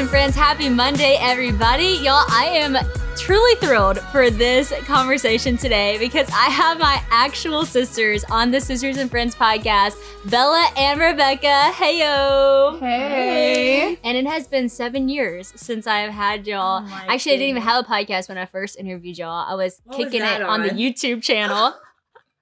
and 0.00 0.08
friends. 0.08 0.34
Happy 0.34 0.70
Monday, 0.70 1.18
everybody. 1.20 1.98
Y'all, 2.00 2.24
I 2.30 2.46
am 2.52 2.74
truly 3.18 3.54
thrilled 3.56 3.98
for 3.98 4.30
this 4.30 4.72
conversation 4.86 5.58
today 5.58 5.98
because 5.98 6.26
I 6.30 6.44
have 6.48 6.78
my 6.78 7.02
actual 7.10 7.66
sisters 7.66 8.24
on 8.30 8.50
the 8.50 8.62
Sisters 8.62 8.96
and 8.96 9.10
Friends 9.10 9.34
podcast, 9.34 9.96
Bella 10.30 10.70
and 10.78 10.98
Rebecca. 10.98 11.70
Heyo. 11.74 12.78
Hey. 12.80 13.98
And 14.02 14.16
it 14.16 14.26
has 14.26 14.48
been 14.48 14.70
seven 14.70 15.10
years 15.10 15.52
since 15.54 15.86
I 15.86 15.98
have 15.98 16.12
had 16.12 16.46
y'all. 16.46 16.82
Oh 16.82 17.04
Actually, 17.06 17.32
I 17.32 17.36
didn't 17.36 17.48
even 17.50 17.62
have 17.62 17.84
a 17.84 17.86
podcast 17.86 18.30
when 18.30 18.38
I 18.38 18.46
first 18.46 18.78
interviewed 18.78 19.18
y'all. 19.18 19.46
I 19.46 19.54
was 19.54 19.82
What 19.84 19.98
kicking 19.98 20.20
that 20.20 20.40
it 20.40 20.46
on 20.46 20.62
the? 20.62 20.70
YouTube 20.70 21.22
channel. 21.22 21.74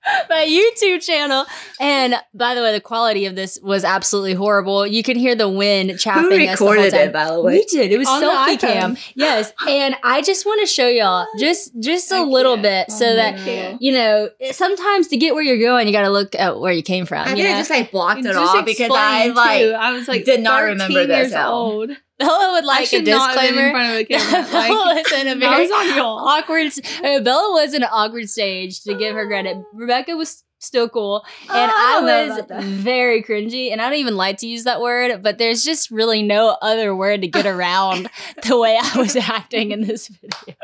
My 0.31 0.45
YouTube 0.47 1.05
channel. 1.05 1.45
And 1.80 2.15
by 2.35 2.55
the 2.55 2.62
way, 2.62 2.73
the 2.73 2.80
quality 2.80 3.27
of 3.27 3.35
this 3.37 3.59
was 3.62 3.85
absolutely 3.85 4.35
horrible. 4.35 4.87
You 4.87 5.03
can 5.03 5.16
hear 5.19 5.35
the 5.35 5.49
wind 5.49 5.99
chapping 5.99 6.25
Who 6.25 6.47
us 6.47 6.59
the 6.59 6.65
whole 6.65 6.73
recorded 6.75 6.95
it, 6.95 7.12
by 7.12 7.30
the 7.30 7.41
way, 7.41 7.55
We 7.59 7.65
did. 7.65 7.93
It 7.93 7.99
was 7.99 8.09
On 8.09 8.23
selfie 8.23 8.59
cam. 8.61 8.97
Yes. 9.15 9.52
And 9.69 9.97
I 10.02 10.23
just 10.23 10.47
want 10.47 10.61
to 10.61 10.66
show 10.66 10.89
y'all 10.89 11.27
just 11.39 11.73
just 11.80 12.11
a 12.13 12.16
I 12.16 12.21
little 12.23 12.57
can't. 12.57 12.89
bit 12.89 12.91
so 12.93 13.07
Oh, 13.07 13.16
that 13.16 13.37
can't. 13.39 13.80
you 13.83 13.93
know, 13.93 14.29
sometimes 14.52 15.09
to 15.09 15.16
get 15.16 15.35
where 15.35 15.43
you're 15.43 15.59
going, 15.59 15.87
you 15.87 15.93
got 15.93 16.02
to 16.02 16.11
look 16.11 16.35
at 16.35 16.59
where 16.61 16.73
you 16.73 16.83
came 16.83 17.07
from. 17.07 17.27
I 17.27 17.35
you 17.35 17.45
know? 17.45 17.51
just 17.51 17.71
like 17.71 17.91
blocked 17.91 18.21
it 18.21 18.25
Just 18.25 18.38
off 18.38 18.65
because 18.65 18.91
I 18.95 19.29
like 19.29 19.61
too. 19.63 19.73
I 19.73 19.93
was 19.93 20.09
like 20.09 20.25
did 20.25 20.41
not 20.41 20.59
remember 20.61 21.07
this 21.07 21.16
years 21.19 21.33
at 21.33 21.47
all. 21.47 21.73
old. 21.73 21.91
Bella 22.27 22.53
would 22.53 22.65
I 22.65 22.67
like 22.67 22.83
a 22.85 22.87
should 22.87 23.07
not 23.07 23.37
have 23.39 23.51
been 23.55 23.59
in 23.59 23.65
disclaimer. 23.65 23.71
front 23.71 23.93
of 23.93 23.99
a 24.01 24.05
camera. 24.05 24.53
Like, 24.53 24.69
Bella 24.71 24.95
was 25.03 25.13
in 25.13 25.27
a 25.29 25.31
I 25.31 25.35
very 25.35 25.67
on 25.69 25.97
y'all. 25.97 26.19
awkward. 26.29 26.67
uh, 27.05 27.21
Bella 27.21 27.53
was 27.53 27.75
in 27.75 27.83
an 27.83 27.89
awkward 27.93 28.29
stage 28.29 28.83
to 28.83 28.95
give 28.95 29.15
her 29.15 29.27
credit. 29.27 29.59
Rebecca 29.73 30.17
was 30.17 30.43
still 30.61 30.89
cool, 30.89 31.25
and 31.43 31.71
Oh, 31.71 31.75
I 31.75 32.01
I, 32.03 32.27
was 32.60 32.65
very 32.65 33.23
cringy. 33.23 33.71
And 33.71 33.80
I 33.80 33.88
don't 33.88 33.99
even 34.01 34.16
like 34.16 34.38
to 34.38 34.49
use 34.49 34.65
that 34.65 34.80
word, 34.80 35.23
but 35.23 35.38
there's 35.38 35.63
just 35.63 35.91
really 35.93 36.23
no 36.25 36.57
other 36.60 36.97
word 36.97 37.23
to 37.23 37.29
get 37.29 37.47
around 37.47 38.10
the 38.43 38.59
way 38.59 38.77
I 38.82 38.99
was 38.99 39.15
acting 39.15 39.71
in 39.71 39.82
this 39.82 40.09
video. 40.09 40.57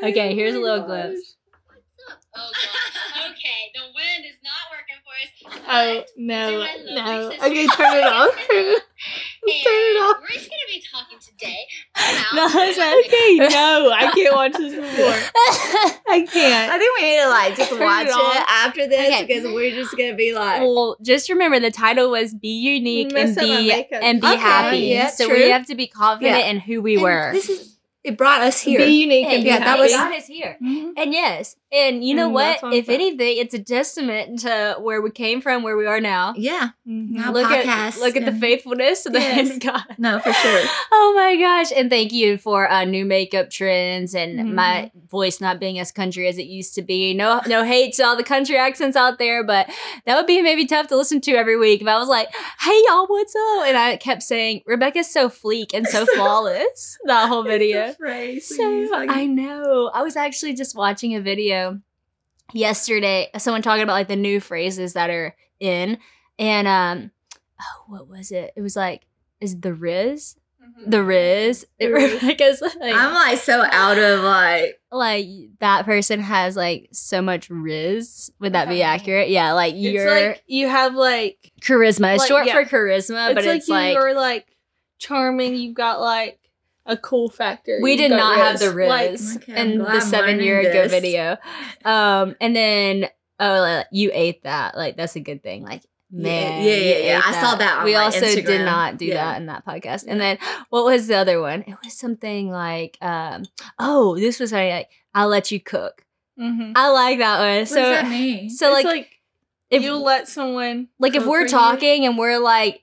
Okay, 0.00 0.36
here's 0.36 0.54
a 0.54 0.60
little 0.60 0.86
glimpse. 0.86 1.34
Oh 2.36 2.50
god. 2.52 3.30
Okay, 3.32 3.72
the 3.74 3.80
wind 3.92 4.24
is 4.24 4.37
not 5.18 5.52
working 5.52 5.62
for 5.64 5.70
us. 5.70 6.04
Oh 6.04 6.04
no, 6.16 6.50
these 6.50 6.56
are 6.56 6.94
my 6.94 7.18
no. 7.18 7.28
Okay, 7.46 7.66
turn 7.76 7.96
it 7.96 8.04
off. 8.04 8.34
Turn 8.48 8.64
it. 8.64 8.82
Turn 9.62 9.72
it 9.72 10.00
off. 10.02 10.16
We're 10.20 10.28
just 10.34 10.50
gonna 10.50 10.68
be 10.68 10.82
talking 10.92 11.18
today 11.20 11.56
about 11.94 12.34
No, 12.34 12.48
it's 12.62 12.78
okay. 13.06 13.46
Okay, 13.46 13.54
no, 13.54 13.90
I 13.92 14.10
can't 14.12 14.34
watch 14.34 14.52
this 14.52 14.74
before. 14.74 16.10
I 16.12 16.26
can't. 16.30 16.72
I 16.72 16.78
think 16.78 16.98
we 16.98 17.10
need 17.10 17.22
to 17.22 17.28
like 17.28 17.56
just 17.56 17.70
Turn 17.70 17.80
watch 17.80 18.06
it 18.08 18.36
it, 18.40 18.46
after 18.48 18.86
this 18.88 19.14
Okay. 19.14 19.24
because 19.26 19.44
we're 19.44 19.70
just 19.74 19.96
gonna 19.96 20.14
be 20.16 20.34
like 20.34 20.60
well, 20.62 20.96
just 21.02 21.28
remember 21.30 21.60
the 21.60 21.70
title 21.70 22.10
was 22.10 22.34
"Be 22.34 22.48
Unique 22.48 23.12
and 23.14 23.34
Be 23.36 23.72
and 23.92 24.20
Be 24.20 24.26
Okay, 24.26 24.36
Happy." 24.36 24.78
yeah, 24.78 25.08
so 25.08 25.26
true. 25.28 25.36
we 25.36 25.50
have 25.50 25.66
to 25.66 25.74
be 25.74 25.86
confident 25.86 26.38
Yeah. 26.38 26.46
in 26.50 26.60
who 26.60 26.82
we 26.82 26.94
and 26.94 27.02
were. 27.02 27.32
This 27.32 27.48
is 27.48 27.77
it 28.08 28.16
brought 28.18 28.40
us 28.40 28.60
here. 28.60 28.78
Be 28.80 29.02
unique 29.02 29.26
Hey, 29.26 29.34
and 29.36 29.44
be 29.44 29.50
yeah, 29.50 29.58
that 29.60 29.78
was- 29.78 29.92
God 29.92 30.14
is 30.14 30.26
here. 30.26 30.56
Mhm. 30.62 30.92
And 30.96 31.12
yes, 31.12 31.56
and 31.70 32.02
you 32.04 32.14
know 32.14 32.24
And 32.26 32.34
what? 32.34 32.58
that's 32.62 32.74
If 32.74 32.86
fact. 32.86 32.94
anything, 32.94 33.36
it's 33.38 33.54
a 33.54 33.58
testament 33.62 34.40
to 34.40 34.76
where 34.80 35.00
we 35.00 35.10
came 35.10 35.40
from, 35.40 35.62
where 35.62 35.76
we 35.76 35.86
are 35.86 36.00
now. 36.00 36.34
yeah, 36.36 36.70
Mhm. 36.88 37.10
Now 37.10 37.32
look 37.32 37.50
at 37.50 37.96
look 37.98 38.16
at 38.16 38.24
the 38.24 38.32
faithfulness 38.32 39.06
of 39.06 39.12
the 39.12 39.20
hand 39.20 39.46
Yes. 39.48 39.56
of 39.56 39.62
God. 39.62 39.84
no, 39.98 40.18
for 40.18 40.32
sure. 40.32 40.62
Oh 40.92 41.12
my 41.14 41.36
gosh! 41.36 41.70
And 41.74 41.88
thank 41.90 42.12
you 42.12 42.38
for 42.38 42.70
uh, 42.70 42.84
new 42.84 43.04
makeup 43.04 43.50
trends 43.50 44.14
and 44.14 44.38
Mhm. 44.40 44.54
my 44.54 44.90
voice 45.10 45.40
not 45.40 45.58
being 45.60 45.78
as 45.78 45.92
country 45.92 46.26
as 46.28 46.38
it 46.38 46.46
used 46.46 46.74
to 46.74 46.82
be. 46.82 47.14
No, 47.14 47.40
no 47.46 47.62
hate 47.64 47.94
to 47.94 48.04
all 48.04 48.16
the 48.16 48.24
country 48.24 48.56
accents 48.56 48.96
out 48.96 49.18
there, 49.18 49.42
but 49.44 49.68
that 50.06 50.16
would 50.16 50.26
be 50.26 50.42
maybe 50.42 50.66
tough 50.66 50.86
to 50.88 50.96
listen 50.96 51.20
to 51.22 51.32
every 51.32 51.56
week 51.56 51.80
if 51.82 51.86
I 51.88 51.98
was 51.98 52.08
like, 52.08 52.28
"Hey 52.60 52.78
y'all, 52.88 53.06
what's 53.06 53.34
up?" 53.34 53.66
And 53.66 53.76
I 53.76 53.96
kept 53.96 54.22
saying, 54.22 54.62
"Rebecca's 54.66 55.10
so 55.12 55.28
fleek 55.28 55.72
and 55.74 55.86
so 55.86 56.04
flawless." 56.14 56.96
That 57.04 57.28
whole 57.28 57.42
video. 57.42 57.94
So 58.40 59.06
I 59.08 59.26
know. 59.26 59.90
I 59.92 60.02
was 60.02 60.16
actually 60.16 60.54
just 60.54 60.76
watching 60.76 61.14
a 61.14 61.20
video 61.20 61.80
yesterday. 62.52 63.28
Someone 63.38 63.62
talking 63.62 63.82
about 63.82 63.94
like 63.94 64.08
the 64.08 64.16
new 64.16 64.40
phrases 64.40 64.92
that 64.94 65.10
are 65.10 65.34
in, 65.60 65.98
and 66.38 66.68
um, 66.68 67.10
oh, 67.60 67.84
what 67.88 68.08
was 68.08 68.30
it? 68.30 68.52
It 68.56 68.62
was 68.62 68.76
like, 68.76 69.06
is 69.40 69.60
the 69.60 69.74
Riz, 69.74 70.36
the 70.86 71.02
Riz? 71.02 71.66
It 71.78 71.88
The 71.88 71.92
Riz. 71.92 72.22
Rebecca's 72.22 72.60
like, 72.60 72.94
I'm 72.94 73.14
like 73.14 73.38
so 73.38 73.64
out 73.70 73.98
of 73.98 74.20
like 74.22 74.80
like 74.90 75.26
that 75.60 75.84
person 75.84 76.20
has 76.20 76.56
like 76.56 76.88
so 76.92 77.22
much 77.22 77.50
Riz. 77.50 78.30
Would 78.40 78.52
that 78.52 78.68
be 78.68 78.82
accurate? 78.82 79.28
Yeah, 79.28 79.52
like 79.52 79.74
It's 79.74 79.82
your 79.82 80.10
like 80.10 80.42
you 80.46 80.68
have 80.68 80.94
like 80.94 81.52
charisma. 81.60 82.14
It's 82.14 82.20
like, 82.20 82.28
short 82.28 82.46
yeah. 82.46 82.54
for 82.54 82.64
charisma, 82.64 83.30
it's 83.30 83.34
but 83.34 83.44
like 83.44 83.56
it's 83.58 83.68
like. 83.68 83.94
you're 83.94 84.14
like 84.14 84.46
charming. 84.98 85.54
You've 85.54 85.74
got 85.74 86.00
like 86.00 86.38
a 86.88 86.96
cool 86.96 87.28
factor. 87.28 87.78
we 87.82 87.96
did 87.96 88.08
got 88.10 88.16
not 88.16 88.36
have 88.38 88.58
the 88.58 88.72
Riz. 88.72 88.88
Like, 88.88 89.10
Riz 89.12 89.36
Okay, 89.36 89.60
in 89.62 89.78
the 89.78 90.00
seven 90.00 90.40
year 90.40 90.58
ago 90.60 90.88
this. 90.88 90.90
video. 90.92 91.36
Um, 91.84 92.34
and 92.40 92.56
then 92.56 93.08
oh, 93.38 93.60
like, 93.60 93.86
you 93.92 94.10
ate 94.12 94.42
that. 94.42 94.76
Like 94.76 94.96
that's 94.96 95.14
a 95.16 95.20
good 95.20 95.42
thing. 95.42 95.62
Like 95.62 95.82
man, 96.10 96.62
yeah, 96.64 96.70
yeah, 96.70 96.76
you 96.76 97.04
yeah. 97.04 97.18
ate 97.18 97.26
I 97.28 97.40
saw 97.42 97.54
that 97.56 97.78
on 97.80 97.84
we 97.84 97.92
my 97.92 98.04
also 98.04 98.20
did 98.34 98.64
not 98.64 98.96
do 98.96 99.04
Yeah. 99.06 99.14
that 99.32 99.40
in 99.40 99.46
that 99.46 99.64
podcast. 99.66 100.06
And 100.08 100.18
then 100.20 100.38
what 100.70 100.84
was 100.86 101.06
the 101.06 101.16
other 101.16 101.40
one? 101.40 101.62
It 101.66 101.76
was 101.84 101.92
something 101.98 102.50
like, 102.50 102.96
um, 103.02 103.44
oh, 103.78 104.16
this 104.18 104.40
was 104.40 104.52
like 104.52 104.88
I'll 105.14 105.28
let 105.28 105.50
you 105.52 105.60
cook. 105.60 106.04
mhm. 106.40 106.72
I 106.74 106.88
like 106.90 107.18
that 107.18 107.38
one. 107.40 107.58
what 107.60 107.68
so 107.68 107.74
does 107.82 108.02
that 108.02 108.08
mean? 108.10 108.48
so 108.50 108.68
It's 108.68 108.84
like, 108.84 108.86
like 108.86 109.10
if 109.70 109.82
you'll 109.82 110.02
let 110.02 110.28
someone 110.28 110.88
like 110.98 111.14
if 111.14 111.26
we're 111.26 111.40
for 111.40 111.44
you? 111.44 111.48
talking 111.48 112.06
and 112.06 112.16
we're 112.16 112.38
like 112.38 112.76
if 112.76 112.80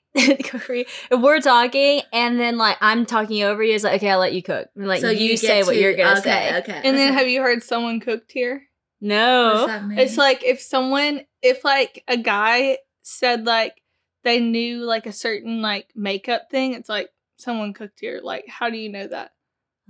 we're 1.12 1.42
talking 1.42 2.02
and 2.14 2.40
then 2.40 2.58
like 2.58 2.78
I'm 2.82 3.06
talking 3.06 3.44
over 3.44 3.62
you, 3.64 3.76
it's 3.76 3.84
like 3.84 3.96
okay, 3.96 4.10
I'll 4.10 4.20
let 4.20 4.34
you 4.34 4.42
cook. 4.44 4.70
Like 4.76 5.02
so 5.02 5.10
you, 5.10 5.30
get 5.32 5.40
say 5.40 5.64
what 5.64 5.76
you're 5.76 5.96
gonna 5.96 6.20
okay, 6.20 6.50
say. 6.52 6.58
Okay. 6.60 6.82
And 6.84 6.98
then 6.98 7.14
have 7.14 7.28
you 7.28 7.42
heard 7.42 7.64
someone 7.64 8.00
cooked 8.00 8.32
here? 8.32 8.64
What 9.00 9.08
No. 9.10 9.54
does 9.54 9.68
that 9.68 9.86
mean? 9.86 10.00
It's 10.00 10.18
like 10.18 10.44
if 10.44 10.62
someone, 10.62 11.22
if 11.42 11.66
like 11.66 12.04
a 12.08 12.18
guy 12.18 12.78
said 13.04 13.46
like 13.46 13.82
they 14.24 14.40
knew 14.40 14.80
like 14.84 15.06
a 15.06 15.12
certain 15.12 15.62
like 15.62 15.88
makeup 15.96 16.44
thing, 16.50 16.74
it's 16.74 16.90
like 16.90 17.10
someone 17.38 17.74
cooked 17.74 18.00
here. 18.00 18.22
Like, 18.24 18.46
how 18.48 18.70
do 18.70 18.78
you 18.78 18.90
know 18.90 19.08
that? 19.08 19.32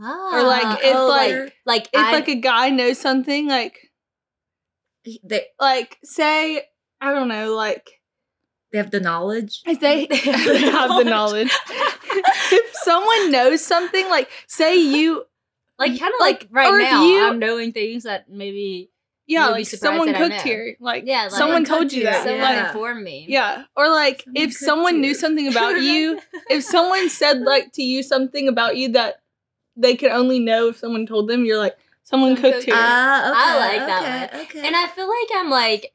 Ah, 0.02 0.44
like, 0.46 0.84
if, 0.84 0.96
oh, 0.96 1.08
like- 1.08 1.53
like 1.66 1.84
If 1.94 2.00
I, 2.00 2.12
like 2.12 2.28
a 2.28 2.35
guy 2.35 2.69
knows 2.69 2.97
something, 3.00 3.47
like 3.47 3.91
they 5.24 5.46
like 5.59 5.97
say 6.03 6.64
I 7.00 7.14
don't 7.14 7.28
know, 7.28 7.53
like 7.56 7.90
they 8.75 8.81
have 8.81 8.91
the 8.91 9.00
knowledge. 9.00 9.62
if 9.66 9.80
they, 9.80 10.06
they 10.09 10.18
have 10.69 10.90
the 10.97 11.06
knowledge. 11.06 11.50
if 12.52 12.75
someone 12.84 13.31
knows 13.31 13.63
something, 13.63 14.08
like 14.09 14.30
say 14.47 14.75
you, 14.75 15.24
like 15.80 15.97
kind 16.00 16.13
of 16.13 16.19
like, 16.19 16.47
like, 16.52 16.52
right 16.52 16.81
now 16.84 17.06
you- 17.06 17.24
I'm 17.25 17.40
knowing 17.40 17.72
things 17.72 18.03
that 18.03 18.30
maybe 18.30 18.90
yeah, 19.28 19.46
You'll 19.46 19.52
like 19.53 19.66
surprised 19.66 19.81
someone 19.81 20.12
that 20.12 20.18
cooked 20.18 20.41
here, 20.41 20.75
like 20.80 21.03
Yeah, 21.08 21.24
like- 21.24 21.31
someone 21.31 21.66
Someone 21.66 21.80
told 21.80 21.94
you 21.94 22.03
that, 22.03 22.24
someone 22.24 22.41
like 22.41 22.56
yeah. 22.58 22.68
informed 22.68 23.03
me. 23.03 23.25
yeah, 23.28 23.64
or 23.75 23.90
like 23.90 24.22
Someone 24.24 24.44
if 24.44 24.50
cooked 24.52 24.59
someone 24.59 25.02
knew 25.02 25.08
you. 25.09 25.16
something 25.16 25.47
about 25.47 25.81
you, 25.81 26.19
if 26.50 26.64
someone 26.64 27.09
said 27.09 27.40
like 27.41 27.72
to 27.74 27.81
you 27.84 28.03
something 28.03 28.47
about 28.47 28.78
you 28.78 28.90
that 28.90 29.24
they 29.78 29.96
could 29.96 30.12
only 30.12 30.40
know 30.40 30.68
if 30.68 30.78
someone 30.78 31.06
told 31.08 31.28
them, 31.28 31.44
you're 31.46 31.58
like 31.58 31.75
someone 32.03 32.35
Someone 32.35 32.35
cooked 32.35 32.53
cooked 32.53 32.66
here. 32.66 32.75
you. 32.75 32.80
Ah, 32.84 33.30
okay, 33.31 33.40
I 33.40 33.58
like 33.78 33.88
that 33.88 34.34
okay, 34.35 34.44
Okay. 34.44 34.68
And 34.68 34.75
I 34.75 34.88
feel 34.90 35.08
like 35.09 35.28
I'm 35.34 35.50
like 35.50 35.91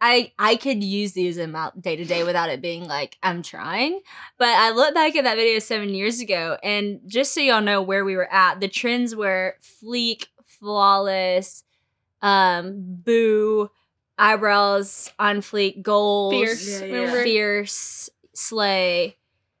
I 0.00 0.32
I 0.38 0.56
could 0.56 0.82
use 0.82 1.12
these 1.12 1.38
in 1.38 1.52
my 1.52 1.70
day 1.78 1.96
to 1.96 2.04
day 2.04 2.24
without 2.24 2.50
it 2.50 2.60
being 2.62 2.86
like 2.86 3.16
I'm 3.22 3.42
trying. 3.42 4.00
But 4.38 4.48
I 4.48 4.70
look 4.70 4.94
back 4.94 5.16
at 5.16 5.24
that 5.24 5.36
video 5.36 5.58
seven 5.58 5.90
years 5.90 6.20
ago, 6.20 6.56
and 6.62 7.00
just 7.06 7.34
so 7.34 7.40
y'all 7.40 7.60
know 7.60 7.82
where 7.82 8.04
we 8.04 8.16
were 8.16 8.32
at, 8.32 8.60
the 8.60 8.68
trends 8.68 9.14
were 9.14 9.56
fleek, 9.60 10.26
flawless, 10.46 11.64
um, 12.22 12.74
boo, 12.78 13.70
eyebrows 14.16 15.12
on 15.18 15.38
fleek, 15.40 15.82
goals, 15.82 16.32
Fierce, 16.32 16.80
Yeah, 16.80 16.86
yeah. 16.86 17.22
fierce, 17.22 18.10
slay. 18.34 19.17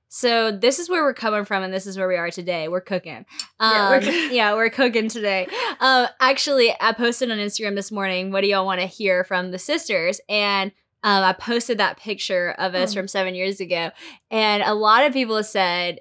So 0.08 0.50
this 0.50 0.78
is 0.78 0.88
where 0.88 1.02
we're 1.02 1.14
coming 1.14 1.44
from, 1.44 1.62
and 1.62 1.72
this 1.72 1.86
is 1.86 1.98
where 1.98 2.08
we 2.08 2.16
are 2.16 2.30
today. 2.30 2.68
We're 2.68 2.80
cooking. 2.80 3.26
Um, 3.60 3.72
Yeah, 3.72 3.90
we're 3.90 4.00
cooking. 4.00 4.34
yeah, 4.36 4.54
we're 4.54 4.70
cooking 4.70 5.08
today. 5.08 5.46
Um, 5.80 6.06
actually, 6.20 6.74
I 6.80 6.92
posted 6.92 7.30
on 7.30 7.38
Instagram 7.38 7.74
this 7.74 7.92
morning. 7.92 8.30
What 8.32 8.40
do 8.42 8.48
y'all 8.48 8.64
want 8.66 8.80
to 8.80 8.86
hear 8.86 9.22
from 9.24 9.50
the 9.50 9.58
sisters? 9.58 10.20
And 10.28 10.72
um, 11.04 11.22
I 11.22 11.32
posted 11.34 11.78
that 11.78 11.98
picture 11.98 12.54
of 12.58 12.74
us 12.74 12.92
Oh. 12.92 12.94
from 13.00 13.08
seven 13.08 13.34
years 13.34 13.60
ago, 13.60 13.90
and 14.30 14.62
a 14.62 14.74
lot 14.74 15.04
of 15.04 15.12
people 15.12 15.42
said, 15.44 16.00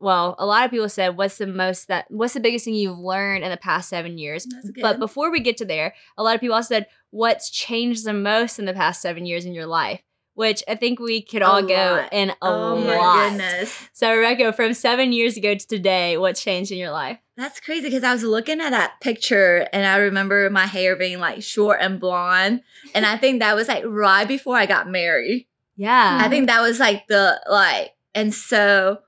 "Well, 0.00 0.34
a 0.38 0.46
lot 0.46 0.64
of 0.64 0.70
people 0.72 0.88
said, 0.88 1.16
what's 1.16 1.38
the 1.38 1.46
most 1.46 1.86
that 1.88 2.06
what's 2.10 2.34
the 2.34 2.40
biggest 2.40 2.64
thing 2.64 2.74
you've 2.74 2.98
learned 2.98 3.44
in 3.44 3.50
the 3.50 3.56
past 3.56 3.88
seven 3.88 4.18
years?" 4.18 4.46
But 4.80 4.98
before 4.98 5.30
we 5.30 5.38
get 5.40 5.58
to 5.58 5.64
there, 5.64 5.94
a 6.18 6.22
lot 6.24 6.34
of 6.34 6.40
people 6.40 6.56
also 6.56 6.74
said, 6.74 6.86
"What's 7.10 7.50
changed 7.50 8.04
the 8.04 8.12
most 8.14 8.58
in 8.58 8.64
the 8.64 8.72
past 8.74 9.00
seven 9.02 9.26
years 9.26 9.44
in 9.44 9.52
your 9.52 9.66
life?" 9.66 10.00
Which 10.34 10.62
I 10.66 10.76
think 10.76 10.98
we 10.98 11.20
could 11.22 11.42
A 11.42 11.46
all 11.46 11.62
go 11.62 11.74
lot. 11.74 12.08
in 12.12 12.30
a 12.30 12.36
oh 12.40 12.74
lot. 12.76 12.86
my 12.86 13.28
goodness. 13.28 13.88
So, 13.92 14.14
Rebecca, 14.16 14.52
from 14.54 14.72
seven 14.72 15.12
years 15.12 15.36
ago 15.36 15.54
to 15.54 15.66
today, 15.66 16.16
what's 16.16 16.42
changed 16.42 16.72
in 16.72 16.78
your 16.78 16.90
life? 16.90 17.18
That's 17.36 17.60
crazy 17.60 17.88
because 17.88 18.02
I 18.02 18.12
was 18.14 18.22
looking 18.22 18.60
at 18.60 18.70
that 18.70 19.00
picture 19.02 19.68
and 19.74 19.84
I 19.86 19.96
remember 19.98 20.48
my 20.48 20.64
hair 20.66 20.96
being 20.96 21.18
like 21.18 21.42
short 21.42 21.80
and 21.82 22.00
blonde. 22.00 22.62
And 22.94 23.04
I 23.04 23.18
think 23.18 23.40
that 23.40 23.54
was 23.54 23.68
like 23.68 23.84
right 23.86 24.26
before 24.26 24.56
I 24.56 24.64
got 24.64 24.88
married. 24.88 25.46
Yeah. 25.76 26.18
I 26.22 26.28
think 26.30 26.46
that 26.46 26.62
was 26.62 26.78
like 26.80 27.06
the 27.08 27.38
like, 27.50 27.90
and 28.14 28.32
so 28.32 29.00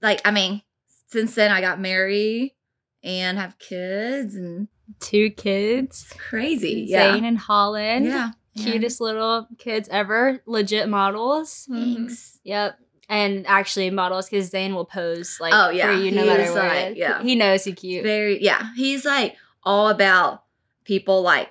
like, 0.00 0.20
I 0.24 0.30
mean, 0.30 0.62
since 1.08 1.34
then 1.34 1.50
I 1.50 1.60
got 1.60 1.78
married 1.80 2.54
and 3.02 3.36
have 3.38 3.58
kids 3.58 4.34
and 4.34 4.68
Two 5.00 5.28
kids. 5.30 6.06
it's 6.10 6.12
crazy. 6.18 6.86
Yeah. 6.88 7.12
Zane 7.14 7.24
and 7.26 7.36
Holland. 7.38 8.06
yeah. 8.06 8.30
Cutest 8.64 9.00
little 9.00 9.46
kids 9.58 9.88
ever. 9.90 10.40
Legit 10.46 10.88
models. 10.88 11.66
Mhm. 11.70 11.94
Thanks. 11.96 12.38
Yep. 12.44 12.78
And 13.10 13.46
actually 13.46 13.88
models 13.90 14.28
because 14.28 14.50
Zane 14.50 14.74
will 14.74 14.84
pose 14.84 15.38
like 15.40 15.52
Oh, 15.54 15.70
yeah. 15.70 15.86
for 15.86 15.92
you 16.02 16.10
no 16.10 16.22
He 16.22 16.26
matter 16.28 16.52
what. 16.52 16.64
like, 16.64 16.96
yeah. 16.96 17.22
He 17.22 17.34
knows 17.36 17.64
he's 17.64 17.74
cute. 17.74 18.02
Very 18.04 18.42
yeah. 18.42 18.68
He's 18.76 19.04
like 19.04 19.36
all 19.64 19.88
about 19.88 20.44
people 20.84 21.22
like 21.22 21.50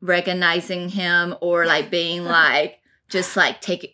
recognizing 0.00 0.88
him 0.88 1.34
or 1.40 1.66
like 1.66 1.90
being 1.90 2.24
like 2.38 2.78
just 3.08 3.36
like 3.36 3.60
taking 3.60 3.90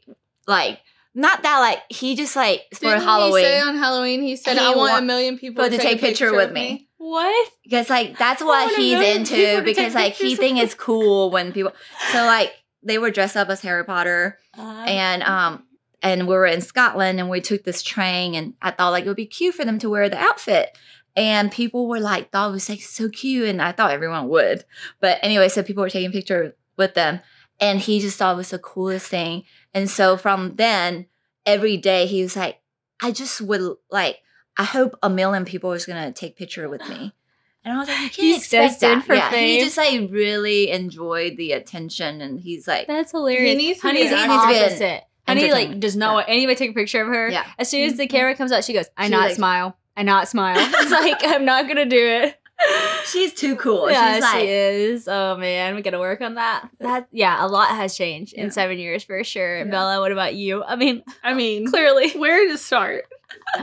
like 0.46 0.80
not 1.14 1.42
that 1.42 1.58
like 1.58 1.78
he 1.88 2.14
just 2.14 2.36
like 2.36 2.62
for 2.74 2.80
Didn't 2.86 3.02
Halloween. 3.02 3.44
He 3.44 3.50
say 3.50 3.60
on 3.60 3.76
Halloween, 3.76 4.22
he 4.22 4.36
said, 4.36 4.56
He 4.56 4.64
"I 4.64 4.68
want 4.74 4.92
wa- 4.92 4.98
a 4.98 5.02
million 5.02 5.38
people 5.38 5.68
to 5.68 5.76
take 5.78 5.98
a 5.98 6.00
picture 6.00 6.32
with 6.32 6.48
of 6.48 6.52
me. 6.54 6.88
What? 7.00 7.50
because 7.64 7.88
like 7.88 8.19
that's 8.19 8.43
what 8.43 8.75
he's 8.76 9.00
into 9.00 9.62
because 9.62 9.94
like 9.94 10.12
he 10.12 10.37
think 10.37 10.58
it's 10.58 10.75
cool 10.75 11.31
when 11.31 11.50
people 11.50 11.73
so 12.12 12.19
like 12.26 12.52
they 12.82 12.99
were 12.99 13.11
dressed 13.11 13.37
up 13.38 13.49
as 13.49 13.62
Harry 13.62 13.85
Potter 13.85 14.38
Uh, 14.58 14.85
and 14.87 15.23
um 15.23 15.64
and 16.02 16.29
we 16.29 16.35
were 16.35 16.44
in 16.44 16.61
Scotland 16.61 17.19
and 17.19 17.31
we 17.31 17.41
took 17.41 17.64
this 17.64 17.82
train 17.82 18.35
and 18.35 18.52
I 18.61 18.70
thought 18.70 18.91
like 18.91 19.05
it 19.05 19.08
would 19.08 19.17
be 19.17 19.25
cute 19.26 19.55
for 19.55 19.64
them 19.64 19.79
to 19.79 19.88
wear 19.88 20.08
the 20.11 20.19
outfit. 20.19 20.76
And 21.17 21.50
people 21.50 21.88
were 21.88 22.00
like 22.00 22.31
thought 22.31 22.50
it 22.50 22.52
was 22.52 22.69
like 22.69 22.82
so 22.82 23.08
cute 23.08 23.49
and 23.49 23.62
I 23.62 23.73
thought 23.73 23.93
everyone 23.93 24.29
would. 24.29 24.64
But 25.00 25.19
anyway 25.23 25.49
so 25.49 25.62
people 25.62 25.82
were 25.82 25.91
taking 25.91 26.12
pictures 26.12 26.52
with 26.76 26.93
them 26.93 27.20
and 27.58 27.81
he 27.81 27.99
just 27.99 28.19
thought 28.19 28.35
it 28.35 28.37
was 28.37 28.50
the 28.50 28.58
coolest 28.58 29.06
thing. 29.06 29.44
And 29.73 29.88
so 29.88 30.19
from 30.19 30.56
then 30.56 31.06
every 31.47 31.79
day 31.79 32.05
he 32.06 32.23
was 32.23 32.37
like 32.37 32.61
I 33.02 33.11
just 33.11 33.41
would 33.41 33.62
like 33.91 34.19
I 34.56 34.64
hope 34.64 34.99
a 35.02 35.11
million 35.11 35.44
people 35.44 35.73
is 35.73 35.87
gonna 35.87 36.12
take 36.12 36.37
picture 36.37 36.69
with 36.69 36.87
me 36.88 37.12
and 37.64 37.75
I 37.75 37.79
was 37.79 37.88
like 37.88 37.99
you 37.99 38.08
can't 38.08 38.14
He's 38.14 38.37
expect 38.38 38.81
destined 38.81 39.02
that 39.02 39.06
for 39.06 39.14
yeah 39.14 39.31
he 39.35 39.61
just 39.61 39.76
like 39.76 40.11
really 40.11 40.70
enjoyed 40.70 41.37
the 41.37 41.52
attention 41.52 42.20
and 42.20 42.41
he's 42.41 42.67
like 42.67 42.87
That's 42.87 43.12
hilarious. 43.12 43.50
He 43.50 43.55
needs 43.56 43.81
to 43.81 43.87
Honey's 43.87 44.05
be 44.05 44.11
the 44.11 44.17
He 44.17 44.26
needs 44.29 44.43
to 44.43 44.49
be 44.49 44.55
an 44.55 44.64
opposite. 44.64 45.05
Honey 45.29 45.52
like 45.52 45.81
does 45.81 45.97
not 45.97 46.11
Yeah. 46.11 46.14
want 46.14 46.26
anybody 46.29 46.56
take 46.56 46.70
a 46.70 46.75
picture 46.75 47.02
of 47.02 47.08
her. 47.08 47.29
Yeah. 47.29 47.47
As 47.58 47.69
soon 47.69 47.85
as 47.85 47.97
the 47.97 48.05
mm-hmm. 48.05 48.17
camera 48.17 48.35
comes 48.35 48.52
out, 48.52 48.64
she 48.64 48.73
goes, 48.73 48.87
"I 48.97 49.05
She, 49.05 49.11
not 49.11 49.29
like- 49.29 49.37
smile. 49.37 49.76
I 49.97 50.02
not 50.02 50.29
smile." 50.29 50.56
it's 50.58 50.91
like 50.91 51.19
I'm 51.23 51.44
not 51.44 51.69
gonna 51.69 51.87
do 51.87 51.99
it. 51.99 52.37
she's 53.06 53.32
too 53.32 53.56
cool 53.56 53.91
yeah, 53.91 54.14
she's 54.14 54.23
like 54.23 54.41
she 54.41 54.49
is. 54.49 55.08
Oh 55.08 55.37
man, 55.37 55.75
we 55.75 55.82
gotta 55.82 55.99
work 55.99 56.20
on 56.20 56.35
that. 56.35 56.69
That 56.81 57.08
yeah, 57.11 57.44
a 57.44 57.49
lot 57.49 57.69
has 57.69 57.97
changed 57.97 58.35
in 58.35 58.50
seven 58.50 58.79
years 58.79 59.05
for 59.05 59.23
sure. 59.25 59.58
Yeah. 59.58 59.64
Bella, 59.64 60.00
what 60.00 60.12
about 60.12 60.35
you? 60.35 60.62
I 60.62 60.76
mean, 60.76 61.02
I 61.23 61.35
mean, 61.35 61.67
clearly. 61.70 62.11
where 62.12 62.49
to 62.49 62.58
start? 62.58 63.05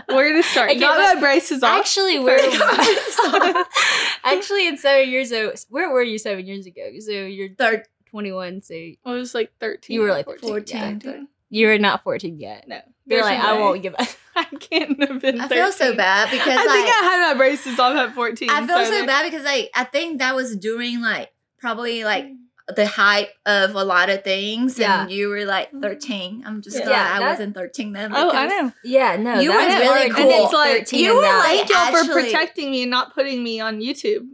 Where 0.08 0.34
to 0.34 0.44
start? 0.44 0.72
Okay, 0.72 0.80
Got 0.80 0.98
but- 0.98 1.16
my 1.16 1.20
braces 1.22 1.64
off. 1.64 1.80
Actually, 1.80 2.20
we're 2.24 2.38
Sorry. 2.52 3.54
actually 4.24 4.68
in 4.68 4.78
seven 4.78 5.10
years 5.10 5.32
ago. 5.32 5.54
Where 5.70 5.90
were 5.90 6.04
you 6.04 6.18
seven 6.18 6.46
years 6.46 6.66
ago? 6.66 6.90
So 7.00 7.12
you're 7.12 7.50
third 7.58 7.84
21. 8.12 8.62
So 8.64 8.74
I 8.74 9.12
was 9.12 9.34
like 9.36 9.52
13. 9.60 9.94
You 9.94 10.02
were 10.02 10.10
like 10.12 10.26
14. 10.26 10.50
14. 10.50 11.02
Yeah. 11.04 11.24
you 11.50 11.68
were 11.68 11.78
not 11.78 12.04
14 12.04 12.40
yet. 12.40 12.68
No. 12.68 12.80
You're 13.06 13.22
like, 13.22 13.40
no 13.40 13.46
I 13.46 13.54
won't 13.60 13.82
give 13.82 13.96
up. 14.00 14.08
I 14.36 14.44
can't 14.60 15.00
have 15.02 15.22
been 15.22 15.40
13. 15.40 15.42
I 15.42 15.48
feel 15.48 15.72
so 15.72 15.96
bad 15.96 16.30
because 16.30 16.48
I 16.48 16.66
like 16.66 16.68
think 16.68 16.90
I 16.90 17.04
had 17.04 17.32
my 17.34 17.38
braces 17.38 17.80
off 17.80 17.96
at 17.96 18.14
14. 18.14 18.50
I 18.50 18.68
feel 18.68 18.86
so 18.86 18.92
like- 18.92 19.08
bad 19.08 19.32
because 19.32 19.46
like 19.46 19.70
I 19.74 19.84
think 19.86 20.20
that 20.20 20.36
was 20.36 20.56
during 20.58 21.02
like 21.02 21.32
probably 21.60 22.04
like 22.04 22.26
mm. 22.26 22.38
The 22.76 22.86
hype 22.86 23.30
of 23.46 23.76
a 23.76 23.84
lot 23.84 24.10
of 24.10 24.24
things 24.24 24.78
Yeah. 24.78 25.04
and 25.04 25.12
you 25.12 25.30
were 25.30 25.46
like 25.46 25.70
mm-hmm. 25.70 25.82
13. 25.82 26.44
I'm 26.46 26.62
just 26.62 26.78
Yeah. 26.78 26.86
glad 26.86 27.20
Yeah, 27.22 27.26
I 27.28 27.32
wasn't 27.32 27.56
13 27.56 27.94
then. 27.94 28.12
Oh, 28.14 28.30
I 28.32 28.48
know. 28.48 28.74
Yeah, 28.84 29.16
no, 29.16 29.40
You 29.40 29.52
were 29.52 29.58
really 29.58 29.86
hard 29.86 30.08
to 30.10 30.14
cool. 30.14 30.28
be 30.28 30.34
It's 30.34 30.54
like, 30.54 30.72
13 30.80 31.00
you 31.06 31.16
were 31.16 31.22
that. 31.22 31.38
like- 31.38 31.68
Thank 31.68 31.70
y'all 31.70 31.92
for 31.92 31.98
actually- 32.10 32.24
protecting 32.24 32.72
me 32.72 32.82
and 32.84 32.92
not 32.92 33.14
putting 33.14 33.42
me 33.44 33.60
on 33.62 33.80
YouTube 33.80 34.28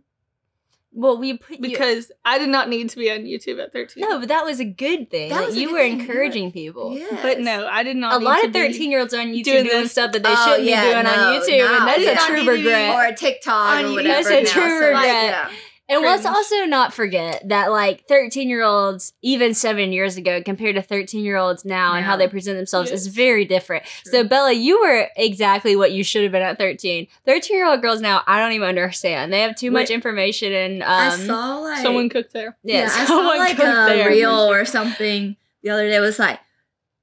well, 0.95 1.17
we 1.17 1.37
put 1.37 1.53
you, 1.57 1.57
because 1.59 2.11
I 2.23 2.37
did 2.37 2.49
not 2.49 2.69
need 2.69 2.87
to 2.91 2.97
be 2.97 3.09
on 3.09 3.21
YouTube 3.21 3.59
at 3.59 3.73
13. 3.73 4.07
no, 4.07 4.19
but 4.19 4.27
that 4.29 4.45
was 4.45 4.59
a 4.59 4.63
good 4.65 5.09
thing. 5.09 5.29
That 5.29 5.47
That 5.49 5.55
you 5.59 5.69
good 5.69 5.73
were 5.73 5.79
thing, 5.79 5.95
yeah. 5.97 6.01
encouraging 6.03 6.51
people. 6.51 6.95
Yes. 6.95 7.19
But 7.23 7.39
no, 7.39 7.65
I 7.67 7.81
did 7.81 7.97
not 7.97 8.13
A 8.15 8.19
need 8.19 8.25
lot 8.25 8.41
to 8.41 8.47
of 8.47 8.53
13 8.53 8.91
year 8.91 8.99
olds 8.99 9.11
are 9.11 9.21
on 9.21 9.27
YouTube 9.33 9.43
doing 9.43 9.63
doing, 9.65 9.87
stuff 9.87 10.11
that 10.11 10.21
they 10.21 10.29
Oh, 10.31 10.45
shouldn't 10.45 10.65
yeah, 10.69 10.83
be 10.85 10.91
doing 10.91 11.03
no, 11.05 11.11
on 11.11 11.41
YouTube, 11.41 11.57
no. 11.57 11.77
and 11.79 11.87
that's 11.87 11.97
They 11.97 12.13
a 12.13 12.15
true 12.17 12.35
need 12.37 12.45
to 12.45 12.51
regret. 12.51 12.95
or 13.11 13.15
TikTok 13.15 13.69
On 13.79 13.85
or 13.85 13.91
whatever. 13.93 14.29
That's 14.29 14.29
a 14.29 14.43
now, 14.55 14.61
true 14.61 14.79
so, 14.79 14.91
like, 14.91 15.03
regret. 15.03 15.23
yeah. 15.23 15.49
And 15.89 16.01
let's 16.01 16.25
also 16.25 16.63
not 16.65 16.93
forget 16.93 17.47
that 17.49 17.69
like 17.69 18.07
13 18.07 18.47
year 18.49 18.63
olds, 18.63 19.13
even 19.21 19.53
seven 19.53 19.91
years 19.91 20.15
ago, 20.17 20.41
compared 20.41 20.75
to 20.75 20.81
13 20.81 21.23
year 21.25 21.35
olds 21.37 21.65
now 21.65 21.93
and 21.93 22.05
how 22.05 22.15
they 22.15 22.27
present 22.27 22.57
themselves 22.57 22.89
Yes. 22.89 23.01
is 23.01 23.07
very 23.07 23.43
different. 23.45 23.83
So, 24.05 24.23
Bella, 24.23 24.53
you 24.53 24.79
were 24.81 25.09
exactly 25.17 25.75
what 25.75 25.91
you 25.91 26.03
should 26.03 26.23
have 26.23 26.31
been 26.31 26.41
at 26.41 26.57
13. 26.57 27.07
13 27.25 27.57
year 27.57 27.67
old 27.67 27.81
girls 27.81 27.99
now, 28.01 28.21
I 28.25 28.39
don't 28.39 28.53
even 28.53 28.67
understand. 28.69 29.31
They 29.33 29.41
have 29.41 29.55
too 29.57 29.71
much 29.71 29.89
information 29.89 30.53
and 30.53 30.83
um, 30.83 30.89
I 30.89 31.09
saw 31.17 31.59
like 31.59 31.81
Someone 31.83 32.09
cooked 32.09 32.33
there. 32.33 32.57
yeah, 32.63 32.79
Yeah, 32.79 32.85
I 32.85 32.87
saw 32.87 33.05
someone 33.05 33.37
like 33.37 33.57
cooked 33.57 33.67
a 33.67 33.85
there. 33.93 34.09
reel 34.09 34.49
or 34.51 34.65
something 34.65 35.35
the 35.63 35.69
other 35.69 35.87
day. 35.89 35.99
Was 35.99 36.17
like 36.17 36.39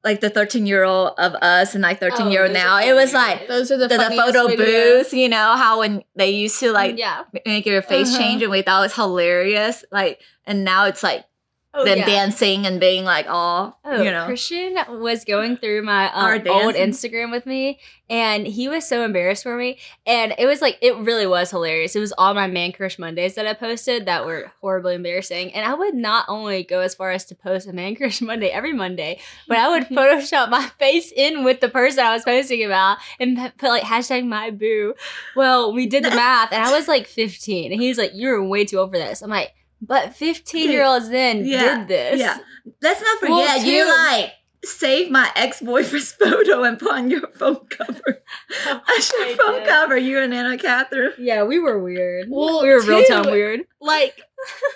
like 0.03 0.21
the 0.21 0.31
13 0.31 0.67
year 0.67 0.83
old 0.85 1.13
of 1.19 1.35
us 1.35 1.75
and 1.75 1.83
like 1.83 2.01
13 2.01 2.31
year 2.31 2.43
old 2.43 2.51
Oh, 2.51 2.55
now. 2.55 2.79
It 2.81 2.95
was 2.95 3.13
like 3.13 3.49
Those 3.49 3.71
are 3.71 3.77
the, 3.77 3.87
the, 3.89 3.99
the 3.99 4.11
photo 4.17 4.47
videos. 4.49 4.57
booth, 4.57 5.13
you 5.13 5.29
know, 5.29 5.57
how 5.57 5.81
when 5.81 6.03
they 6.17 6.31
used 6.31 6.59
to 6.61 6.73
like 6.73 6.97
yeah. 6.99 7.25
make 7.45 7.67
your 7.67 7.83
face 7.83 8.09
Uh-huh. 8.09 8.19
change 8.19 8.43
and 8.43 8.51
we 8.51 8.63
thought 8.63 8.81
it 8.81 8.83
was 8.85 8.95
hilarious. 8.95 9.85
Like, 9.93 10.21
and 10.47 10.65
now 10.65 10.87
it's 10.87 11.03
like 11.03 11.25
Oh, 11.73 11.85
them 11.85 11.99
yeah. 11.99 12.07
dancing 12.07 12.67
and 12.67 12.81
being 12.81 13.05
like 13.05 13.27
all, 13.29 13.79
Oh, 13.85 14.03
you 14.03 14.11
know. 14.11 14.27
Christian 14.27 14.77
was 14.89 15.25
going 15.25 15.57
through 15.57 15.83
my 15.83 16.11
um, 16.13 16.43
old. 16.49 16.75
Instagram 16.75 17.31
with 17.31 17.47
me, 17.47 17.79
and 18.09 18.45
he 18.45 18.69
was 18.69 18.89
so 18.89 19.05
embarrassed 19.05 19.45
for 19.45 19.57
me. 19.57 19.79
And 20.05 20.35
it 20.37 20.47
was 20.47 20.61
like, 20.61 20.79
it 20.83 20.97
really 20.97 21.29
was 21.29 21.51
hilarious. 21.51 21.95
It 21.95 22.01
was 22.01 22.13
all 22.19 22.35
my 22.35 22.49
Man 22.49 22.73
Crush 22.73 22.99
Mondays 22.99 23.37
that 23.37 23.47
I 23.47 23.55
posted 23.55 24.07
that 24.07 24.27
were 24.27 24.51
horribly 24.61 24.97
embarrassing. 24.97 25.55
And 25.55 25.65
I 25.65 25.75
would 25.75 25.95
not 25.95 26.25
only 26.29 26.65
go 26.65 26.81
as 26.81 26.97
far 26.97 27.13
as 27.13 27.25
to 27.27 27.37
post 27.37 27.69
a 27.69 27.73
Man 27.73 27.95
Crush 27.95 28.21
Monday 28.21 28.49
every 28.49 28.73
Monday, 28.73 29.21
but 29.47 29.59
I 29.59 29.69
would 29.69 29.85
Photoshop 29.91 30.51
my 30.51 30.67
face 30.81 31.13
in 31.15 31.45
with 31.45 31.61
the 31.61 31.69
person 31.69 32.05
I 32.05 32.13
was 32.13 32.25
posting 32.25 32.65
about 32.65 32.99
and 33.21 33.39
put 33.59 33.69
like 33.69 33.85
hashtag 33.85 34.27
my 34.27 34.51
boo. 34.51 34.95
Well, 35.37 35.73
we 35.73 35.87
did 35.87 36.03
the 36.03 36.11
math, 36.17 36.53
and 36.53 36.65
I 36.65 36.73
was 36.73 36.89
like 36.89 37.07
15, 37.07 37.71
and 37.71 37.81
he 37.81 37.89
was 37.89 37.99
like, 37.99 38.11
You're 38.13 38.43
way 38.43 38.65
too 38.65 38.79
old 38.79 38.91
for 38.91 38.99
this. 38.99 39.23
I'm 39.23 39.31
like, 39.31 39.55
but 39.81 40.15
15 40.15 40.71
year 40.71 40.85
olds 40.85 41.09
then 41.09 41.45
Yeah, 41.45 41.79
did 41.79 41.89
this. 41.89 42.21
yeah. 42.21 42.39
Let's 42.83 43.01
not 43.01 43.23
Well, 43.23 43.41
forget, 43.43 43.67
you 43.67 43.89
like 43.89 44.33
saved 44.63 45.11
my 45.11 45.31
ex 45.37 45.61
boyfriend's 45.63 46.13
photo 46.21 46.63
and 46.65 46.79
put 46.79 46.93
on 46.93 47.11
your 47.11 47.27
phone 47.29 47.65
cover. 47.71 48.23
As 48.67 49.13
your 49.19 49.27
I 49.29 49.37
phone 49.39 49.55
did. 49.61 49.67
cover, 49.69 49.97
you 49.97 50.19
and 50.21 50.35
Anna 50.35 50.59
Catherine. 50.59 51.13
Yeah, 51.19 51.45
we 51.45 51.59
were 51.59 51.83
weird. 51.83 52.27
Well, 52.31 52.63
we 52.63 52.69
were 52.69 52.83
real 52.83 53.03
time 53.05 53.31
weird. 53.31 53.61
Like, 53.81 54.21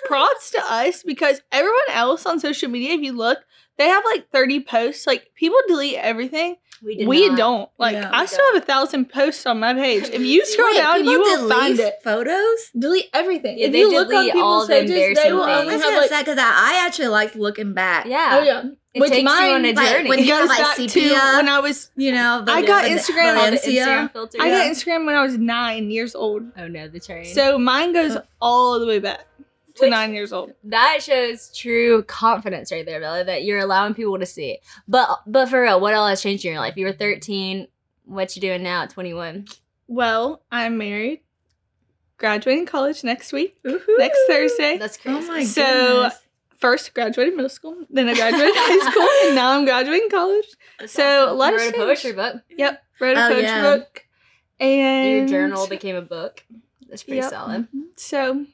props 0.05 0.51
to 0.51 0.61
us 0.67 1.03
because 1.03 1.41
everyone 1.51 1.79
else 1.91 2.25
on 2.25 2.39
social 2.39 2.69
media, 2.69 2.93
if 2.95 3.01
you 3.01 3.13
look, 3.13 3.39
they 3.77 3.87
have 3.87 4.03
like 4.05 4.29
30 4.31 4.63
posts. 4.63 5.05
Like, 5.05 5.27
people 5.35 5.57
delete 5.67 5.95
everything. 5.97 6.55
We 6.85 7.05
we 7.07 7.35
don't. 7.35 7.67
Like, 7.79 7.93
Yeah, 7.93 8.11
I 8.13 8.21
we 8.21 8.27
still 8.27 8.45
have 8.53 8.61
a 8.61 8.65
thousand 8.65 9.09
posts 9.09 9.45
on 9.47 9.59
my 9.59 9.73
page. 9.73 10.03
If 10.09 10.21
you 10.21 10.45
scroll 10.51 10.67
Wait, 10.69 10.77
down, 10.77 11.03
you 11.03 11.19
will 11.19 11.49
find 11.49 11.79
it. 11.79 11.95
Photos? 12.03 12.69
Delete 12.77 13.09
everything. 13.13 13.57
Yeah, 13.57 13.65
if 13.67 13.71
they 13.71 13.79
you 13.79 13.91
look 13.91 14.07
on 14.07 14.13
delete 14.13 14.35
all 14.35 14.65
people's 14.65 14.67
the 14.67 14.73
pages, 14.73 14.89
they 14.89 15.07
embarrassing 15.07 15.33
will 15.35 15.45
things. 15.45 15.57
only 15.61 15.71
That's 15.71 15.83
have 15.83 15.91
kind 15.91 15.95
of 15.95 16.01
like, 16.01 16.09
sad 16.11 16.25
because 16.25 16.37
I, 16.39 16.51
I 16.81 16.85
actually 16.85 17.07
like 17.07 17.35
looking 17.35 17.73
back. 17.73 18.05
Yeah. 18.05 18.29
oh 18.39 18.43
yeah, 18.43 18.63
It 18.93 18.99
Which 19.01 19.09
takes 19.09 19.23
you 19.23 19.27
on 19.29 19.65
a 19.65 19.73
mine, 19.73 19.75
like, 19.75 19.89
journey. 19.89 20.09
when 20.09 20.19
it 20.19 20.25
you 20.25 20.33
have, 20.33 20.41
goes 20.41 20.49
like, 20.49 20.59
back 20.59 20.75
to 20.77 20.99
when 21.37 21.49
I 21.49 21.59
was. 21.59 21.89
You 21.95 22.11
know, 22.11 22.45
I 22.47 22.61
got 22.61 22.83
Val- 22.85 22.97
Instagram- 22.97 23.51
the 23.51 23.57
Instagram 23.57 24.11
filters. 24.13 24.39
I 24.41 24.47
Yeah. 24.47 24.57
got 24.63 24.71
Instagram 24.75 25.05
when 25.07 25.15
I 25.15 25.23
was 25.23 25.37
nine 25.37 25.89
years 25.91 26.13
old. 26.13 26.43
oh 26.57 26.67
no, 26.67 26.87
the 26.87 26.99
train. 26.99 27.25
So 27.25 27.57
mine 27.57 27.93
goes 27.93 28.15
Uh, 28.15 28.21
all 28.39 28.79
the 28.79 28.85
way 28.85 28.99
back 28.99 29.25
to 29.75 29.81
Which- 29.83 29.91
nine 29.91 30.13
years 30.13 30.31
old. 30.33 30.53
that 30.65 30.99
shows 31.01 31.51
true 31.55 32.03
confidence 32.03 32.71
right 32.71 32.85
there, 32.85 32.99
Bella, 32.99 33.23
that 33.25 33.43
you're 33.43 33.59
allowing 33.59 33.93
people 33.93 34.17
to 34.19 34.25
see. 34.25 34.59
But 34.87 35.09
but 35.27 35.49
for 35.49 35.61
real, 35.61 35.79
what 35.79 35.93
all 35.93 36.07
has 36.07 36.21
changed 36.21 36.45
in 36.45 36.51
your 36.53 36.61
life? 36.61 36.75
You 36.77 36.85
were 36.85 36.93
13. 36.93 37.67
What 38.05 38.35
you 38.35 38.41
doing 38.41 38.61
now 38.63 38.83
at 38.83 38.91
21? 38.91 39.47
Well, 39.87 40.41
I'm 40.51 40.77
married, 40.77 41.21
graduating 42.17 42.65
college 42.65 43.03
next 43.03 43.33
week, 43.33 43.57
Woohoo. 43.63 43.97
next 43.97 44.19
Thursday. 44.27 44.77
That's 44.77 44.97
Oh 45.05 45.11
crazy. 45.11 45.27
my 45.27 45.43
So- 45.43 45.63
goodness. 45.63 46.19
First 46.57 46.93
graduated 46.93 47.35
middle 47.35 47.49
school, 47.49 47.75
then 47.89 48.07
I 48.07 48.13
graduated 48.15 48.53
high 48.55 48.89
school, 48.91 49.07
and 49.27 49.35
now 49.35 49.51
I'm 49.51 49.65
graduating 49.65 50.09
college. 50.09 50.45
That's 50.79 50.93
so, 50.93 51.25
awesome. 51.25 51.37
let 51.37 51.49
You 51.51 51.59
us 51.59 51.65
wrote 51.65 51.73
a 51.73 51.77
poetry 51.77 52.11
book. 52.13 52.35
Yep, 52.57 52.83
wrote 53.01 53.17
a 53.17 53.25
Oh, 53.25 53.27
poetry 53.27 53.43
yeah. 53.43 53.61
book, 53.61 54.05
and 54.59 55.09
Your 55.17 55.27
journal 55.27 55.67
became 55.67 55.95
a 55.97 56.01
book. 56.01 56.43
That's 56.87 57.03
pretty 57.03 57.17
Yep. 57.19 57.29
solid. 57.29 57.67
So 57.97 58.45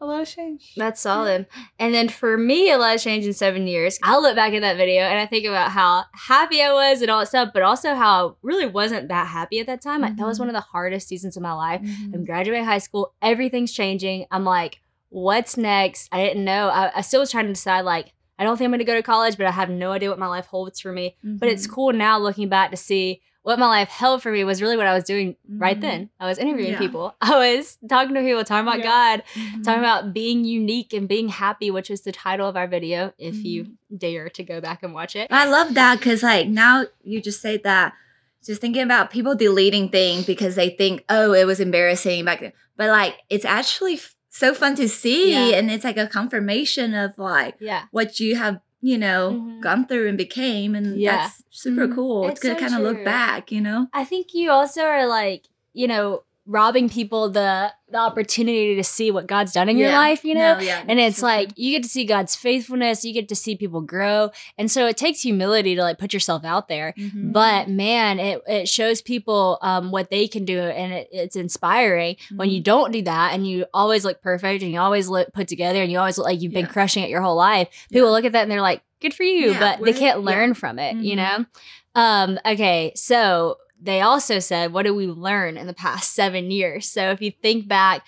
a 0.00 0.06
lot 0.06 0.22
of 0.22 0.28
change. 0.28 0.72
That's 0.76 1.00
solid. 1.00 1.46
And 1.78 1.92
then 1.94 2.08
for 2.08 2.38
me, 2.38 2.70
a 2.70 2.78
lot 2.78 2.94
of 2.94 3.02
change 3.02 3.26
in 3.26 3.32
seven 3.32 3.66
years. 3.66 3.98
I 4.02 4.18
look 4.18 4.34
back 4.34 4.52
at 4.54 4.60
that 4.62 4.76
video 4.76 5.02
and 5.02 5.18
I 5.18 5.26
think 5.26 5.44
about 5.46 5.70
how 5.70 6.04
happy 6.14 6.62
I 6.62 6.72
was 6.72 7.02
and 7.02 7.10
all 7.10 7.20
that 7.20 7.26
stuff, 7.28 7.50
but 7.52 7.62
also 7.62 7.94
how 7.94 8.28
I 8.28 8.32
really 8.42 8.66
wasn't 8.66 9.08
that 9.08 9.26
happy 9.26 9.60
at 9.60 9.66
that 9.66 9.82
time. 9.82 10.00
Like, 10.00 10.16
that 10.16 10.26
was 10.26 10.38
Mhm. 10.38 10.40
one 10.40 10.48
of 10.48 10.54
the 10.54 10.60
hardest 10.60 11.08
seasons 11.08 11.36
of 11.36 11.42
my 11.42 11.52
life. 11.52 11.82
Mhm. 11.82 12.14
I'm 12.14 12.24
graduating 12.24 12.64
high 12.64 12.78
school, 12.78 13.14
everything's 13.20 13.72
changing. 13.72 14.26
I'm 14.30 14.44
like, 14.44 14.80
what's 15.10 15.56
next? 15.56 16.08
I 16.12 16.24
didn't 16.24 16.44
know. 16.44 16.68
I, 16.68 16.92
I 16.98 17.00
still 17.02 17.20
was 17.20 17.30
trying 17.30 17.46
to 17.46 17.52
decide, 17.52 17.82
like, 17.82 18.12
I 18.38 18.44
don't 18.44 18.56
think 18.56 18.66
I'm 18.66 18.70
going 18.70 18.78
to 18.78 18.84
go 18.84 18.94
to 18.94 19.02
college, 19.02 19.36
but 19.36 19.46
I 19.46 19.50
have 19.50 19.68
no 19.68 19.92
idea 19.92 20.08
what 20.08 20.18
my 20.18 20.28
life 20.28 20.46
holds 20.46 20.80
for 20.80 20.92
me. 20.92 21.16
But 21.22 21.50
it's 21.50 21.66
Mhm. 21.66 21.72
cool 21.72 21.92
now 21.92 22.18
looking 22.18 22.48
back 22.48 22.70
to 22.70 22.76
see 22.78 23.20
what 23.42 23.58
my 23.58 23.66
life 23.66 23.88
held 23.88 24.22
for 24.22 24.30
me 24.30 24.44
was 24.44 24.60
really 24.60 24.76
what 24.76 24.86
I 24.86 24.92
was 24.94 25.04
doing 25.04 25.34
right 25.48 25.76
Mhm. 25.78 25.80
then. 25.80 26.10
I 26.20 26.26
was 26.26 26.36
interviewing 26.38 26.72
Yeah. 26.72 26.78
people. 26.78 27.14
I 27.20 27.54
was 27.56 27.78
talking 27.88 28.14
to 28.14 28.20
people, 28.20 28.44
talking 28.44 28.68
about 28.68 28.80
Yeah. 28.80 28.84
God, 29.16 29.22
Mhm. 29.34 29.64
talking 29.64 29.78
about 29.80 30.12
being 30.12 30.44
unique 30.44 30.92
and 30.92 31.08
being 31.08 31.28
happy, 31.30 31.70
which 31.70 31.90
is 31.90 32.02
the 32.02 32.12
title 32.12 32.46
of 32.48 32.56
our 32.56 32.66
video. 32.66 33.12
If 33.18 33.42
you 33.44 33.64
Mm-hmm. 33.64 33.96
dare 33.96 34.28
to 34.28 34.42
go 34.44 34.60
back 34.60 34.82
and 34.82 34.92
watch 34.94 35.16
it. 35.16 35.28
I 35.30 35.46
love 35.46 35.74
that 35.74 35.98
because 35.98 36.22
like 36.22 36.48
now 36.48 36.84
you 37.02 37.20
just 37.22 37.40
say 37.40 37.56
that. 37.58 37.94
Just 38.44 38.60
thinking 38.60 38.82
about 38.82 39.10
people 39.10 39.34
deleting 39.34 39.90
things 39.90 40.24
because 40.24 40.54
they 40.54 40.70
think, 40.70 41.04
oh, 41.10 41.32
it 41.34 41.44
was 41.46 41.60
embarrassing 41.60 42.24
back 42.24 42.40
then. 42.40 42.52
But 42.76 42.88
like, 42.88 43.16
it's 43.28 43.44
actually 43.44 43.94
f- 43.94 44.14
so 44.30 44.54
fun 44.54 44.74
to 44.76 44.88
see, 44.88 45.32
Yeah. 45.32 45.58
and 45.58 45.70
it's 45.70 45.84
like 45.84 45.98
a 45.98 46.06
confirmation 46.06 46.94
of 46.94 47.18
like 47.18 47.56
Yeah. 47.60 47.82
what 47.90 48.18
you 48.20 48.36
have, 48.36 48.60
you 48.82 48.98
know, 48.98 49.42
Mhm. 49.42 49.60
gone 49.60 49.86
through 49.86 50.08
and 50.08 50.18
became, 50.18 50.74
and 50.74 51.00
Yeah. 51.00 51.18
that's 51.18 51.42
super 51.50 51.86
Mhm. 51.88 51.94
cool. 51.94 52.28
It's, 52.28 52.32
It's 52.38 52.40
good 52.42 52.58
to 52.58 52.60
kind 52.64 52.74
of 52.74 52.82
look 52.82 53.04
back, 53.04 53.52
you 53.52 53.60
know. 53.60 53.88
I 53.92 54.04
think 54.04 54.34
you 54.34 54.50
also 54.50 54.82
are 54.84 55.06
like, 55.06 55.46
you 55.72 55.86
know, 55.88 56.24
robbing 56.52 56.88
people 56.88 57.30
the 57.30 57.72
the 57.92 57.96
opportunity 57.98 58.74
to 58.76 58.84
see 58.84 59.10
what 59.10 59.26
God's 59.26 59.52
done 59.52 59.68
in 59.68 59.76
your 59.76 59.90
life, 59.90 60.24
you 60.24 60.34
know? 60.34 60.54
No, 60.54 60.60
yeah, 60.60 60.84
And 60.86 61.00
it's 61.00 61.22
like 61.22 61.50
you 61.56 61.72
get 61.72 61.82
to 61.82 61.88
see 61.88 62.04
God's 62.04 62.36
faithfulness, 62.36 63.04
you 63.04 63.12
get 63.12 63.28
to 63.30 63.34
see 63.34 63.56
people 63.56 63.80
grow. 63.80 64.30
And 64.56 64.70
so 64.70 64.86
it 64.86 64.96
takes 64.96 65.20
humility 65.22 65.74
to 65.74 65.82
like 65.82 65.98
put 65.98 66.12
yourself 66.12 66.44
out 66.44 66.68
there. 66.68 66.94
Mhm. 66.96 67.32
But 67.32 67.68
man, 67.68 68.20
it, 68.20 68.42
it 68.46 68.68
shows 68.68 69.02
people 69.02 69.58
um, 69.62 69.90
what 69.90 70.08
they 70.10 70.28
can 70.28 70.44
do 70.44 70.58
and 70.60 70.92
it, 70.92 71.08
it's 71.10 71.34
inspiring 71.36 72.16
when 72.36 72.48
Mm-hmm. 72.48 72.54
you 72.54 72.60
don't 72.62 72.92
do 72.92 73.02
that 73.02 73.34
and 73.34 73.44
you 73.46 73.66
always 73.74 74.04
look 74.04 74.22
perfect 74.22 74.62
and 74.62 74.70
you 74.72 74.78
always 74.78 75.08
look 75.08 75.32
put 75.32 75.48
together 75.48 75.82
and 75.82 75.90
you 75.90 75.98
always 75.98 76.16
look 76.16 76.26
like 76.26 76.40
you've 76.40 76.52
been 76.52 76.66
crushing 76.66 77.02
it 77.02 77.10
your 77.10 77.22
whole 77.22 77.36
life. 77.36 77.68
People 77.90 78.08
Yeah. 78.08 78.12
look 78.12 78.24
at 78.24 78.32
that 78.32 78.42
and 78.42 78.50
they're 78.52 78.60
like, 78.62 78.82
good 79.00 79.14
for 79.14 79.24
you, 79.24 79.50
Yeah, 79.50 79.58
but 79.78 79.84
they 79.84 79.92
can't 79.92 80.20
yeah. 80.22 80.30
learn 80.30 80.54
from 80.54 80.78
it, 80.78 80.94
you 80.96 81.14
Mhm. 81.14 81.16
know? 81.16 81.44
Um, 81.96 82.38
okay, 82.46 82.92
so 82.94 83.56
they 83.80 84.00
also 84.00 84.38
said, 84.38 84.72
what 84.72 84.82
did 84.82 84.92
we 84.92 85.06
learn 85.06 85.56
in 85.56 85.66
the 85.66 85.74
past 85.74 86.12
seven 86.14 86.50
years? 86.50 86.88
So 86.88 87.10
if 87.10 87.20
you 87.20 87.30
think 87.30 87.68
back, 87.68 88.06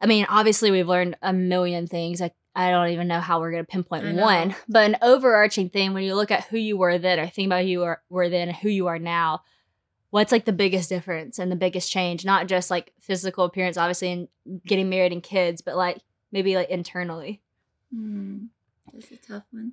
I 0.00 0.06
mean, 0.06 0.26
obviously 0.28 0.70
we've 0.70 0.88
learned 0.88 1.16
a 1.22 1.32
million 1.32 1.86
things. 1.86 2.20
I, 2.20 2.32
I 2.54 2.70
don't 2.70 2.90
even 2.90 3.08
know 3.08 3.20
how 3.20 3.40
we're 3.40 3.50
going 3.50 3.64
to 3.64 3.70
pinpoint 3.70 4.16
one, 4.16 4.54
but 4.68 4.88
an 4.90 4.96
overarching 5.02 5.70
thing 5.70 5.92
when 5.92 6.04
you 6.04 6.14
look 6.14 6.30
at 6.30 6.44
who 6.44 6.58
you 6.58 6.76
were 6.76 6.98
then 6.98 7.18
or 7.18 7.26
think 7.26 7.46
about 7.46 7.62
who 7.62 7.68
you 7.68 7.80
were, 7.80 8.00
were 8.10 8.28
then 8.28 8.48
and 8.48 8.56
who 8.56 8.68
you 8.68 8.86
are 8.86 8.98
now, 8.98 9.42
what's 10.10 10.30
like 10.30 10.44
the 10.44 10.52
biggest 10.52 10.88
difference 10.88 11.38
and 11.38 11.50
the 11.50 11.56
biggest 11.56 11.90
change? 11.90 12.24
Not 12.24 12.46
just 12.46 12.70
like 12.70 12.92
physical 13.00 13.44
appearance, 13.44 13.76
obviously, 13.76 14.12
and 14.12 14.28
getting 14.64 14.88
married 14.88 15.12
and 15.12 15.22
kids, 15.22 15.62
but 15.62 15.76
like 15.76 15.98
maybe 16.30 16.54
like 16.54 16.70
internally. 16.70 17.40
Mm, 17.92 18.48
that's 18.92 19.10
a 19.10 19.16
tough 19.16 19.44
one. 19.50 19.72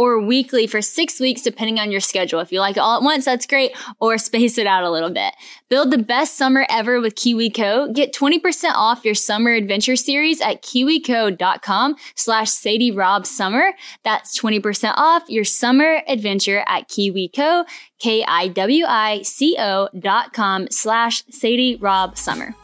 or 0.01 0.19
weekly 0.19 0.65
for 0.65 0.81
six 0.81 1.19
weeks, 1.19 1.43
depending 1.43 1.79
on 1.79 1.91
your 1.91 2.01
schedule. 2.01 2.39
If 2.39 2.51
you 2.51 2.59
like 2.59 2.75
it 2.75 2.79
all 2.79 2.97
at 2.97 3.03
once, 3.03 3.23
that's 3.23 3.45
great, 3.45 3.77
or 3.99 4.17
space 4.17 4.57
it 4.57 4.65
out 4.65 4.83
a 4.83 4.89
little 4.89 5.11
bit. 5.11 5.31
Build 5.69 5.91
the 5.91 5.99
best 5.99 6.37
summer 6.37 6.65
ever 6.71 6.99
with 6.99 7.13
KiwiCo. 7.13 7.93
Get 7.93 8.11
20% 8.11 8.71
off 8.73 9.05
your 9.05 9.13
summer 9.13 9.51
adventure 9.51 9.95
series 9.95 10.41
at 10.41 10.63
kiwico.com 10.63 11.95
slash 12.15 12.49
Sadie 12.49 12.89
Rob 12.89 13.27
Summer. 13.27 13.73
That's 14.03 14.39
20% 14.41 14.95
off 14.97 15.29
your 15.29 15.43
summer 15.43 16.01
adventure 16.07 16.63
at 16.65 16.89
KiwiCo, 16.89 17.65
K-I-W-I-C-O 17.99 19.89
dot 19.99 20.33
com 20.33 20.67
slash 20.71 21.23
Sadie 21.29 21.75
Rob 21.75 22.17
Summer. 22.17 22.55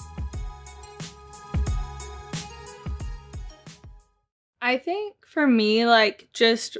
I 4.59 4.79
think 4.79 5.13
for 5.27 5.45
me, 5.45 5.85
like 5.85 6.29
just 6.33 6.77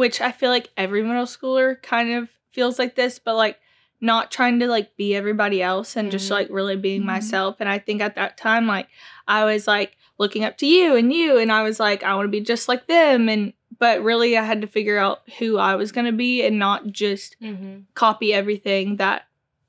which 0.00 0.20
I 0.20 0.32
feel 0.32 0.48
like 0.50 0.70
every 0.78 1.02
middle 1.02 1.26
schooler 1.26 1.80
kind 1.82 2.10
of 2.12 2.28
feels 2.50 2.78
like 2.78 2.94
this, 2.96 3.18
but 3.18 3.36
like 3.36 3.58
not 4.00 4.30
trying 4.30 4.58
to 4.60 4.66
like 4.66 4.96
be 4.96 5.14
everybody 5.14 5.62
else 5.62 5.94
and 5.94 6.10
just 6.10 6.26
Mhm. 6.28 6.30
like 6.30 6.48
really 6.50 6.74
being 6.76 7.02
Mhm. 7.02 7.06
myself. 7.14 7.56
And 7.60 7.68
I 7.68 7.78
think 7.78 8.00
at 8.00 8.14
that 8.14 8.38
time, 8.38 8.66
like 8.66 8.88
I 9.28 9.44
was 9.44 9.66
like 9.66 9.96
looking 10.18 10.42
up 10.42 10.56
to 10.58 10.66
you 10.66 10.96
and 10.96 11.12
you, 11.12 11.36
and 11.36 11.52
I 11.52 11.62
was 11.62 11.78
like, 11.78 12.02
I 12.02 12.14
want 12.14 12.24
to 12.26 12.30
be 12.30 12.40
just 12.40 12.66
like 12.66 12.86
them. 12.86 13.28
And 13.28 13.52
but 13.78 14.02
really, 14.02 14.36
I 14.38 14.42
had 14.44 14.62
to 14.62 14.66
figure 14.66 14.96
out 14.98 15.20
who 15.38 15.58
I 15.58 15.74
was 15.76 15.92
gonna 15.92 16.12
be 16.12 16.42
and 16.46 16.58
not 16.58 16.86
just 16.88 17.36
copy 17.94 18.32
everything 18.32 18.96
that 18.96 19.26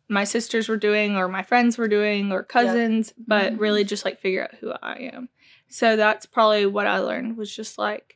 my 0.07 0.23
sisters 0.23 0.67
were 0.69 0.77
doing 0.77 1.15
or 1.17 1.27
my 1.27 1.43
friends 1.43 1.77
were 1.77 1.87
doing 1.89 2.31
or 2.31 2.41
cousins, 2.43 3.13
but 3.17 3.53
Mhm. 3.53 3.59
really 3.59 3.83
just 3.83 4.05
like 4.05 4.19
figure 4.21 4.43
out 4.43 4.55
who 4.61 4.71
I 4.81 5.09
am. 5.13 5.27
So 5.67 5.95
that's 5.97 6.25
probably 6.25 6.65
what 6.65 6.87
I 6.87 6.99
learned 6.99 7.35
was 7.37 7.53
just 7.55 7.77
like 7.77 8.15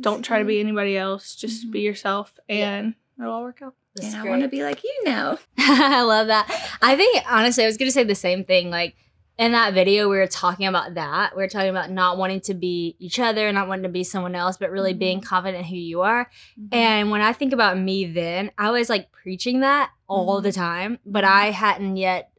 don't 0.00 0.22
try 0.22 0.38
to 0.38 0.44
be 0.44 0.60
anybody 0.60 0.96
else, 0.96 1.34
just 1.34 1.70
be 1.70 1.80
mm-hmm. 1.80 1.86
yourself 1.86 2.38
and 2.48 2.94
it'll 3.18 3.32
all 3.32 3.42
work 3.42 3.62
out. 3.62 3.74
And 4.00 4.14
I 4.14 4.24
want 4.24 4.42
to 4.42 4.48
be 4.48 4.62
like 4.62 4.84
you 4.84 5.02
now. 5.04 5.38
I 5.58 6.02
love 6.02 6.28
that. 6.28 6.48
I 6.80 6.96
think 6.96 7.24
honestly, 7.28 7.64
I 7.64 7.66
was 7.66 7.76
gonna 7.76 7.90
say 7.90 8.04
the 8.04 8.14
same 8.14 8.44
thing. 8.44 8.70
Like 8.70 8.94
in 9.38 9.52
that 9.52 9.72
video, 9.72 10.08
we 10.08 10.16
were 10.16 10.26
talking 10.26 10.66
about 10.66 10.94
that. 10.94 11.34
We 11.34 11.42
were 11.42 11.48
talking 11.48 11.70
about 11.70 11.90
not 11.90 12.18
wanting 12.18 12.40
to 12.42 12.54
be 12.54 12.94
each 12.98 13.18
other, 13.18 13.50
not 13.52 13.68
wanting 13.68 13.84
to 13.84 13.88
be 13.88 14.04
someone 14.04 14.34
else, 14.34 14.58
but 14.58 14.70
really 14.70 14.92
being 14.92 15.18
mm-hmm. 15.18 15.26
confident 15.28 15.64
in 15.64 15.70
who 15.70 15.76
you 15.76 16.02
are. 16.02 16.30
Mm-hmm. 16.60 16.74
And 16.74 17.10
when 17.10 17.22
I 17.22 17.32
think 17.32 17.52
about 17.52 17.78
me 17.78 18.04
then, 18.04 18.50
I 18.58 18.70
was 18.70 18.88
like 18.88 19.10
preaching 19.12 19.60
that 19.60 19.90
all 20.06 20.40
the 20.40 20.52
time, 20.52 20.98
but 21.06 21.24
I 21.24 21.50
hadn't 21.50 21.96
yet 21.96 22.30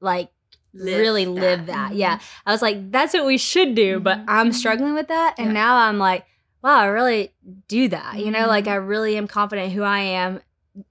like 0.00 0.30
Live 0.74 0.98
really 0.98 1.24
that. 1.24 1.30
lived 1.30 1.66
that. 1.66 1.92
Mhm. 1.92 1.98
Yeah. 1.98 2.18
I 2.46 2.52
was 2.52 2.62
like, 2.62 2.90
that's 2.90 3.14
what 3.14 3.26
we 3.26 3.38
should 3.38 3.74
do, 3.74 4.00
but 4.00 4.18
Mhm. 4.18 4.24
I'm 4.28 4.52
struggling 4.52 4.94
with 4.94 5.08
that. 5.08 5.34
And 5.38 5.48
Yeah. 5.48 5.52
now 5.52 5.76
I'm 5.76 5.98
like, 5.98 6.24
wow, 6.62 6.78
I 6.78 6.86
really 6.86 7.32
do 7.68 7.88
that. 7.88 8.18
You 8.18 8.30
know, 8.30 8.46
like 8.46 8.64
Mhm. 8.66 8.72
I 8.72 8.74
really 8.76 9.16
am 9.16 9.26
confident 9.28 9.72
who 9.72 9.82
I 9.82 10.00
am. 10.00 10.40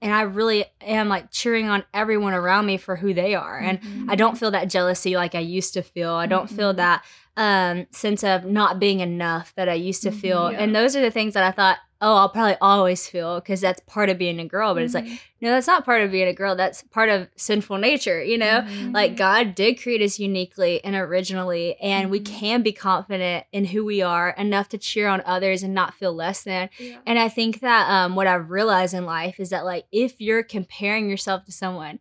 And 0.00 0.12
I 0.14 0.22
really 0.22 0.64
am 0.80 1.08
like 1.08 1.32
cheering 1.32 1.68
on 1.68 1.82
everyone 1.92 2.34
around 2.34 2.66
me 2.66 2.76
for 2.76 2.94
who 2.94 3.12
they 3.14 3.34
are. 3.34 3.58
And 3.58 3.80
Mhm. 3.80 4.04
I 4.08 4.14
don't 4.14 4.38
feel 4.38 4.52
that 4.52 4.68
jealousy 4.70 5.16
like 5.16 5.34
I 5.34 5.40
used 5.40 5.74
to 5.74 5.82
feel. 5.82 6.12
I 6.12 6.26
don't 6.26 6.48
feel 6.48 6.72
Mhm. 6.72 6.76
that 6.76 7.04
um 7.36 7.86
sense 7.90 8.22
of 8.22 8.44
not 8.44 8.78
being 8.78 9.00
enough 9.00 9.54
that 9.56 9.68
I 9.68 9.74
used 9.74 10.02
to 10.04 10.10
feel. 10.12 10.52
yeah. 10.52 10.58
And 10.58 10.76
those 10.76 10.94
are 10.94 11.00
the 11.00 11.10
things 11.10 11.34
that 11.34 11.42
I 11.42 11.50
thought, 11.50 11.78
oh, 12.02 12.14
I'll 12.16 12.28
probably 12.28 12.56
always 12.60 13.08
feel 13.08 13.38
because 13.40 13.60
that's 13.60 13.80
part 13.86 14.10
of 14.10 14.18
being 14.18 14.38
a 14.40 14.44
girl. 14.44 14.74
But 14.74 14.82
it's 14.82 14.92
like, 14.94 15.04
Mhm. 15.06 15.18
no, 15.40 15.50
that's 15.50 15.68
not 15.68 15.84
part 15.84 16.02
of 16.02 16.10
being 16.10 16.26
a 16.28 16.34
girl. 16.34 16.56
That's 16.56 16.82
part 16.82 17.08
of 17.08 17.28
sinful 17.36 17.78
nature, 17.78 18.22
you 18.22 18.36
know? 18.36 18.62
Mhm. 18.62 18.92
Like 18.92 19.16
God 19.16 19.54
did 19.54 19.80
create 19.80 20.02
us 20.02 20.18
uniquely 20.18 20.84
and 20.84 20.96
originally, 20.96 21.76
and 21.80 22.10
we 22.10 22.18
Mhm. 22.20 22.24
can 22.26 22.62
be 22.62 22.72
confident 22.72 23.46
in 23.52 23.66
who 23.66 23.84
we 23.84 24.02
are 24.02 24.30
enough 24.36 24.68
to 24.70 24.78
cheer 24.78 25.06
on 25.08 25.22
others 25.24 25.62
and 25.62 25.72
not 25.74 25.94
feel 25.94 26.12
less 26.12 26.42
than. 26.42 26.68
And 27.06 27.18
I 27.18 27.28
think 27.28 27.60
that 27.60 27.88
um, 27.88 28.16
what 28.16 28.26
I've 28.26 28.50
realized 28.50 28.94
in 28.94 29.06
life 29.06 29.38
is 29.40 29.50
that 29.50 29.64
like 29.64 29.84
if 29.92 30.20
you're 30.20 30.42
comparing 30.42 31.08
yourself 31.08 31.44
to 31.46 31.52
someone, 31.52 32.00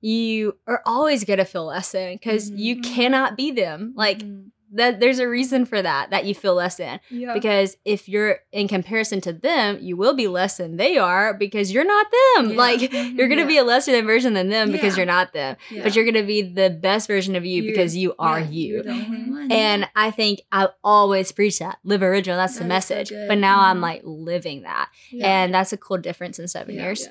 you 0.00 0.56
are 0.66 0.82
always 0.86 1.24
gonna 1.24 1.44
feel 1.44 1.64
less 1.64 1.90
than 1.92 2.14
because 2.14 2.50
you 2.50 2.76
Mhm. 2.76 2.82
cannot 2.84 3.36
be 3.36 3.50
them. 3.50 3.92
Like 3.96 4.18
Mhm. 4.22 4.50
That, 4.72 5.00
there's 5.00 5.18
a 5.18 5.28
reason 5.28 5.64
for 5.64 5.80
that 5.80 6.10
that 6.10 6.24
you 6.26 6.34
feel 6.34 6.54
less 6.54 6.76
than 6.76 7.00
Yeah. 7.10 7.32
because 7.32 7.76
if 7.84 8.08
you're 8.08 8.40
in 8.52 8.68
comparison 8.68 9.20
to 9.22 9.32
them, 9.32 9.78
you 9.80 9.96
will 9.96 10.14
be 10.14 10.28
less 10.28 10.58
than 10.58 10.76
they 10.76 10.98
are 10.98 11.32
because 11.34 11.72
you're 11.72 11.84
not 11.86 12.06
them. 12.36 12.50
Yeah. 12.50 12.56
Like 12.56 12.80
Mhm. 12.90 13.16
you're 13.16 13.28
gonna 13.28 13.42
Yeah. 13.42 13.46
be 13.48 13.56
a 13.58 13.64
lesser 13.64 13.92
than 13.92 14.06
version 14.06 14.34
than 14.34 14.48
them 14.50 14.70
because 14.70 14.96
you're 14.96 15.06
not 15.06 15.32
them. 15.32 15.56
But 15.82 15.96
you're 15.96 16.04
gonna 16.04 16.22
be 16.26 16.42
the 16.42 16.70
best 16.70 17.06
version 17.06 17.34
of 17.36 17.44
you 17.46 17.62
You're- 17.62 17.72
because 17.72 17.96
you 17.96 18.14
are 18.18 18.40
you. 18.40 18.74
you're 18.74 18.82
the 18.82 18.90
only 18.90 19.30
one. 19.30 19.50
And 19.52 19.88
I 19.96 20.10
think 20.10 20.40
I 20.52 20.68
always 20.84 21.32
preach 21.32 21.58
that 21.60 21.78
live 21.84 22.02
original. 22.02 22.36
That's 22.36 22.54
the 22.54 22.60
That 22.60 22.64
so 22.64 22.68
message. 22.94 23.08
good. 23.10 23.28
but 23.28 23.38
now 23.38 23.60
I'm 23.60 23.78
Mhm. 23.78 23.82
like 23.82 24.00
living 24.04 24.62
that, 24.62 24.88
and 25.22 25.54
that's 25.54 25.72
a 25.72 25.76
cool 25.76 25.98
difference 25.98 26.38
in 26.38 26.46
seven 26.48 26.74
years. 26.74 27.08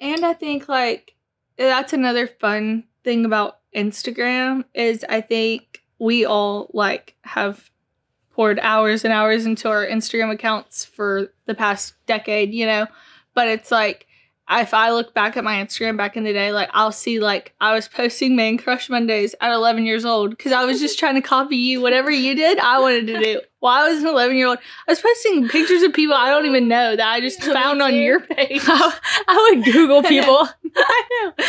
And 0.00 0.24
I 0.24 0.32
think 0.34 0.68
like 0.68 1.14
that's 1.56 1.92
another 1.92 2.26
fun 2.26 2.84
thing 3.04 3.24
about 3.24 3.58
Instagram 3.74 4.64
is 4.74 5.04
I 5.08 5.20
think 5.20 5.82
we 5.98 6.24
all 6.24 6.70
like 6.72 7.14
have 7.22 7.70
poured 8.32 8.58
hours 8.60 9.04
and 9.04 9.12
hours 9.12 9.46
into 9.46 9.68
our 9.68 9.86
Instagram 9.86 10.32
accounts 10.32 10.84
for 10.84 11.32
the 11.46 11.54
past 11.54 11.94
decade, 12.06 12.52
you 12.52 12.66
know. 12.66 12.86
But 13.34 13.48
it's 13.48 13.70
like 13.70 14.06
if 14.50 14.72
I 14.72 14.90
look 14.92 15.12
back 15.14 15.36
at 15.36 15.44
my 15.44 15.56
Instagram 15.56 15.96
back 15.96 16.16
in 16.16 16.24
the 16.24 16.32
day, 16.32 16.52
like 16.52 16.70
I'll 16.72 16.92
see 16.92 17.20
like 17.20 17.54
I 17.60 17.74
was 17.74 17.86
posting 17.88 18.34
Man 18.36 18.56
Crush 18.58 18.88
Mondays 18.88 19.34
at 19.40 19.52
11 19.52 19.84
years 19.84 20.04
old 20.04 20.30
because 20.30 20.52
I 20.52 20.64
was 20.64 20.80
just 20.80 20.98
trying 20.98 21.14
to 21.16 21.20
copy 21.20 21.56
you. 21.56 21.80
Whatever 21.80 22.10
you 22.10 22.34
did, 22.34 22.58
I 22.58 22.80
wanted 22.80 23.06
to 23.08 23.18
do. 23.22 23.40
While 23.60 23.84
I 23.84 23.88
was 23.90 24.00
an 24.02 24.08
11 24.08 24.36
year 24.36 24.46
old, 24.46 24.58
I 24.86 24.92
was 24.92 25.00
posting 25.00 25.48
pictures 25.48 25.82
of 25.82 25.92
people 25.92 26.14
I 26.14 26.30
don't 26.30 26.46
even 26.46 26.68
know 26.68 26.96
that 26.96 27.06
I 27.08 27.20
just 27.20 27.42
found 27.52 27.82
on 27.82 27.94
your 27.94 28.20
page. 28.34 28.62
I, 28.64 28.98
I 29.26 29.50
would 29.54 29.64
Google 29.64 30.02
people. 30.08 30.48
I 30.76 31.02
know. 31.10 31.44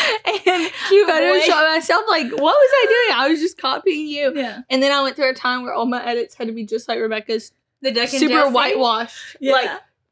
And 0.54 0.72
Cute 0.88 1.08
boy. 1.08 1.14
Photoshop 1.14 1.74
myself, 1.74 2.04
like, 2.10 2.32
what 2.32 2.42
was 2.42 2.72
I 2.74 2.86
doing? 2.88 3.20
I 3.20 3.30
was 3.30 3.40
just 3.40 3.58
copying 3.60 4.08
you. 4.08 4.34
yeah. 4.36 4.62
And 4.70 4.82
then 4.82 4.92
I 4.92 5.02
went 5.04 5.16
through 5.16 5.30
a 5.30 5.34
time 5.34 5.64
where 5.64 5.74
all 5.74 5.86
my 5.86 6.04
edits 6.06 6.36
had 6.36 6.48
to 6.48 6.54
be 6.54 6.66
just 6.66 6.88
like 6.88 7.00
Rebecca's, 7.00 7.52
The 7.82 7.92
duck 7.92 8.10
and 8.12 8.20
super 8.20 8.34
Jesse. 8.34 8.54
whitewashed. 8.54 9.38
Yeah. 9.40 9.54
Like 9.54 9.70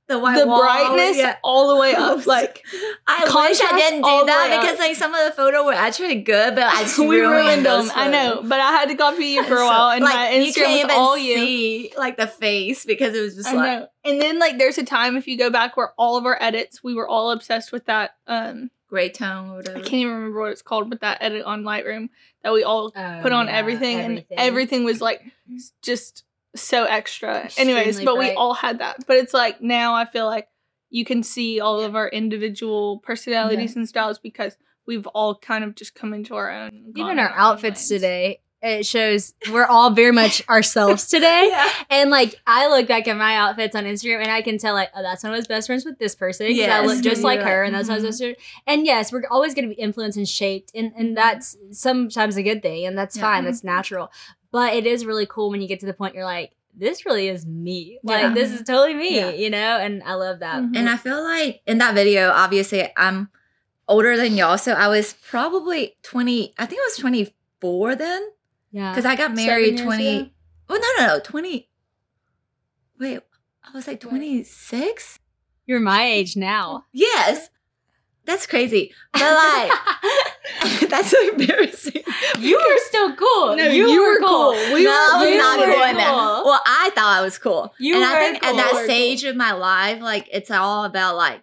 the 0.08 0.18
white 0.20 0.40
the 0.40 0.48
wall, 0.48 0.62
brightness 0.62 1.18
Yeah. 1.18 1.36
all 1.44 1.68
the 1.68 1.76
way 1.80 1.94
up. 1.94 2.26
Like 2.26 2.66
I 3.08 3.24
wish 3.24 3.60
I 3.62 3.78
didn't 3.78 4.02
do 4.04 4.26
that 4.26 4.60
because 4.62 4.80
like 4.80 4.96
some 4.96 5.14
of 5.14 5.26
the 5.26 5.32
photo 5.32 5.66
were 5.66 5.74
actually 5.74 6.16
good, 6.22 6.56
but 6.56 6.64
I 6.64 6.82
just 6.84 7.00
we 7.00 7.20
ruined 7.20 7.66
them. 7.66 7.84
those 7.86 7.92
I 7.94 8.10
know. 8.10 8.42
But 8.44 8.60
I 8.60 8.72
had 8.72 8.90
to 8.90 8.96
copy 8.96 9.26
you 9.28 9.44
for 9.44 9.56
a 9.56 9.58
So, 9.58 9.66
while 9.66 9.90
and 9.92 10.04
my 10.04 10.32
you 10.32 10.52
Instagram 10.52 10.56
can't 10.56 10.72
was 10.72 10.80
even 10.80 10.92
all 10.92 11.18
you. 11.18 11.36
see 11.36 11.94
like 11.98 12.18
the 12.18 12.28
face 12.28 12.86
because 12.86 13.16
it 13.16 13.22
was 13.22 13.36
just 13.36 13.50
I 13.50 13.54
like 13.54 13.80
know. 13.80 13.88
And 14.06 14.22
then 14.22 14.40
like 14.40 14.58
there's 14.58 14.78
a 14.78 14.86
time 14.86 15.18
if 15.18 15.28
you 15.28 15.38
go 15.38 15.50
back 15.50 15.76
where 15.78 15.94
all 15.98 16.18
of 16.18 16.26
our 16.26 16.38
edits, 16.42 16.84
we 16.84 16.94
were 16.94 17.08
all 17.08 17.32
obsessed 17.32 17.72
with 17.72 17.86
that 17.86 18.12
um 18.28 18.72
gray 18.90 19.10
tone 19.10 19.50
or 19.50 19.56
whatever. 19.58 19.78
I 19.80 19.82
can't 19.82 19.94
even 19.96 20.14
remember 20.14 20.40
what 20.40 20.52
it's 20.54 20.62
called, 20.62 20.90
but 20.90 21.02
that 21.02 21.18
edit 21.22 21.44
on 21.44 21.64
Lightroom 21.64 22.08
that 22.44 22.54
we 22.54 22.64
all 22.64 22.92
put 22.92 23.34
on 23.34 23.50
everything, 23.50 24.00
and 24.00 24.26
everything 24.32 24.86
was 24.86 25.02
like 25.02 25.22
just 25.82 26.24
so 26.56 26.86
extra. 26.86 27.50
Anyways, 27.58 27.88
Extremely 28.00 28.06
but 28.06 28.18
we 28.18 28.32
all 28.32 28.54
had 28.54 28.80
that. 28.80 29.06
But 29.08 29.18
it's 29.18 29.34
like 29.34 29.62
now 29.62 29.94
I 29.96 30.06
feel 30.06 30.26
like 30.26 30.48
you 30.90 31.06
can 31.06 31.24
see 31.24 31.60
all 31.60 31.82
of 31.82 31.96
our 31.96 32.08
individual 32.08 33.00
personalities 33.00 33.76
and 33.76 33.88
styles 33.88 34.20
because 34.20 34.56
we've 34.86 35.08
all 35.08 35.36
kind 35.36 35.64
of 35.64 35.76
just 35.76 35.94
come 35.96 36.14
into 36.14 36.36
our 36.36 36.50
own. 36.50 36.94
Even 36.96 37.14
in 37.14 37.20
our 37.20 37.32
outfits 37.36 37.88
today, 37.88 38.40
it 38.62 38.86
shows 38.86 39.34
we're 39.52 39.66
all 39.66 39.92
very 39.92 40.12
much 40.12 40.42
ourselves 40.50 41.08
today. 41.08 41.50
yeah. 41.52 41.70
And 41.90 42.10
like 42.10 42.36
I 42.48 42.68
look 42.70 42.88
back 42.88 43.08
at 43.08 43.16
my 43.16 43.36
outfits 43.36 43.76
on 43.76 43.84
Instagram 43.84 44.22
and 44.22 44.32
I 44.32 44.42
can 44.42 44.58
tell 44.58 44.74
like, 44.74 44.90
oh, 44.96 45.04
that's 45.04 45.24
when 45.24 45.32
I 45.32 45.36
was 45.36 45.46
best 45.48 45.68
friends 45.68 45.86
with 45.86 46.00
this 46.00 46.16
person. 46.16 46.48
Because 46.48 46.70
I 46.70 46.82
look 46.86 47.04
just 47.04 47.22
like 47.22 47.40
like, 47.40 47.48
her 47.48 47.64
and 47.64 47.76
that's 47.76 47.88
when 47.88 48.00
I 48.00 48.02
was 48.02 48.04
mhm. 48.04 48.08
best 48.08 48.20
friends. 48.22 48.38
And 48.66 48.86
yes, 48.86 49.12
we're 49.12 49.24
always 49.30 49.54
gonna 49.54 49.68
be 49.68 49.76
influenced 49.76 50.18
and 50.18 50.28
shaped. 50.28 50.72
And 50.74 50.92
and 50.98 51.16
that's 51.16 51.56
sometimes 51.72 52.36
a 52.36 52.44
good 52.44 52.64
thing 52.64 52.86
and 52.88 52.98
that's 52.98 53.16
Yeah. 53.16 53.24
fine. 53.24 53.46
That's 53.46 53.64
natural. 53.64 54.10
But 54.52 54.74
it 54.76 54.86
is 54.86 55.06
really 55.06 55.26
cool 55.26 55.50
when 55.50 55.62
you 55.62 55.68
get 55.68 55.80
to 55.82 55.86
the 55.86 55.94
point 55.94 56.16
you're 56.16 56.24
like, 56.24 56.52
this 56.76 57.06
really 57.06 57.28
is 57.28 57.46
me. 57.46 58.00
Like 58.04 58.22
Yeah. 58.22 58.34
this 58.34 58.52
is 58.52 58.62
totally 58.62 58.94
me, 58.94 59.16
Yeah. 59.16 59.30
you 59.32 59.50
know? 59.50 59.78
And 59.78 60.04
I 60.04 60.14
love 60.14 60.40
that. 60.40 60.62
Mhm. 60.62 60.78
And 60.78 60.90
I 60.90 60.96
feel 60.98 61.24
like 61.24 61.62
in 61.66 61.80
that 61.80 61.96
video, 61.96 62.30
obviously, 62.32 62.88
I'm 62.96 63.30
older 63.88 64.16
than 64.18 64.36
y'all, 64.38 64.58
so 64.58 64.74
I 64.74 64.88
was 64.88 65.14
probably 65.30 65.98
20. 66.04 66.54
I 66.58 66.66
think 66.66 66.80
I 66.82 66.86
was 66.86 66.98
24 66.98 67.96
then 67.96 68.22
Yeah. 68.72 68.92
because 68.92 69.06
I 69.06 69.16
got 69.16 69.34
married 69.34 69.78
20. 69.80 70.18
ago? 70.20 70.30
Oh 70.70 70.76
no, 70.76 71.06
no, 71.06 71.14
no, 71.16 71.20
20. 71.24 71.70
Wait, 73.00 73.22
I 73.64 73.72
was 73.74 73.88
like 73.88 74.00
26. 74.00 75.20
You're 75.66 75.80
my 75.80 76.04
age 76.06 76.36
now. 76.36 76.86
Yes, 76.92 77.50
that's 78.26 78.46
crazy. 78.46 78.94
But 79.14 79.22
like, 79.22 79.72
that's 80.90 81.10
so 81.10 81.30
embarrassing. 81.30 82.04
you 82.40 82.58
were 82.58 82.78
still 82.88 83.16
cool. 83.16 83.56
No, 83.56 83.66
you 83.66 84.02
were 84.02 84.20
cool. 84.20 84.52
We 84.74 84.84
no, 84.84 84.90
were- 84.90 84.96
I 84.96 85.26
was 85.26 85.38
not 85.38 85.60
were 85.60 85.66
cool 85.74 85.84
in 85.84 85.98
that. 85.98 86.08
cool. 86.10 86.46
Well, 86.52 86.62
I 86.66 86.92
thought 86.96 87.18
I 87.18 87.22
was 87.22 87.38
cool. 87.38 87.74
You 87.80 87.96
and 87.96 88.04
I 88.04 88.14
were 88.14 88.20
think 88.20 88.42
cool. 88.44 88.52
at 88.52 88.56
that 88.58 88.74
were 88.74 88.84
stage 88.86 89.24
of 89.24 89.36
my 89.36 89.52
life, 89.54 90.02
like 90.02 90.28
it's 90.32 90.52
all 90.52 90.84
about 90.86 91.16
like, 91.16 91.42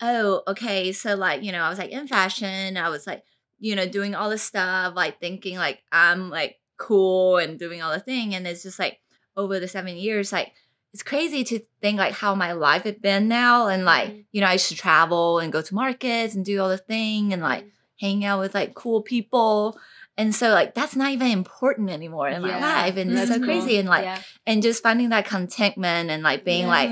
oh, 0.00 0.42
okay, 0.48 0.92
so 0.92 1.14
like, 1.14 1.42
you 1.42 1.52
know, 1.52 1.62
I 1.62 1.68
was 1.68 1.78
like 1.78 1.90
in 1.90 2.06
fashion. 2.08 2.76
I 2.76 2.88
was 2.88 3.06
like, 3.06 3.22
you 3.60 3.76
know, 3.76 3.86
doing 3.86 4.14
all 4.14 4.30
this 4.30 4.42
stuff, 4.42 4.94
like 4.96 5.20
thinking 5.20 5.56
like 5.56 5.82
I'm 5.92 6.28
like 6.30 6.58
cool 6.76 7.36
and 7.38 7.58
doing 7.58 7.82
all 7.82 7.92
the 7.92 8.00
thing. 8.00 8.34
And 8.34 8.46
it's 8.46 8.62
just 8.64 8.78
like 8.78 8.98
over 9.36 9.60
the 9.60 9.68
seven 9.68 9.96
years, 9.96 10.32
like 10.32 10.52
it's 10.92 11.02
crazy 11.02 11.42
to 11.44 11.60
think 11.80 11.98
like 11.98 12.12
how 12.12 12.34
my 12.34 12.52
life 12.52 12.82
had 12.82 13.00
been 13.00 13.28
now. 13.28 13.68
And 13.68 13.84
like, 13.84 14.08
Mhm. 14.10 14.24
you 14.32 14.40
know, 14.40 14.48
I 14.48 14.54
used 14.54 14.68
to 14.68 14.74
travel 14.74 15.38
and 15.38 15.52
go 15.52 15.62
to 15.62 15.74
markets 15.74 16.34
and 16.34 16.44
do 16.44 16.60
all 16.60 16.68
the 16.68 16.76
thing 16.78 17.32
and 17.32 17.40
like 17.40 17.64
hang 18.02 18.24
out 18.24 18.40
with 18.40 18.54
like 18.54 18.74
cool 18.74 19.00
people. 19.00 19.78
And 20.18 20.34
so 20.34 20.50
like 20.50 20.74
that's 20.74 20.94
not 20.94 21.12
even 21.12 21.28
important 21.28 21.88
anymore 21.88 22.28
in 22.28 22.42
Yeah, 22.42 22.48
my 22.48 22.60
life. 22.60 22.96
And 22.98 23.10
it's 23.12 23.28
so 23.30 23.36
cool. 23.38 23.46
crazy. 23.46 23.78
And 23.78 23.88
like 23.88 24.04
Yeah. 24.04 24.20
and 24.46 24.62
just 24.62 24.82
finding 24.82 25.08
that 25.10 25.24
contentment 25.24 26.10
and 26.10 26.22
like 26.22 26.44
being 26.44 26.64
Yeah. 26.64 26.68
like 26.68 26.90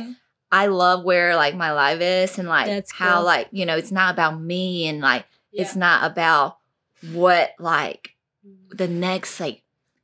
I 0.52 0.66
love 0.66 1.04
where 1.04 1.36
like 1.36 1.54
my 1.54 1.72
life 1.72 2.00
is 2.00 2.38
and 2.38 2.48
like 2.48 2.66
That's 2.66 2.92
how 2.92 3.16
cool. 3.16 3.24
like 3.26 3.48
you 3.50 3.66
know 3.66 3.76
it's 3.76 3.92
not 3.92 4.14
about 4.14 4.40
me 4.40 4.86
and 4.88 5.00
like 5.00 5.26
it's 5.52 5.76
not 5.76 6.10
about 6.10 6.58
what 7.12 7.50
like 7.58 8.14
mm. 8.46 8.76
the 8.76 8.88
next 8.88 9.40
like 9.40 9.62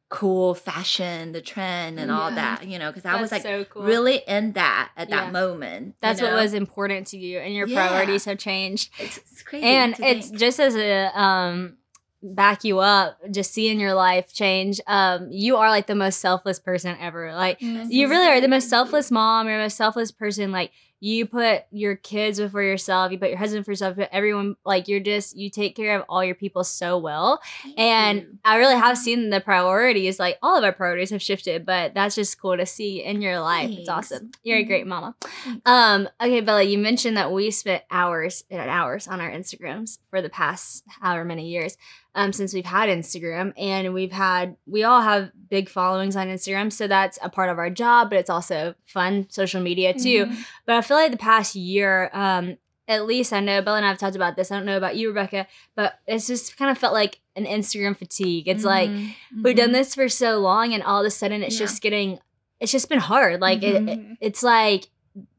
cool 0.08 0.54
fashion 0.54 1.32
the 1.32 1.40
trend 1.40 1.98
and 1.98 2.12
all 2.12 2.30
that 2.30 2.66
you 2.68 2.78
know 2.78 2.90
because 2.90 3.04
I 3.04 3.20
was 3.20 3.32
like 3.32 3.42
so 3.42 3.64
cool. 3.64 3.82
really 3.82 4.22
in 4.26 4.52
that 4.52 4.90
at 4.96 5.08
Yeah. 5.08 5.24
that 5.24 5.32
moment 5.32 5.86
you 5.86 5.92
That's 6.00 6.20
what 6.22 6.32
was 6.32 6.54
important 6.54 7.08
to 7.08 7.18
you, 7.18 7.38
and 7.40 7.52
your 7.54 7.66
Yeah. 7.66 7.74
priorities 7.88 8.24
have 8.26 8.38
changed. 8.38 8.90
it's, 9.00 9.16
it's 9.18 9.42
crazy 9.42 9.66
and 9.66 9.96
it's 9.98 10.28
think. 10.28 10.38
just 10.38 10.60
as 10.60 10.76
a 10.76 11.10
um 11.20 11.76
back 12.22 12.62
you 12.64 12.78
up 12.78 13.18
just 13.30 13.52
seeing 13.52 13.78
your 13.80 13.94
life 13.94 14.32
change 14.32 14.80
um 14.86 15.28
you 15.30 15.56
are 15.56 15.70
like 15.70 15.86
the 15.86 15.94
most 15.94 16.18
selfless 16.20 16.58
person 16.58 16.96
ever 17.00 17.32
like 17.34 17.60
you 17.60 18.08
really 18.08 18.26
are 18.26 18.40
the 18.40 18.48
most 18.48 18.68
selfless 18.68 19.10
mom 19.10 19.46
you're 19.46 19.58
the 19.58 19.64
most 19.64 19.76
selfless 19.76 20.10
person 20.10 20.50
like 20.50 20.70
you 21.00 21.26
put 21.26 21.62
your 21.70 21.96
kids 21.96 22.40
before 22.40 22.62
yourself 22.62 23.12
you 23.12 23.18
put 23.18 23.28
your 23.28 23.38
husband 23.38 23.64
first 23.64 23.80
yourself, 23.80 23.96
you 23.96 24.04
put 24.04 24.12
everyone 24.12 24.56
like 24.64 24.88
you're 24.88 25.00
just 25.00 25.36
you 25.36 25.50
take 25.50 25.76
care 25.76 25.98
of 25.98 26.04
all 26.08 26.24
your 26.24 26.34
people 26.34 26.64
so 26.64 26.98
well 26.98 27.40
Thank 27.62 27.78
and 27.78 28.20
you. 28.20 28.38
I 28.44 28.56
really 28.56 28.76
have 28.76 28.96
seen 28.98 29.30
the 29.30 29.40
priorities. 29.40 30.18
Like 30.18 30.38
all 30.42 30.56
of 30.56 30.64
our 30.64 30.72
priorities 30.72 31.10
have 31.10 31.22
shifted, 31.22 31.66
but 31.66 31.94
that's 31.94 32.14
just 32.14 32.40
cool 32.40 32.56
to 32.56 32.66
see 32.66 33.02
in 33.02 33.22
your 33.22 33.40
life. 33.40 33.70
It's 33.70 33.88
awesome. 33.88 34.30
You're 34.42 34.58
a 34.58 34.64
great 34.64 34.86
mama. 34.86 35.14
Thanks. 35.20 35.62
Um, 35.66 36.08
okay, 36.20 36.40
Bella, 36.40 36.62
you 36.62 36.78
mentioned 36.78 37.16
that 37.16 37.32
we 37.32 37.50
spent 37.50 37.82
hours 37.90 38.44
and 38.50 38.70
hours 38.70 39.08
on 39.08 39.20
our 39.20 39.30
Instagrams 39.30 39.98
for 40.10 40.22
the 40.22 40.28
past 40.28 40.84
however 41.00 41.24
many 41.24 41.48
years. 41.48 41.76
Um, 42.16 42.32
since 42.32 42.54
we've 42.54 42.64
had 42.64 42.88
Instagram 42.88 43.52
and 43.58 43.92
we've 43.92 44.10
had 44.10 44.56
we 44.66 44.82
all 44.84 45.02
have 45.02 45.30
big 45.50 45.68
followings 45.68 46.16
on 46.16 46.28
Instagram, 46.28 46.72
so 46.72 46.88
that's 46.88 47.18
a 47.22 47.28
part 47.28 47.50
of 47.50 47.58
our 47.58 47.68
job, 47.70 48.08
but 48.10 48.18
it's 48.18 48.30
also 48.30 48.74
fun 48.86 49.26
social 49.28 49.60
media 49.60 49.92
too. 49.92 50.24
Mhm. 50.26 50.36
But 50.64 50.76
I 50.76 50.80
feel 50.80 50.96
like 50.96 51.12
the 51.12 51.18
past 51.18 51.54
year, 51.54 52.10
um, 52.14 52.56
at 52.88 53.04
least 53.04 53.32
I 53.32 53.40
know 53.40 53.60
Bella 53.62 53.76
and 53.78 53.86
I 53.86 53.90
have 53.90 53.98
talked 53.98 54.16
about 54.16 54.34
this. 54.36 54.50
I 54.50 54.56
don't 54.56 54.64
know 54.64 54.76
about 54.78 54.96
you, 54.96 55.08
Rebecca, 55.08 55.46
but 55.74 55.98
it's 56.06 56.26
just 56.26 56.56
kind 56.56 56.70
of 56.70 56.78
felt 56.78 56.94
like 56.94 57.20
an 57.36 57.44
Instagram 57.44 57.96
fatigue. 57.96 58.48
It's 58.48 58.64
like 58.64 58.88
Mhm. 58.88 59.10
we've 59.42 59.56
done 59.56 59.70
Mhm. 59.70 59.74
this 59.74 59.94
for 59.94 60.08
so 60.08 60.38
long, 60.38 60.72
and 60.72 60.82
all 60.82 61.00
of 61.00 61.06
a 61.06 61.10
sudden 61.10 61.42
it's 61.42 61.56
Yeah. 61.60 61.66
just 61.66 61.82
getting, 61.82 62.18
it's 62.60 62.72
just 62.72 62.88
been 62.88 62.98
hard. 63.00 63.40
Like 63.42 63.62
it, 63.62 63.74
it, 63.74 63.84
Mhm. 64.00 64.16
it's 64.22 64.42
like 64.42 64.86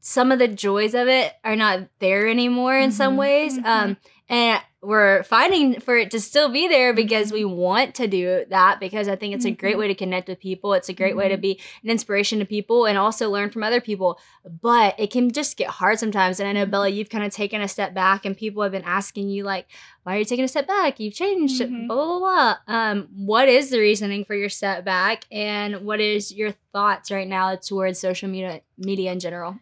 some 0.00 0.30
of 0.30 0.38
the 0.38 0.46
joys 0.48 0.94
of 0.94 1.08
it 1.08 1.32
are 1.44 1.56
not 1.56 1.88
there 1.98 2.28
anymore 2.28 2.78
in 2.78 2.92
some 2.92 3.14
Mhm. 3.14 3.18
ways. 3.18 3.58
Um, 3.64 3.96
and 4.28 4.60
we're 4.80 5.24
fighting 5.24 5.80
for 5.80 5.96
it 5.96 6.08
to 6.12 6.20
still 6.20 6.48
be 6.48 6.68
there 6.68 6.94
because 6.94 7.30
Mhm. 7.30 7.34
we 7.34 7.44
want 7.44 7.96
to 7.96 8.06
do 8.06 8.44
that 8.48 8.78
because 8.78 9.08
I 9.08 9.16
think 9.16 9.34
it's 9.34 9.44
a 9.44 9.50
great 9.50 9.74
Mhm. 9.74 9.78
way 9.80 9.88
to 9.88 9.94
connect 9.96 10.28
with 10.28 10.38
people. 10.38 10.72
It's 10.74 10.88
a 10.88 10.92
great 10.92 11.16
way 11.16 11.28
to 11.28 11.36
Mhm. 11.36 11.40
be 11.40 11.60
an 11.82 11.90
inspiration 11.90 12.38
to 12.38 12.44
people 12.44 12.86
and 12.86 12.96
also 12.96 13.28
learn 13.28 13.50
from 13.50 13.64
other 13.64 13.80
people. 13.80 14.20
But 14.62 14.94
it 14.96 15.10
can 15.10 15.32
just 15.32 15.56
get 15.56 15.66
hard 15.68 15.98
sometimes. 15.98 16.38
And 16.38 16.48
I 16.48 16.52
know. 16.52 16.64
Bella, 16.64 16.88
you've 16.88 17.10
kind 17.10 17.24
of 17.24 17.32
taken 17.32 17.60
a 17.60 17.66
step 17.66 17.92
back, 17.92 18.24
and 18.24 18.36
people 18.36 18.62
have 18.62 18.70
been 18.70 18.84
asking 18.84 19.30
you 19.30 19.42
like, 19.42 19.66
"Why 20.04 20.14
are 20.14 20.18
you 20.20 20.24
taking 20.24 20.44
a 20.44 20.48
step 20.48 20.68
back? 20.68 21.00
You've 21.00 21.14
changed." 21.14 21.60
Mhm. 21.60 21.88
Blah 21.88 21.96
blah 21.96 22.18
blah. 22.20 22.56
blah. 22.66 22.74
Um, 22.74 23.08
what 23.16 23.48
is 23.48 23.70
the 23.70 23.80
reasoning 23.80 24.24
for 24.24 24.36
your 24.36 24.48
step 24.48 24.84
back, 24.84 25.24
and 25.32 25.84
what 25.84 26.00
is 26.00 26.32
your 26.32 26.52
thoughts 26.72 27.10
right 27.10 27.26
now 27.26 27.56
towards 27.56 27.98
social 27.98 28.28
media 28.28 28.60
media 28.78 29.10
in 29.10 29.18
general? 29.18 29.56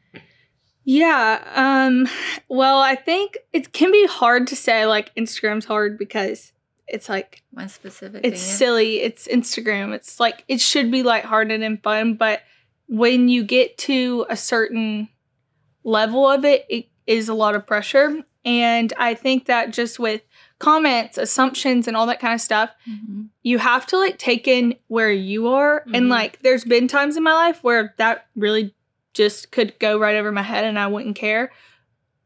Yeah. 0.88 1.42
Um 1.54 2.08
well, 2.48 2.78
I 2.80 2.94
think 2.94 3.38
it 3.52 3.72
can 3.72 3.90
be 3.92 4.06
hard 4.06 4.46
to 4.46 4.56
say 4.56 4.86
like 4.86 5.14
Instagram's 5.16 5.64
hard 5.66 5.98
because 5.98 6.52
it's 6.86 7.08
like 7.08 7.42
one 7.50 7.68
specific 7.68 8.20
it's 8.24 8.40
thing, 8.40 8.56
silly. 8.56 9.00
It's 9.00 9.26
Instagram. 9.26 9.92
It's 9.92 10.20
like 10.20 10.44
it 10.46 10.60
should 10.60 10.90
be 10.92 11.02
lighthearted 11.02 11.60
and 11.60 11.82
fun, 11.82 12.14
but 12.14 12.42
when 12.88 13.28
you 13.28 13.42
get 13.42 13.76
to 13.78 14.24
a 14.30 14.36
certain 14.36 15.08
level 15.82 16.30
of 16.30 16.44
it, 16.44 16.64
it 16.70 16.86
is 17.06 17.28
a 17.28 17.34
lot 17.34 17.56
of 17.56 17.66
pressure. 17.66 18.22
And 18.44 18.92
I 18.96 19.14
think 19.14 19.46
that 19.46 19.72
just 19.72 19.98
with 19.98 20.22
comments, 20.60 21.18
assumptions, 21.18 21.88
and 21.88 21.96
all 21.96 22.06
that 22.06 22.20
kind 22.20 22.32
of 22.34 22.40
stuff, 22.40 22.70
Mhm. 22.88 23.26
you 23.42 23.58
have 23.58 23.86
to 23.88 23.98
like 23.98 24.18
take 24.18 24.46
in 24.46 24.76
where 24.86 25.10
you 25.10 25.48
are. 25.48 25.82
Mhm. 25.88 25.96
And 25.96 26.08
like, 26.08 26.38
there's 26.42 26.64
been 26.64 26.86
times 26.86 27.16
in 27.16 27.24
my 27.24 27.32
life 27.34 27.58
where 27.64 27.92
that 27.98 28.26
really 28.36 28.72
just 29.16 29.50
could 29.50 29.78
go 29.78 29.98
right 29.98 30.16
over 30.16 30.30
my 30.30 30.42
head 30.42 30.64
and 30.64 30.78
I 30.78 30.86
wouldn't 30.86 31.16
care. 31.16 31.50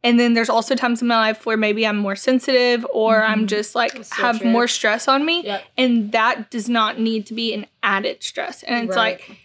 And 0.03 0.19
then 0.19 0.33
there's 0.35 0.49
also 0.49 0.75
times 0.75 1.03
in 1.03 1.09
my 1.09 1.17
life 1.19 1.45
where 1.45 1.57
maybe 1.59 1.87
I'm 1.87 1.99
more 1.99 2.17
sensitive 2.17 2.87
or 2.93 3.23
I'm 3.23 3.45
Mhm. 3.45 3.49
just 3.49 3.75
like 3.75 3.93
so 4.03 4.23
have 4.23 4.39
true. 4.41 4.51
more 4.51 4.67
stress 4.67 5.09
on 5.09 5.25
me. 5.27 5.43
Yep. 5.45 5.65
And 5.77 6.13
that 6.13 6.51
does 6.51 6.69
not 6.69 6.99
need 6.99 7.27
to 7.27 7.35
be 7.35 7.53
an 7.53 7.67
added 7.83 8.23
stress. 8.23 8.63
And 8.63 8.87
it's 8.89 8.97
Right. 8.97 9.21
like, 9.21 9.39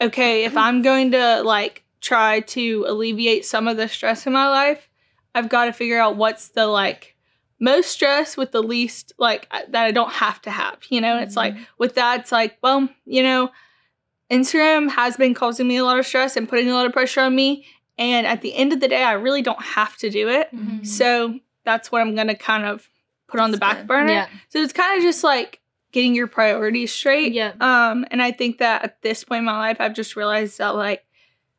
okay, 0.00 0.44
if 0.44 0.56
I'm 0.56 0.80
going 0.82 1.10
to 1.12 1.42
like 1.42 1.84
try 2.00 2.40
to 2.40 2.84
alleviate 2.88 3.44
some 3.44 3.68
of 3.68 3.76
the 3.76 3.86
stress 3.88 4.26
in 4.26 4.32
my 4.32 4.48
life, 4.48 4.88
I've 5.34 5.48
got 5.50 5.66
to 5.66 5.72
figure 5.72 6.00
out 6.00 6.16
what's 6.16 6.48
the 6.48 6.66
like 6.66 7.14
most 7.60 7.90
stress 7.90 8.36
with 8.36 8.52
the 8.52 8.62
least 8.62 9.12
like 9.18 9.46
that 9.50 9.84
I 9.84 9.90
don't 9.90 10.12
have 10.12 10.40
to 10.42 10.50
have, 10.50 10.78
you 10.88 11.00
know? 11.02 11.16
And 11.16 11.24
it's 11.24 11.36
like 11.36 11.54
with 11.76 11.96
that, 11.96 12.20
it's 12.20 12.32
like, 12.32 12.56
well, 12.62 12.88
you 13.04 13.22
know, 13.22 13.50
Instagram 14.30 14.90
has 14.90 15.16
been 15.16 15.34
causing 15.34 15.66
me 15.66 15.76
a 15.76 15.84
lot 15.84 15.98
of 15.98 16.06
stress 16.06 16.36
and 16.36 16.48
putting 16.48 16.70
a 16.70 16.74
lot 16.74 16.86
of 16.86 16.92
pressure 16.92 17.20
on 17.20 17.34
me. 17.34 17.64
And 17.96 18.26
at 18.26 18.42
the 18.42 18.54
end 18.54 18.72
of 18.72 18.80
the 18.80 18.88
day, 18.88 19.02
I 19.02 19.12
really 19.12 19.42
don't 19.42 19.60
have 19.62 19.96
to 19.98 20.10
do 20.10 20.28
it. 20.28 20.54
Mhm. 20.54 20.86
So 20.86 21.38
that's 21.64 21.90
what 21.90 22.00
I'm 22.00 22.14
gonna 22.14 22.34
kind 22.34 22.64
of 22.64 22.88
put 23.26 23.40
on 23.40 23.50
the 23.50 23.58
back 23.58 23.78
good. 23.78 23.86
burner. 23.86 24.12
Yeah. 24.12 24.26
So 24.48 24.58
it's 24.60 24.72
kind 24.72 24.96
of 24.96 25.02
just 25.02 25.24
like 25.24 25.60
getting 25.92 26.14
your 26.14 26.26
priorities 26.26 26.92
straight. 26.92 27.32
Yeah. 27.32 27.52
Um, 27.60 28.06
and 28.10 28.22
I 28.22 28.30
think 28.30 28.58
that 28.58 28.84
at 28.84 29.02
this 29.02 29.24
point 29.24 29.40
in 29.40 29.44
my 29.46 29.58
life, 29.58 29.78
I've 29.80 29.94
just 29.94 30.16
realized 30.16 30.58
that 30.58 30.74
like 30.74 31.04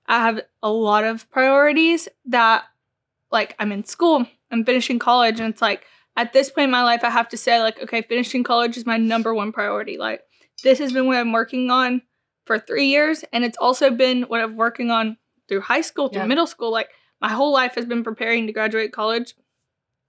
I 0.07 0.19
have 0.23 0.41
a 0.63 0.71
lot 0.71 1.03
of 1.03 1.29
priorities 1.29 2.07
that 2.25 2.63
like 3.31 3.55
I'm 3.59 3.71
in 3.71 3.83
school, 3.85 4.25
I'm 4.51 4.65
finishing 4.65 4.97
college, 4.99 5.39
and 5.39 5.51
it's 5.53 5.61
like 5.61 5.83
at 6.17 6.33
this 6.33 6.49
point 6.49 6.65
in 6.65 6.71
my 6.71 6.83
life, 6.83 7.03
I 7.03 7.09
have 7.09 7.29
to 7.29 7.37
say, 7.37 7.61
like, 7.61 7.81
okay, 7.81 8.01
finishing 8.01 8.43
college 8.43 8.75
is 8.75 8.85
my 8.85 8.97
number 8.97 9.33
one 9.33 9.51
priority. 9.53 9.97
Like, 9.97 10.21
this 10.63 10.79
has 10.79 10.91
been 10.91 11.05
what 11.05 11.15
I'm 11.15 11.31
working 11.31 11.69
on 11.71 12.01
for 12.49 12.57
three 12.57 12.87
years, 12.87 13.23
and 13.31 13.43
it's 13.45 13.59
also 13.59 13.91
been 13.91 14.23
what 14.23 14.41
I'm 14.41 14.55
working 14.57 14.89
on 14.89 15.17
through 15.47 15.61
high 15.61 15.81
school, 15.81 16.09
through 16.09 16.23
Yeah. 16.23 16.27
middle 16.27 16.47
school. 16.47 16.71
Like, 16.71 16.89
my 17.21 17.29
whole 17.29 17.53
life 17.53 17.75
has 17.75 17.85
been 17.85 18.03
preparing 18.03 18.47
to 18.47 18.53
graduate 18.53 18.91
college. 18.91 19.35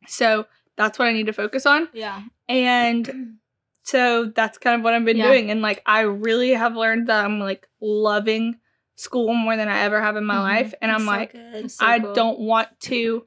So 0.06 0.46
that's 0.74 0.98
what 0.98 1.06
I 1.06 1.12
need 1.12 1.26
to 1.26 1.34
focus 1.34 1.66
on. 1.66 1.90
Yeah. 1.92 2.22
And 2.48 3.36
so 3.82 4.32
that's 4.34 4.56
kind 4.56 4.74
of 4.76 4.82
what 4.82 4.94
I've 4.94 5.04
been 5.04 5.18
Yeah. 5.18 5.28
doing. 5.28 5.50
And 5.50 5.60
like, 5.60 5.82
I 5.84 6.00
really 6.00 6.52
have 6.54 6.76
learned 6.76 7.08
that 7.08 7.26
I'm 7.26 7.38
like 7.40 7.68
loving 7.82 8.58
school 8.94 9.34
more 9.34 9.58
than 9.58 9.68
I 9.68 9.80
ever 9.80 10.00
have 10.00 10.16
in 10.16 10.24
my 10.24 10.36
Mhm. 10.36 10.40
life. 10.42 10.74
And 10.80 10.90
I'm 10.90 11.04
so 11.04 11.10
like. 11.12 11.36
So 11.68 11.84
I 11.86 11.98
cool. 11.98 12.14
don't 12.14 12.38
want 12.40 12.68
to 12.88 13.26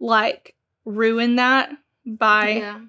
like 0.00 0.56
ruin 0.84 1.36
that 1.36 1.70
by 2.04 2.48
Yeah. 2.56 2.80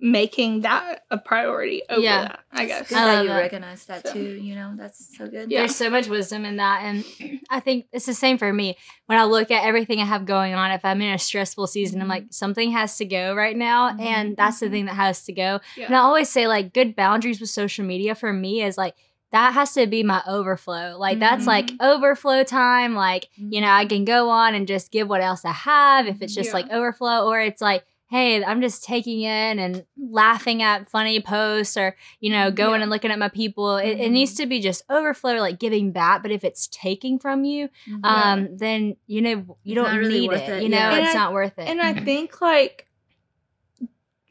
Making 0.00 0.60
that 0.60 1.02
a 1.10 1.18
priority 1.18 1.82
over 1.90 2.00
Yeah. 2.00 2.22
that, 2.22 2.40
I 2.52 2.62
It's 2.62 2.68
guess. 2.72 2.88
good 2.88 2.98
I 2.98 3.04
that 3.16 3.22
you 3.22 3.28
that. 3.30 3.38
recognize 3.40 3.84
that 3.86 4.06
So- 4.06 4.12
too. 4.14 4.20
You 4.40 4.54
know, 4.54 4.72
that's 4.76 5.16
so 5.16 5.26
good. 5.26 5.50
Yeah. 5.50 5.60
There's 5.60 5.74
so 5.76 5.90
much 5.90 6.06
wisdom 6.08 6.44
in 6.44 6.56
that. 6.56 6.82
And 6.84 7.04
I 7.50 7.60
think 7.60 7.86
it's 7.92 8.06
the 8.06 8.14
same 8.14 8.38
for 8.38 8.52
me. 8.52 8.76
When 9.06 9.18
I 9.18 9.24
look 9.24 9.50
at 9.50 9.64
everything 9.64 10.00
I 10.00 10.04
have 10.04 10.24
going 10.24 10.54
on, 10.54 10.70
if 10.70 10.84
I'm 10.84 11.02
in 11.02 11.12
a 11.14 11.18
stressful 11.18 11.66
season, 11.66 12.00
I'm 12.00 12.08
like, 12.08 12.26
something 12.30 12.70
has 12.72 12.96
to 12.98 13.04
go 13.04 13.34
right 13.34 13.56
now. 13.56 13.90
Mhm. 13.92 14.00
And 14.00 14.36
that's 14.36 14.60
the 14.60 14.70
thing 14.70 14.84
that 14.86 14.94
has 14.94 15.24
to 15.24 15.32
go. 15.32 15.60
Yeah. 15.76 15.86
And 15.86 15.96
I 15.96 15.98
always 15.98 16.28
say, 16.28 16.46
like, 16.46 16.72
good 16.72 16.94
boundaries 16.94 17.40
with 17.40 17.50
social 17.50 17.84
media 17.84 18.14
for 18.14 18.32
me 18.32 18.62
is 18.62 18.78
like, 18.78 18.94
that 19.32 19.52
has 19.52 19.72
to 19.74 19.86
be 19.86 20.02
my 20.02 20.22
overflow. 20.26 20.96
Like, 20.96 21.18
that's 21.18 21.46
like 21.46 21.66
Mhm. 21.66 21.76
overflow 21.80 22.44
time. 22.44 22.94
Like, 22.94 23.28
you 23.36 23.60
know, 23.60 23.68
I 23.68 23.84
can 23.84 24.06
go 24.06 24.30
on 24.30 24.54
and 24.54 24.66
just 24.66 24.90
give 24.90 25.06
what 25.08 25.20
else 25.20 25.44
I 25.44 25.52
have 25.52 26.06
if 26.06 26.22
it's 26.22 26.34
just 26.34 26.48
Yeah. 26.50 26.54
like 26.54 26.70
overflow, 26.70 27.26
or 27.28 27.38
it's 27.40 27.60
like, 27.60 27.84
hey, 28.10 28.42
I'm 28.42 28.60
just 28.62 28.84
taking 28.84 29.20
in 29.20 29.58
and 29.58 29.84
laughing 30.10 30.62
at 30.62 30.88
funny 30.88 31.20
posts 31.20 31.76
or, 31.76 31.94
you 32.20 32.30
know, 32.30 32.50
going 32.50 32.80
Yeah. 32.80 32.84
and 32.84 32.90
looking 32.90 33.10
at 33.10 33.18
my 33.18 33.28
people. 33.28 33.76
It, 33.76 34.00
it 34.00 34.08
Mhm. 34.08 34.12
needs 34.12 34.34
to 34.34 34.46
be 34.46 34.60
just 34.60 34.82
overflow, 34.88 35.34
like 35.34 35.58
giving 35.58 35.92
back. 35.92 36.22
But 36.22 36.30
if 36.30 36.42
it's 36.42 36.68
taking 36.68 37.18
from 37.18 37.44
you, 37.44 37.68
Mhm. 37.86 38.00
um, 38.04 38.56
then, 38.56 38.96
you 39.06 39.20
know, 39.20 39.58
you 39.62 39.72
It's 39.72 39.74
don't 39.74 39.96
really 39.98 40.20
need 40.20 40.32
it. 40.32 40.48
it, 40.48 40.62
You 40.62 40.70
know, 40.70 40.78
yeah. 40.78 40.96
It's 40.98 41.14
I- 41.14 41.18
not 41.18 41.32
worth 41.34 41.58
it. 41.58 41.68
And 41.68 41.82
I 41.82 41.92
think 41.92 42.40
like 42.40 42.86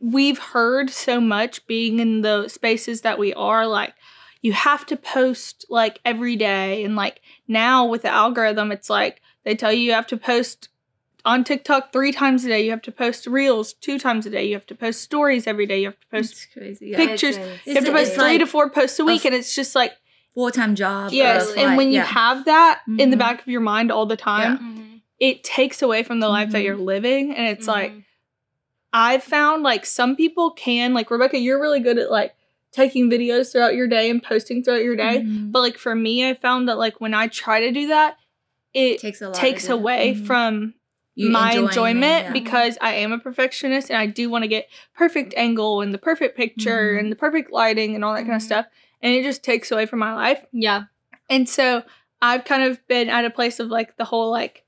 we've 0.01 0.39
heard 0.39 0.89
so 0.89 1.19
much 1.19 1.65
being 1.67 1.99
in 1.99 2.21
the 2.21 2.47
spaces 2.47 3.01
that 3.01 3.17
we 3.17 3.33
are 3.33 3.65
like 3.67 3.93
you 4.43 4.53
have 4.53 4.85
to 4.85 4.95
post 4.95 5.65
like 5.69 5.99
every 6.05 6.35
day 6.35 6.83
and 6.83 6.95
like 6.95 7.19
now 7.47 7.83
with 7.85 8.03
the 8.03 8.09
algorithm 8.09 8.71
it's 8.71 8.89
like 8.91 9.19
they 9.43 9.55
tell 9.55 9.73
you 9.73 9.81
you 9.81 9.93
have 9.93 10.05
to 10.07 10.15
post 10.17 10.69
on 11.27 11.43
TikTok 11.43 11.91
3 11.93 12.11
times 12.11 12.45
a 12.45 12.47
day 12.47 12.63
you 12.65 12.71
have 12.71 12.81
to 12.83 12.91
post 12.91 13.27
reels 13.27 13.73
2 13.73 13.99
times 13.99 14.25
a 14.25 14.29
day 14.29 14.45
you 14.47 14.53
have 14.55 14.65
to 14.67 14.75
post 14.75 15.01
stories 15.01 15.45
every 15.45 15.65
day 15.65 15.79
you 15.81 15.87
have 15.87 15.99
to 15.99 16.07
post 16.07 16.31
it's 16.31 16.47
crazy. 16.53 16.87
Yeah. 16.87 16.97
pictures. 16.97 17.37
It's- 17.37 17.59
you 17.67 17.73
have 17.75 17.85
to 17.85 17.91
post 17.91 18.11
it's 18.13 18.21
3 18.21 18.37
to 18.39 18.45
4 18.47 18.69
posts 18.69 18.97
a 18.99 19.05
week 19.05 19.21
f- 19.21 19.25
and 19.27 19.35
it's 19.35 19.53
just 19.53 19.75
like 19.75 19.91
Full 20.33 20.51
time 20.51 20.73
job. 20.75 21.11
yes 21.11 21.49
of, 21.51 21.57
and 21.57 21.67
like, 21.69 21.77
when 21.77 21.87
you 21.89 21.95
yeah. 21.95 22.05
have 22.05 22.45
that 22.45 22.81
in 22.97 23.09
the 23.09 23.15
Mhm. 23.15 23.19
back 23.19 23.41
of 23.41 23.47
your 23.47 23.61
mind 23.61 23.91
all 23.91 24.05
the 24.05 24.17
time 24.17 24.57
Mhm. 24.59 25.01
it 25.19 25.43
takes 25.43 25.81
away 25.81 26.01
from 26.03 26.19
the 26.19 26.29
life 26.29 26.51
that 26.51 26.59
Mhm. 26.61 26.65
you're 26.65 26.77
living 26.77 27.33
and 27.35 27.47
it's 27.47 27.67
like 27.67 27.91
Mhm. 27.91 28.03
I've 28.93 29.23
found 29.23 29.63
like 29.63 29.85
some 29.85 30.15
people 30.15 30.51
can, 30.51 30.93
like 30.93 31.11
Rebecca, 31.11 31.37
you're 31.37 31.59
really 31.61 31.81
good 31.81 31.97
at 31.99 32.09
like 32.09 32.33
taking 32.71 33.09
videos 33.09 33.51
throughout 33.51 33.75
your 33.75 33.87
day 33.87 34.09
and 34.09 34.23
posting 34.23 34.63
throughout 34.63 34.83
your 34.83 34.95
day. 34.95 35.23
But 35.25 35.59
like 35.61 35.77
for 35.77 35.93
me, 35.93 36.27
I 36.29 36.33
found 36.35 36.67
that 36.69 36.77
like 36.77 37.01
when 37.01 37.13
I 37.13 37.27
try 37.27 37.59
to 37.59 37.71
do 37.71 37.87
that, 37.87 38.17
it 38.73 38.99
takes 38.99 39.21
a 39.21 39.25
lot. 39.27 39.35
takes 39.35 39.65
of 39.65 39.71
it. 39.71 39.73
away 39.73 40.13
from 40.15 40.73
You 41.17 41.29
my 41.31 41.53
it, 41.53 41.57
enjoyment 41.59 42.25
yeah. 42.25 42.31
because 42.31 42.77
I 42.79 42.93
am 42.95 43.11
a 43.11 43.17
perfectionist 43.19 43.89
and 43.89 43.97
I 43.97 44.05
do 44.05 44.29
want 44.29 44.43
to 44.43 44.47
get 44.47 44.69
perfect 44.95 45.33
angle 45.35 45.81
and 45.81 45.93
the 45.93 45.97
perfect 45.97 46.37
picture 46.37 46.95
Mhm. 46.95 46.99
and 46.99 47.11
the 47.11 47.15
perfect 47.15 47.51
lighting 47.51 47.95
and 47.95 48.05
all 48.05 48.13
that 48.13 48.23
kind 48.23 48.35
of 48.35 48.41
stuff. 48.41 48.67
And 49.01 49.13
it 49.13 49.23
just 49.23 49.43
takes 49.43 49.71
away 49.71 49.85
from 49.87 49.99
my 49.99 50.13
life. 50.13 50.45
Yeah. 50.51 50.83
And 51.29 51.49
so 51.49 51.83
I've 52.21 52.45
kind 52.45 52.63
of 52.63 52.85
been 52.87 53.09
at 53.09 53.25
a 53.25 53.29
place 53.29 53.59
of 53.59 53.67
like 53.69 53.97
the 53.97 54.05
whole 54.05 54.29
like 54.31 54.63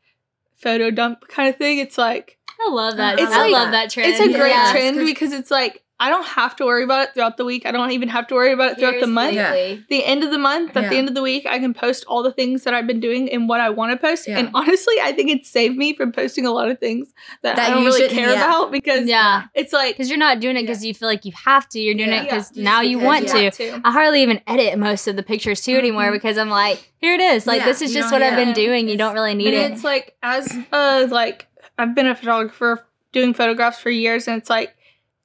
photo 0.58 0.92
dump 0.92 1.28
kind 1.28 1.50
of 1.50 1.56
thing. 1.58 1.78
It's 1.80 1.98
like 1.98 2.38
I 2.68 2.70
love 2.72 2.98
that. 2.98 3.20
It's 3.20 3.32
I 3.32 3.44
like- 3.44 3.52
love 3.54 3.72
that 3.72 3.90
trend. 3.90 4.10
It's 4.12 4.20
a 4.20 4.28
great 4.38 4.50
Yeah. 4.50 4.72
trend 4.72 4.98
'Cause- 4.98 5.06
because 5.06 5.34
it's 5.34 5.52
like 5.52 5.84
I 6.02 6.10
don't 6.10 6.26
have 6.26 6.56
to 6.58 6.66
worry 6.66 6.84
about 6.86 7.10
it 7.10 7.14
throughout 7.14 7.36
the 7.36 7.44
week. 7.44 7.66
I 7.66 7.72
don't 7.72 7.92
even 7.92 8.08
have 8.08 8.26
to 8.28 8.34
worry 8.36 8.54
about 8.54 8.72
it 8.72 8.78
throughout 8.80 8.94
Years 8.94 9.02
the 9.04 9.08
month. 9.08 9.34
Yeah. 9.34 9.76
The 9.90 10.06
end 10.06 10.24
of 10.24 10.32
the 10.32 10.38
month, 10.38 10.78
at 10.78 10.90
the 10.90 10.96
end 10.96 11.10
of 11.10 11.14
the 11.16 11.22
week, 11.22 11.46
I 11.46 11.60
can 11.60 11.74
post 11.74 12.06
all 12.08 12.24
the 12.24 12.32
things 12.32 12.64
that 12.64 12.74
I've 12.74 12.88
been 12.88 13.02
doing 13.02 13.30
and 13.30 13.50
what 13.50 13.60
I 13.60 13.70
want 13.70 13.92
to 13.92 13.98
post. 13.98 14.26
Yeah. 14.28 14.40
And 14.40 14.50
honestly, 14.54 14.96
I 15.02 15.12
think 15.12 15.30
it 15.30 15.46
saved 15.46 15.76
me 15.76 15.94
from 15.94 16.14
posting 16.14 16.46
a 16.46 16.52
lot 16.52 16.70
of 16.70 16.80
things 16.80 17.14
that, 17.44 17.58
That 17.58 17.68
I 17.68 17.74
don't 17.74 17.84
you 17.84 17.90
really 17.90 18.08
care 18.08 18.30
yeah. 18.30 18.36
about 18.46 18.72
because 18.72 19.08
Yeah. 19.08 19.44
it's 19.54 19.74
like 19.74 19.96
Because 19.96 20.10
you're 20.10 20.18
not 20.18 20.40
doing 20.40 20.56
it 20.56 20.62
because 20.62 20.86
you 20.86 20.94
feel 20.94 21.10
like 21.10 21.26
you 21.26 21.34
have 21.46 21.68
to. 21.70 21.80
You're 21.80 21.96
doing 21.96 22.10
Yeah. 22.12 22.22
it 22.22 22.24
because 22.30 22.52
Yeah. 22.54 22.64
now 22.64 22.80
Just 22.80 22.90
you 22.92 22.98
because 23.00 23.06
want 23.06 23.44
you 23.44 23.52
to. 23.52 23.72
want 23.74 23.86
I 23.86 23.92
hardly 23.92 24.22
even 24.24 24.40
edit 24.48 24.80
most 24.80 25.08
of 25.08 25.18
the 25.18 25.24
pictures 25.24 25.62
too 25.62 25.76
anymore 25.76 26.04
Mhm. 26.10 26.14
because 26.14 26.38
I'm 26.38 26.50
like, 26.50 26.92
here 26.98 27.14
it 27.14 27.22
is. 27.22 27.46
Like 27.46 27.60
Yeah, 27.60 27.66
this 27.66 27.82
is 27.82 27.94
just 27.94 28.12
what 28.12 28.22
I've 28.22 28.38
been 28.38 28.50
yeah. 28.50 28.54
doing. 28.54 28.88
You 28.88 28.98
don't 28.98 29.14
really 29.14 29.36
need 29.36 29.54
it. 29.54 29.72
it's 29.72 29.84
like 29.84 30.16
as 30.24 30.56
uh 30.72 31.08
like 31.12 31.48
I've 31.78 31.94
been 31.94 32.08
a 32.08 32.16
photographer 32.16 32.86
doing 33.12 33.34
photographs 33.34 33.80
for 33.80 33.90
years 33.90 34.28
and 34.28 34.38
it's 34.38 34.50
like 34.50 34.76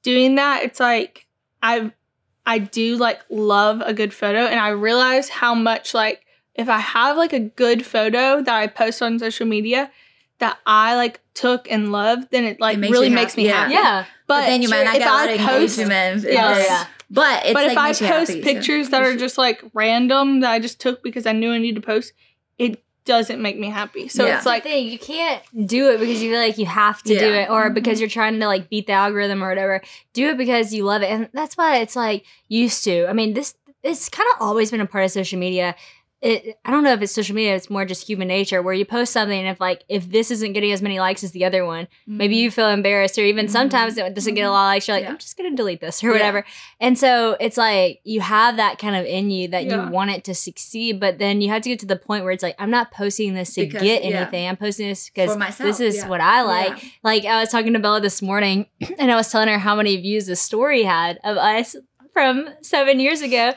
doing 0.05 0.35
that 0.35 0.63
it's 0.63 0.79
like 0.79 1.25
I 1.63 1.91
I 2.45 2.59
do 2.59 2.95
like 2.97 3.19
love 3.29 3.81
a 3.81 3.93
good 3.93 4.13
photo 4.13 4.45
and 4.45 4.59
I 4.59 4.69
realize 4.69 5.29
how 5.29 5.55
much 5.55 5.93
like 5.93 6.25
if 6.53 6.69
I 6.69 6.77
have 6.77 7.17
like 7.17 7.33
a 7.33 7.39
good 7.39 7.85
photo 7.85 8.41
that 8.41 8.55
I 8.55 8.67
post 8.67 9.01
on 9.01 9.17
social 9.19 9.47
media 9.47 9.91
that 10.37 10.59
I 10.65 10.95
like 10.95 11.21
took 11.33 11.69
and 11.71 11.91
loved 11.91 12.29
then 12.29 12.43
it 12.43 12.59
like 12.59 12.77
makes 12.77 12.91
really 12.91 13.09
makes 13.09 13.33
happy, 13.33 13.43
me 13.43 13.47
yeah. 13.49 13.61
happy. 13.61 13.73
yeah. 13.73 14.05
But, 14.27 14.41
But 14.41 14.45
then 14.45 14.61
you 14.61 14.69
might 14.69 14.83
not 14.83 14.95
if 14.95 14.99
get 14.99 15.07
a 15.07 15.11
lot 15.11 15.29
I 15.29 15.31
of 15.33 15.39
post 15.39 15.79
engagement. 15.79 16.23
Yes. 16.31 16.67
Yeah. 16.69 16.85
But 17.09 17.45
it's 17.45 17.53
but 17.53 17.63
like 17.63 17.71
if 17.71 17.77
I 17.77 18.07
post 18.07 18.31
happy, 18.31 18.41
pictures 18.41 18.87
you 18.87 18.91
that 18.91 19.03
are 19.03 19.15
just 19.15 19.37
like 19.37 19.63
random 19.73 20.41
that 20.41 20.51
I 20.51 20.59
just 20.59 20.79
took 20.79 21.03
because 21.03 21.25
I 21.25 21.31
knew 21.31 21.51
I 21.51 21.57
needed 21.57 21.81
to 21.81 21.85
post, 21.85 22.13
it 22.57 22.83
doesn't 23.05 23.41
make 23.41 23.57
me 23.57 23.69
happy. 23.69 24.07
So 24.07 24.25
Yeah. 24.25 24.37
it's 24.37 24.45
like 24.45 24.63
the 24.63 24.69
thing. 24.69 24.87
You 24.87 24.97
can't 24.99 25.41
do 25.67 25.91
it 25.91 25.99
because 25.99 26.21
you 26.21 26.31
feel 26.31 26.39
like 26.39 26.57
you 26.57 26.65
have 26.65 27.01
to 27.03 27.17
do 27.17 27.33
it 27.33 27.49
or 27.49 27.69
Mhm. 27.69 27.73
because 27.75 27.99
you're 27.99 28.09
trying 28.09 28.39
to 28.39 28.47
like 28.47 28.69
beat 28.69 28.87
the 28.87 28.93
algorithm 28.93 29.43
or 29.43 29.49
whatever. 29.49 29.81
Do 30.13 30.29
it 30.29 30.37
because 30.37 30.73
you 30.73 30.83
love 30.83 31.01
it. 31.03 31.09
And 31.11 31.29
that's 31.33 31.55
why 31.55 31.77
it's 31.77 31.95
like 31.95 32.23
used 32.47 32.83
to. 32.85 33.07
I 33.07 33.13
mean, 33.13 33.33
this 33.33 33.55
it's 33.83 34.09
kind 34.09 34.27
of 34.35 34.41
always 34.41 34.71
been 34.71 34.81
a 34.81 34.85
part 34.87 35.05
of 35.05 35.11
social 35.11 35.37
media. 35.37 35.75
It, 36.25 36.57
I 36.65 36.71
don't 36.71 36.83
know 36.83 36.91
if 36.93 37.01
it's 37.01 37.13
social 37.13 37.35
media, 37.35 37.55
it's 37.55 37.69
more 37.69 37.85
just 37.85 38.07
human 38.07 38.27
nature 38.27 38.61
where 38.61 38.73
you 38.73 38.83
post 38.85 39.13
something 39.13 39.37
and 39.39 39.47
if 39.47 39.59
like 39.61 39.83
if 39.87 40.09
this 40.11 40.31
isn't 40.31 40.53
getting 40.53 40.71
as 40.71 40.81
many 40.81 40.99
likes 40.99 41.23
as 41.23 41.31
the 41.31 41.45
other 41.45 41.65
one, 41.65 41.87
maybe 42.07 42.35
you 42.35 42.49
feel 42.49 42.67
embarrassed 42.69 43.17
or 43.19 43.21
even 43.25 43.45
Mhm. 43.45 43.51
sometimes 43.51 43.97
it 43.97 44.13
doesn't 44.15 44.33
get 44.33 44.41
a 44.43 44.49
lot 44.51 44.65
of 44.65 44.69
likes 44.73 44.87
you're 44.87 44.97
like 44.97 45.03
Yeah. 45.03 45.11
i'm 45.11 45.17
just 45.19 45.37
gonna 45.37 45.55
delete 45.55 45.81
this 45.81 46.03
or 46.03 46.07
Yeah. 46.07 46.13
whatever 46.13 46.45
and 46.79 46.97
so 46.97 47.37
it's 47.39 47.57
like 47.57 47.99
you 48.03 48.21
have 48.21 48.57
that 48.57 48.79
kind 48.79 48.95
of 48.95 49.05
in 49.05 49.29
you 49.29 49.47
that 49.49 49.65
Yeah. 49.65 49.85
you 49.85 49.91
want 49.91 50.09
it 50.11 50.23
to 50.25 50.33
succeed 50.33 50.99
but 50.99 51.19
then 51.19 51.41
you 51.41 51.49
have 51.49 51.61
to 51.61 51.69
get 51.69 51.79
to 51.79 51.85
the 51.85 51.95
point 51.95 52.23
where 52.23 52.33
it's 52.33 52.43
like 52.43 52.55
i'm 52.59 52.71
not 52.71 52.91
posting 52.91 53.33
this 53.35 53.53
to 53.55 53.61
Because- 53.65 53.83
get 53.83 54.03
yeah. 54.03 54.21
anything 54.21 54.47
i'm 54.49 54.57
posting 54.57 54.87
this 54.89 55.09
because 55.09 55.37
this 55.59 55.79
is 55.79 55.97
yeah. 55.97 56.07
what 56.09 56.21
i 56.21 56.41
like 56.41 56.81
Yeah. 56.83 56.89
like 57.03 57.25
i 57.25 57.39
was 57.39 57.49
talking 57.49 57.73
to 57.73 57.79
bella 57.79 58.01
this 58.01 58.21
morning 58.21 58.65
and 58.99 59.11
i 59.11 59.15
was 59.15 59.31
telling 59.31 59.47
her 59.49 59.59
how 59.59 59.75
many 59.75 59.95
views 59.97 60.25
the 60.25 60.35
story 60.35 60.83
had 60.83 61.19
of 61.23 61.37
us 61.37 61.75
from 62.13 62.47
seven 62.61 62.99
years 62.99 63.21
ago 63.21 63.53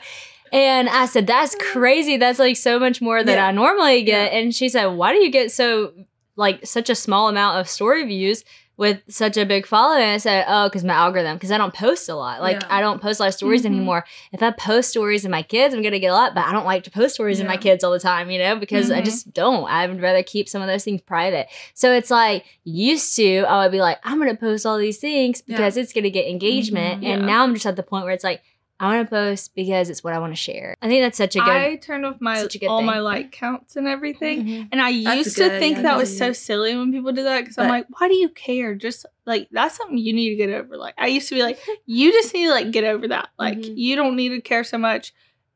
and 0.51 0.89
I 0.89 1.05
said, 1.05 1.27
that's 1.27 1.55
crazy. 1.55 2.17
That's 2.17 2.39
like 2.39 2.57
so 2.57 2.79
much 2.79 3.01
more 3.01 3.23
than 3.23 3.35
Yeah. 3.35 3.47
I 3.47 3.51
normally 3.51 4.03
get. 4.03 4.31
And 4.33 4.53
she 4.53 4.69
said, 4.69 4.85
why 4.87 5.11
do 5.13 5.19
you 5.19 5.31
get 5.31 5.51
so, 5.51 5.93
like, 6.35 6.65
such 6.65 6.89
a 6.89 6.95
small 6.95 7.29
amount 7.29 7.59
of 7.59 7.67
story 7.69 8.05
views 8.05 8.43
with 8.77 9.01
such 9.09 9.35
a 9.35 9.45
big 9.45 9.65
following? 9.67 10.01
I 10.03 10.17
said, 10.17 10.45
oh, 10.47 10.69
because 10.69 10.85
my 10.85 10.93
algorithm, 10.93 11.35
because 11.35 11.51
I 11.51 11.57
don't 11.57 11.73
post 11.73 12.07
a 12.07 12.15
lot. 12.15 12.39
Like, 12.41 12.61
Yeah. 12.61 12.67
I 12.69 12.79
don't 12.79 13.01
post 13.01 13.19
a 13.19 13.23
lot 13.23 13.27
of 13.27 13.33
stories 13.33 13.63
Mhm. 13.63 13.65
anymore. 13.67 14.05
If 14.31 14.41
I 14.41 14.51
post 14.51 14.89
stories 14.89 15.25
of 15.25 15.31
my 15.31 15.43
kids, 15.43 15.73
I'm 15.75 15.81
going 15.81 15.91
to 15.91 15.99
get 15.99 16.11
a 16.11 16.13
lot, 16.13 16.33
but 16.33 16.45
I 16.45 16.53
don't 16.53 16.65
like 16.65 16.85
to 16.85 16.91
post 16.91 17.15
stories 17.15 17.41
of 17.41 17.47
my 17.47 17.57
kids 17.57 17.83
all 17.83 17.91
the 17.91 17.99
time, 17.99 18.31
you 18.31 18.39
know, 18.39 18.55
because 18.55 18.89
I 18.89 19.01
Mhm. 19.01 19.05
just 19.05 19.33
don't. 19.33 19.65
I 19.69 19.85
would 19.85 20.01
rather 20.01 20.23
keep 20.23 20.47
some 20.47 20.61
of 20.61 20.69
those 20.69 20.85
things 20.85 21.01
private. 21.01 21.47
So 21.73 21.91
it's 21.91 22.09
like, 22.09 22.45
used 22.63 23.17
to, 23.17 23.39
I 23.49 23.63
would 23.65 23.71
be 23.73 23.81
like, 23.81 23.97
I'm 24.05 24.17
going 24.17 24.29
to 24.33 24.37
post 24.39 24.65
all 24.65 24.77
these 24.77 24.97
things 24.97 25.43
Yeah. 25.45 25.57
because 25.57 25.75
it's 25.75 25.91
going 25.91 26.05
to 26.05 26.09
get 26.09 26.27
engagement. 26.27 27.01
Mhm. 27.01 27.07
And 27.11 27.21
Yeah. 27.23 27.27
now 27.27 27.43
I'm 27.43 27.53
just 27.53 27.65
at 27.65 27.75
the 27.75 27.83
point 27.83 28.05
where 28.05 28.13
it's 28.13 28.23
like, 28.23 28.41
I 28.79 28.95
want 28.95 29.07
to 29.07 29.09
post 29.09 29.53
because 29.55 29.89
it's 29.89 30.03
what 30.03 30.13
I 30.13 30.19
want 30.19 30.31
to 30.31 30.37
share. 30.37 30.73
I 30.81 30.87
think 30.87 31.03
that's 31.03 31.17
such 31.17 31.35
a 31.35 31.39
good. 31.39 31.49
I 31.49 31.75
turned 31.75 32.05
off 32.05 32.21
my 32.21 32.41
such 32.41 32.55
a 32.55 32.59
good 32.59 32.67
all 32.67 32.79
thing. 32.79 32.85
my 32.85 32.99
like 32.99 33.31
counts 33.31 33.75
and 33.75 33.87
everything. 33.87 34.45
Mhm. 34.45 34.69
And 34.71 34.81
I 34.81 34.91
That's 35.03 35.17
used 35.17 35.37
to 35.37 35.49
think 35.59 35.77
yeah, 35.77 35.83
that 35.83 35.93
me 35.95 35.99
was 35.99 36.17
so 36.17 36.31
silly 36.31 36.75
when 36.77 36.91
people 36.93 37.11
do 37.11 37.23
that 37.23 37.41
because 37.41 37.57
I'm 37.57 37.67
like, 37.67 37.87
why 37.99 38.07
do 38.07 38.15
you 38.15 38.29
care? 38.29 38.75
Just 38.75 39.05
like 39.25 39.49
that's 39.51 39.75
something 39.75 39.97
you 39.97 40.13
need 40.13 40.29
to 40.29 40.35
get 40.37 40.49
over. 40.49 40.77
Like 40.77 40.93
I 40.97 41.07
used 41.07 41.27
to 41.29 41.35
be 41.35 41.43
like, 41.43 41.59
you 41.85 42.11
just 42.13 42.33
need 42.33 42.45
to 42.45 42.51
like 42.51 42.71
get 42.71 42.85
over 42.85 43.07
that. 43.09 43.29
Like 43.37 43.57
Mhm. 43.57 43.73
you 43.77 43.95
don't 43.97 44.15
need 44.15 44.29
to 44.29 44.41
care 44.41 44.63
so 44.63 44.77
much. 44.77 45.13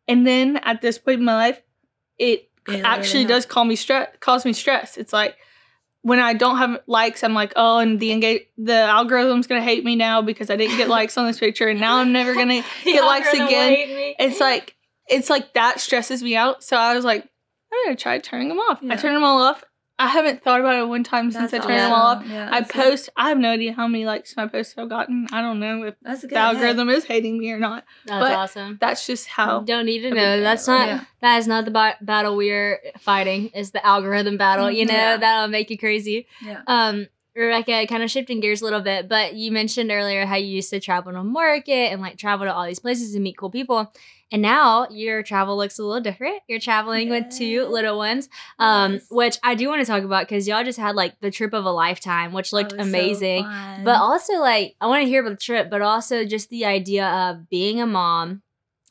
And 0.07 0.27
then 0.27 0.57
at 0.57 0.81
this 0.81 0.97
point 0.97 1.19
in 1.19 1.25
my 1.25 1.36
life, 1.36 1.62
it 2.17 2.49
It 2.67 2.81
actually 2.83 3.25
does 3.25 3.45
call 3.45 3.63
me 3.65 3.75
stress. 3.77 4.09
Cause 4.19 4.43
me 4.45 4.53
stress. 4.53 4.97
It's 4.97 5.13
like 5.13 5.36
when 6.03 6.19
I 6.19 6.33
don't 6.33 6.57
have 6.57 6.81
likes, 6.85 7.23
I'm 7.23 7.33
like, 7.33 7.53
oh, 7.55 7.79
and 7.79 7.99
the 7.99 8.11
engage 8.11 8.43
the 8.57 8.73
algorithm's 8.73 9.47
gonna 9.47 9.63
hate 9.63 9.83
me 9.83 9.95
now 9.95 10.21
because 10.21 10.49
I 10.49 10.57
didn't 10.57 10.77
get 10.77 10.89
likes 10.89 11.17
on 11.17 11.25
this 11.25 11.39
picture, 11.39 11.67
and 11.69 11.79
now 11.79 11.97
I'm 11.97 12.11
never 12.11 12.35
gonna 12.35 12.63
get 12.83 13.03
likes 13.03 13.33
again. 13.33 13.73
It's 14.19 14.39
like 14.39 14.75
it's 15.07 15.29
like 15.29 15.53
that 15.53 15.79
stresses 15.79 16.21
me 16.21 16.35
out. 16.35 16.63
So 16.63 16.77
I 16.77 16.93
was 16.93 17.05
like, 17.05 17.23
I'm 17.23 17.85
gonna 17.85 17.95
try 17.95 18.19
turning 18.19 18.49
them 18.49 18.59
off. 18.59 18.79
Yeah. 18.81 18.93
I 18.93 18.95
turned 18.97 19.15
them 19.15 19.23
all 19.23 19.41
off. 19.41 19.63
I 19.99 20.08
haven't 20.08 20.43
thought 20.43 20.60
about 20.60 20.75
it 20.75 20.88
one 20.88 21.03
time 21.03 21.32
since 21.32 21.51
That's 21.51 21.63
I 21.65 21.67
turned 21.67 21.79
them 21.79 21.91
all 21.93 22.15
off. 22.17 22.25
Yeah, 22.27 22.47
I 22.51 22.60
that's 22.62 22.71
good. 22.71 22.82
post. 22.84 23.10
I 23.15 23.29
have 23.29 23.38
no 23.38 23.51
idea 23.51 23.73
how 23.73 23.88
many 23.88 24.06
likes 24.06 24.36
my 24.36 24.47
posts 24.47 24.73
have 24.75 24.89
gotten. 24.89 25.27
I 25.32 25.41
don't 25.41 25.60
know 25.60 25.84
if 25.84 25.95
That's 26.01 26.23
a 26.23 26.27
good 26.27 26.36
the 26.36 26.39
algorithm 26.39 26.89
is 26.89 27.06
hating 27.06 27.38
me 27.38 27.51
or 27.51 27.60
not. 27.60 27.84
That's 28.06 28.23
but- 28.25 28.34
awesome. 28.36 28.77
That's 28.82 29.06
just 29.06 29.27
how. 29.27 29.60
Don't 29.62 29.86
need 29.86 30.01
to 30.01 30.10
know. 30.10 30.41
That's 30.41 30.67
not. 30.67 30.88
Yeah. 30.88 31.03
That 31.21 31.38
is 31.38 31.47
not 31.47 31.65
the 31.65 31.71
ba- 31.71 31.97
battle 32.01 32.36
we're 32.36 32.79
fighting. 32.99 33.51
It's 33.53 33.69
the 33.69 33.86
algorithm 33.86 34.36
battle. 34.38 34.69
You 34.71 34.86
know 34.88 34.93
Yeah. 34.93 35.17
that'll 35.17 35.47
make 35.49 35.69
you 35.69 35.77
crazy. 35.77 36.27
Yeah. 36.43 36.62
Um, 36.67 37.08
Rebecca, 37.36 37.88
kind 37.88 38.03
of 38.03 38.12
shifting 38.12 38.39
gears 38.41 38.62
a 38.62 38.63
little 38.65 38.82
bit, 38.82 39.08
but 39.10 39.34
you 39.34 39.51
mentioned 39.51 39.89
earlier 39.91 40.23
how 40.25 40.36
you 40.36 40.45
used 40.47 40.69
to 40.69 40.79
travel 40.79 41.12
to 41.13 41.23
market 41.23 41.91
and 41.91 41.99
like 42.01 42.15
travel 42.17 42.45
to 42.45 42.53
all 42.53 42.65
these 42.65 42.77
places 42.79 43.15
and 43.15 43.23
meet 43.23 43.38
cool 43.38 43.49
people. 43.49 43.91
And 44.33 44.41
now 44.41 44.87
your 44.89 45.23
travel 45.23 45.55
looks 45.55 45.77
a 45.79 45.83
little 45.83 46.01
different. 46.01 46.41
You're 46.47 46.59
traveling 46.59 47.09
with 47.09 47.29
two 47.29 47.65
little 47.67 47.97
ones, 47.97 48.27
um, 48.59 48.93
Yes. 48.93 49.07
which 49.11 49.37
I 49.43 49.55
do 49.55 49.69
want 49.69 49.81
to 49.81 49.85
talk 49.85 50.03
about 50.03 50.27
because 50.27 50.47
y'all 50.47 50.63
just 50.63 50.79
had 50.79 50.95
like 50.95 51.19
the 51.21 51.31
trip 51.31 51.53
of 51.53 51.65
a 51.65 51.71
lifetime, 51.71 52.33
which 52.33 52.51
looked 52.51 52.73
it's 52.73 52.83
so 52.83 52.87
amazing. 52.89 53.43
But 53.85 53.97
also, 53.99 54.33
like, 54.39 54.75
I 54.81 54.87
want 54.87 55.03
to 55.03 55.07
hear 55.07 55.21
about 55.21 55.39
the 55.39 55.45
trip, 55.45 55.69
but 55.69 55.81
also 55.81 56.25
just 56.25 56.49
the 56.49 56.65
idea 56.65 57.07
of 57.07 57.47
being 57.49 57.79
a 57.79 57.85
mom 57.85 58.41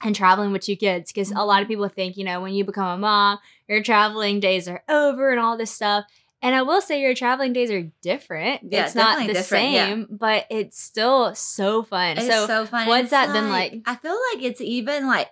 and 0.05 0.15
traveling 0.15 0.53
with 0.53 0.63
two 0.63 0.77
kids. 0.77 1.13
Because 1.13 1.31
a 1.31 1.35
Mm-hmm. 1.35 1.47
lot 1.49 1.63
of 1.63 1.69
people 1.69 1.89
think, 1.89 2.17
you 2.17 2.25
know, 2.25 2.41
when 2.41 2.55
you 2.55 2.65
become 2.65 2.87
a 2.87 2.99
mom, 2.99 3.39
your 3.69 3.83
traveling 3.83 4.41
days 4.41 4.69
are 4.69 4.83
over 4.89 5.31
and 5.31 5.41
all 5.41 5.57
this 5.59 5.71
stuff. 5.73 6.05
And 6.43 6.55
I 6.55 6.63
will 6.63 6.81
say 6.81 7.01
your 7.01 7.15
traveling 7.15 7.53
days 7.53 7.71
are 7.71 7.83
different. 8.03 8.63
Yeah, 8.71 8.85
it's 8.87 8.95
not 8.97 9.25
the 9.27 9.33
different, 9.33 9.71
yeah. 9.71 9.87
same, 9.87 10.09
but 10.11 10.47
it's 10.51 10.79
still 10.81 11.35
so 11.37 11.85
fun. 11.85 12.19
It's 12.19 12.27
so, 12.27 12.47
so, 12.49 12.67
fun. 12.67 12.89
what's 12.89 13.03
It's 13.05 13.11
that 13.13 13.33
been 13.33 13.49
like? 13.49 13.81
I 13.87 13.95
feel 13.95 14.19
like 14.35 14.43
it's 14.45 14.61
even 14.61 15.07
like 15.07 15.31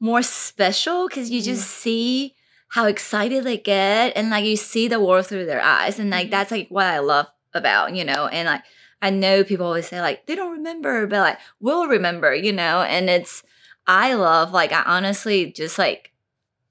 more 0.00 0.22
special 0.22 1.06
because 1.08 1.30
you 1.30 1.40
just 1.40 1.68
see 1.68 2.34
how 2.68 2.86
excited 2.86 3.44
they 3.44 3.58
get 3.58 4.12
and 4.16 4.30
like 4.30 4.44
you 4.44 4.56
see 4.56 4.88
the 4.88 5.00
world 5.00 5.26
through 5.26 5.44
their 5.46 5.60
eyes 5.60 5.98
and 5.98 6.10
like 6.10 6.28
Mhm. 6.28 6.30
that's 6.30 6.50
like 6.50 6.68
what 6.68 6.86
I 6.86 7.00
love 7.00 7.26
about 7.52 7.94
you 7.96 8.04
know 8.04 8.28
and 8.28 8.46
like 8.46 8.62
I 9.02 9.10
know 9.10 9.42
people 9.44 9.66
always 9.66 9.88
say 9.88 10.00
like 10.00 10.26
they 10.26 10.34
don't 10.36 10.52
remember, 10.52 11.06
but 11.06 11.20
like 11.20 11.38
we'll 11.60 11.86
remember, 11.88 12.34
you 12.34 12.52
know. 12.52 12.82
And 12.82 13.08
it's 13.10 13.42
I 13.86 14.14
love 14.14 14.52
like 14.52 14.72
I 14.72 14.82
honestly 14.82 15.52
just 15.52 15.78
like 15.78 16.12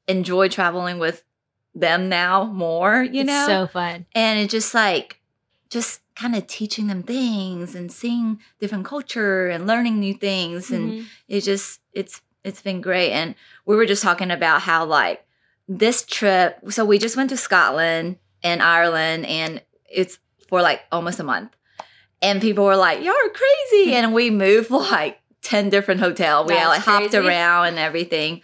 enjoy 0.08 0.48
traveling 0.50 1.00
with 1.00 1.24
them 1.76 2.10
now 2.10 2.44
more, 2.46 3.04
you 3.04 3.22
It's 3.22 3.28
know. 3.28 3.46
so 3.48 3.68
fun. 3.68 4.06
and 4.16 4.40
it's 4.40 4.52
just 4.52 4.74
like 4.74 5.20
just 5.70 6.02
kind 6.16 6.36
of 6.36 6.48
teaching 6.48 6.88
them 6.88 7.04
things 7.04 7.76
and 7.76 7.92
seeing 7.92 8.40
different 8.60 8.86
culture 8.86 9.48
and 9.48 9.68
learning 9.68 10.00
new 10.00 10.14
things. 10.14 10.72
And 10.72 10.92
Mhm. 10.94 11.06
it 11.28 11.42
just 11.42 11.80
it's 11.94 12.22
it's 12.44 12.62
been 12.62 12.82
great. 12.82 13.12
And 13.12 13.36
we 13.66 13.76
were 13.76 13.86
just 13.86 14.02
talking 14.04 14.32
about 14.32 14.62
how 14.62 14.86
like 14.86 15.26
this 15.68 16.04
trip 16.04 16.58
so 16.70 16.84
we 16.84 16.98
just 16.98 17.16
went 17.16 17.30
to 17.30 17.38
scotland 17.38 18.18
and 18.42 18.62
ireland 18.64 19.26
and 19.28 19.62
it's 19.88 20.18
for 20.48 20.62
like 20.64 20.82
almost 20.92 21.20
a 21.20 21.24
month. 21.24 21.56
And 22.22 22.42
people 22.42 22.66
were 22.66 22.76
like 22.76 23.04
y'all 23.04 23.14
are 23.14 23.30
crazy. 23.30 23.94
And 23.96 24.14
we 24.14 24.30
moved 24.32 24.72
like 24.72 25.20
10 25.44 25.70
different 25.70 26.02
hotels. 26.02 26.48
We 26.48 26.56
That's 26.56 26.68
like 26.68 26.82
hopped 26.82 27.14
around 27.14 27.68
and 27.68 27.80
everything 27.80 28.42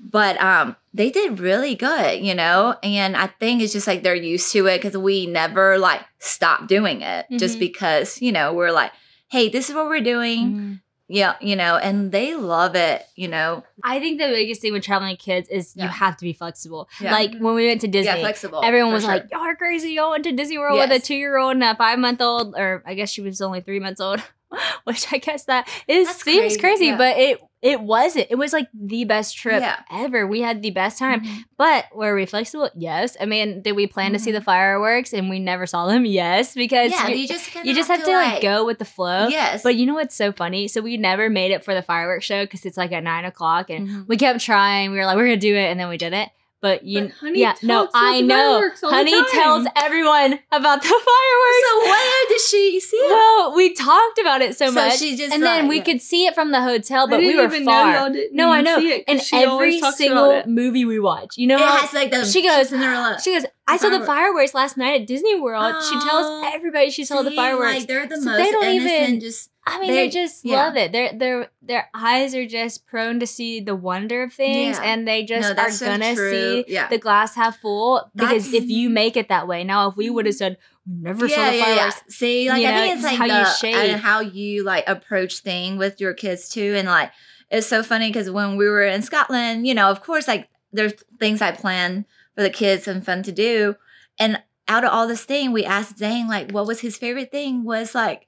but 0.00 0.40
um 0.40 0.76
they 0.94 1.10
did 1.10 1.38
really 1.40 1.74
good 1.74 2.20
you 2.22 2.34
know 2.34 2.74
and 2.82 3.16
i 3.16 3.26
think 3.26 3.60
it's 3.62 3.72
just 3.72 3.86
like 3.86 4.02
they're 4.02 4.14
used 4.14 4.52
to 4.52 4.66
it 4.66 4.78
because 4.80 4.96
we 4.96 5.26
never 5.26 5.78
like 5.78 6.02
stop 6.18 6.66
doing 6.68 7.02
it 7.02 7.26
just 7.36 7.56
Mhm. 7.56 7.60
because 7.60 8.20
you 8.22 8.32
know 8.32 8.52
we're 8.52 8.72
like 8.72 8.92
hey 9.28 9.48
this 9.48 9.68
is 9.68 9.74
what 9.74 9.86
we're 9.86 10.00
doing 10.00 10.38
Mhm. 10.52 10.80
yeah, 11.10 11.36
you 11.40 11.56
know, 11.56 11.76
and 11.76 12.12
they 12.12 12.34
love 12.34 12.74
it, 12.74 13.02
you 13.16 13.28
know. 13.28 13.64
I 13.82 13.98
think 13.98 14.20
the 14.20 14.26
biggest 14.26 14.60
thing 14.60 14.74
with 14.74 14.84
traveling 14.84 15.12
with 15.12 15.20
kids 15.20 15.48
is 15.48 15.72
you 15.74 15.88
have 15.88 16.18
to 16.18 16.24
be 16.26 16.34
flexible. 16.34 16.86
Yeah. 17.00 17.12
Like 17.12 17.30
when 17.38 17.54
we 17.54 17.66
went 17.66 17.80
to 17.80 17.88
Disney, 17.88 18.12
yeah, 18.12 18.20
flexible. 18.20 18.60
everyone 18.62 18.92
was 18.92 19.04
sure. 19.04 19.12
like, 19.14 19.24
"Y'all 19.32 19.40
are 19.40 19.56
crazy! 19.56 19.92
Y'all 19.92 20.10
went 20.10 20.24
to 20.24 20.32
Disney 20.32 20.58
World 20.58 20.78
with 20.78 20.90
a 20.92 20.98
two-year-old 21.00 21.52
and 21.54 21.64
a 21.64 21.74
five-month-old, 21.76 22.54
or 22.58 22.82
I 22.84 22.92
guess 22.92 23.08
she 23.10 23.22
was 23.22 23.40
only 23.40 23.62
three 23.62 23.80
months 23.80 24.02
old." 24.02 24.20
Which 24.84 25.10
I 25.10 25.16
guess 25.16 25.44
that 25.44 25.66
it 25.88 26.04
That's 26.04 26.22
seems 26.22 26.58
crazy, 26.58 26.60
crazy, 26.60 26.86
yeah. 26.88 26.98
but 26.98 27.16
it 27.16 27.40
it 27.60 27.80
wasn't. 27.80 28.26
It 28.30 28.36
was 28.36 28.52
like 28.52 28.68
the 28.72 29.04
best 29.04 29.36
trip 29.36 29.60
Yeah. 29.60 29.80
ever. 29.90 30.26
We 30.26 30.40
had 30.42 30.62
the 30.62 30.70
best 30.70 30.98
time. 30.98 31.24
Mhm. 31.24 31.44
But 31.56 31.86
were 31.94 32.14
we 32.14 32.24
flexible? 32.24 32.70
Yes. 32.76 33.16
I 33.20 33.24
mean, 33.26 33.62
did 33.62 33.72
we 33.72 33.86
plan 33.88 34.12
to 34.12 34.18
see 34.18 34.30
the 34.30 34.40
fireworks 34.40 35.12
and 35.12 35.28
we 35.28 35.38
never 35.40 35.66
saw 35.66 35.86
them? 35.86 36.04
Yes, 36.06 36.54
because 36.54 36.92
yeah, 36.92 37.08
you, 37.08 37.16
you 37.16 37.26
just 37.28 37.52
you 37.64 37.74
just 37.74 37.88
have 37.90 38.04
to 38.04 38.10
like 38.12 38.40
go 38.42 38.64
with 38.64 38.78
the 38.78 38.84
flow. 38.84 39.26
Yes, 39.28 39.62
But 39.64 39.74
you 39.76 39.86
know 39.86 39.94
what's 39.94 40.14
so 40.14 40.30
funny? 40.32 40.68
So 40.68 40.80
we 40.80 40.96
never 40.96 41.28
made 41.28 41.50
it 41.50 41.64
for 41.64 41.74
the 41.74 41.82
fireworks 41.82 42.24
show 42.26 42.44
because 42.44 42.64
it's 42.64 42.76
like 42.76 42.92
at 42.92 43.02
nine 43.02 43.24
o'clock, 43.24 43.70
and 43.70 43.88
Mhm. 43.88 44.06
we 44.08 44.16
kept 44.16 44.40
trying. 44.40 44.92
We 44.92 44.98
were 44.98 45.04
like, 45.06 45.16
we're 45.16 45.24
gonna 45.26 45.36
do 45.36 45.56
it, 45.56 45.70
and 45.70 45.80
then 45.80 45.88
we 45.88 45.96
didn't. 45.98 46.30
But 46.60 46.82
you, 46.84 47.02
But 47.02 47.10
Honey 47.12 47.40
yeah, 47.40 47.54
no, 47.62 47.88
I 47.94 48.20
know. 48.20 48.34
fireworks 48.58 48.82
all 48.82 48.90
the 48.90 48.96
Honey 48.96 49.12
tells 49.30 49.66
everyone 49.76 50.40
about 50.50 50.82
the 50.82 50.88
fireworks. 50.88 51.68
So 51.70 51.78
where 51.88 52.26
did 52.28 52.40
she 52.40 52.80
see 52.80 52.96
it? 52.96 53.10
well, 53.10 53.54
we 53.54 53.74
talked 53.74 54.18
about 54.18 54.42
it 54.42 54.56
so, 54.56 54.66
So 54.66 54.72
much, 54.72 54.98
she 54.98 55.16
just 55.16 55.32
and 55.32 55.42
then 55.42 55.68
we 55.68 55.76
yeah. 55.78 55.84
could 55.84 56.02
see 56.02 56.26
it 56.26 56.34
from 56.34 56.50
the 56.50 56.60
hotel, 56.60 57.06
but 57.06 57.20
we 57.20 57.36
were 57.36 57.44
even 57.44 57.64
far. 57.64 57.92
know 57.92 57.98
y'all 58.00 58.12
didn't 58.12 58.34
no, 58.36 58.50
I 58.50 58.60
know. 58.62 58.80
see 58.80 59.04
it 59.06 59.22
she 59.22 59.36
every 59.36 59.80
single 59.80 60.42
movie 60.46 60.84
we 60.84 60.98
watch, 60.98 61.36
you 61.38 61.46
know 61.46 61.56
it 61.58 61.60
has 61.80 61.92
like 61.94 62.10
the 62.10 62.24
she 62.24 62.42
goes- 62.42 62.70
Cinderella. 62.70 63.18
she 63.22 63.34
goes. 63.34 63.44
I 63.70 63.76
saw 63.76 63.90
the 63.90 64.04
fireworks 64.04 64.54
last 64.54 64.78
night 64.78 65.02
at 65.02 65.06
Disney 65.06 65.38
World. 65.38 65.76
she 65.84 65.94
tells 66.08 66.44
everybody 66.54 66.90
she 66.90 67.04
saw 67.04 67.20
the 67.22 67.30
fireworks. 67.30 67.76
Like 67.80 67.86
they're 67.86 68.06
the 68.06 68.16
So 68.16 68.24
most 68.24 68.38
they 68.38 68.50
don't 68.50 68.64
innocent. 68.64 69.08
even- 69.08 69.20
just 69.20 69.50
I 69.70 69.78
mean, 69.80 69.90
They- 69.90 69.96
they, 70.06 70.08
just 70.08 70.44
yeah. 70.44 70.64
love 70.64 70.76
it. 70.76 70.92
Their 70.92 71.12
their 71.12 71.50
their 71.62 71.88
eyes 71.94 72.34
are 72.34 72.46
just 72.46 72.86
prone 72.86 73.20
to 73.20 73.26
see 73.26 73.60
the 73.60 73.74
wonder 73.76 74.22
of 74.22 74.32
things, 74.32 74.78
Yeah. 74.78 74.84
and 74.84 75.06
they 75.06 75.24
just 75.24 75.54
no, 75.56 75.62
are 75.62 75.70
so 75.70 75.86
gonna 75.86 76.14
true. 76.14 76.30
see 76.30 76.64
Yeah, 76.68 76.88
the 76.88 76.98
glass 76.98 77.34
half 77.34 77.58
full. 77.60 78.10
Because 78.14 78.46
That's- 78.46 78.62
if 78.64 78.68
you 78.70 78.90
make 78.90 79.16
it 79.16 79.28
that 79.28 79.46
way, 79.48 79.64
now 79.64 79.88
if 79.88 79.96
we 79.96 80.10
would 80.10 80.26
have 80.26 80.34
mm-hmm. 80.34 80.38
said 80.38 80.58
we 80.86 80.94
never 81.02 81.28
saw 81.28 81.36
yeah, 81.36 81.50
the 81.50 81.56
yeah, 81.56 81.74
yeah. 81.74 81.90
See, 82.08 82.48
like 82.48 82.62
You 82.62 82.68
I 82.68 82.70
know, 82.70 82.80
think 82.80 82.94
it's 82.96 83.04
it's 83.04 83.18
like 83.18 83.30
how 83.30 83.38
you 83.38 83.44
the 83.44 83.50
shape. 83.54 83.74
and 83.76 84.00
how 84.00 84.20
you 84.20 84.64
like 84.64 84.84
approach 84.88 85.38
thing 85.40 85.76
with 85.76 86.00
your 86.00 86.14
kids 86.14 86.48
too, 86.48 86.74
and 86.76 86.88
like 86.88 87.10
it's 87.50 87.66
so 87.66 87.82
funny 87.82 88.08
because 88.10 88.30
when 88.30 88.56
we 88.56 88.68
were 88.68 88.82
in 88.84 89.02
Scotland, 89.02 89.66
you 89.66 89.74
know, 89.74 89.90
of 89.90 90.02
course, 90.02 90.26
like 90.28 90.48
there's 90.72 90.92
things 91.18 91.40
I 91.42 91.50
plan 91.52 92.04
for 92.34 92.42
the 92.42 92.50
kids 92.50 92.86
and 92.86 93.04
fun 93.04 93.22
to 93.24 93.32
do, 93.32 93.76
and 94.18 94.42
out 94.68 94.84
of 94.84 94.90
all 94.92 95.08
this 95.08 95.24
thing, 95.24 95.50
we 95.52 95.64
asked 95.64 95.98
Zane 95.98 96.28
like 96.28 96.52
what 96.52 96.66
was 96.66 96.80
his 96.80 96.96
favorite 96.96 97.30
thing 97.30 97.64
was 97.64 97.94
like 97.94 98.26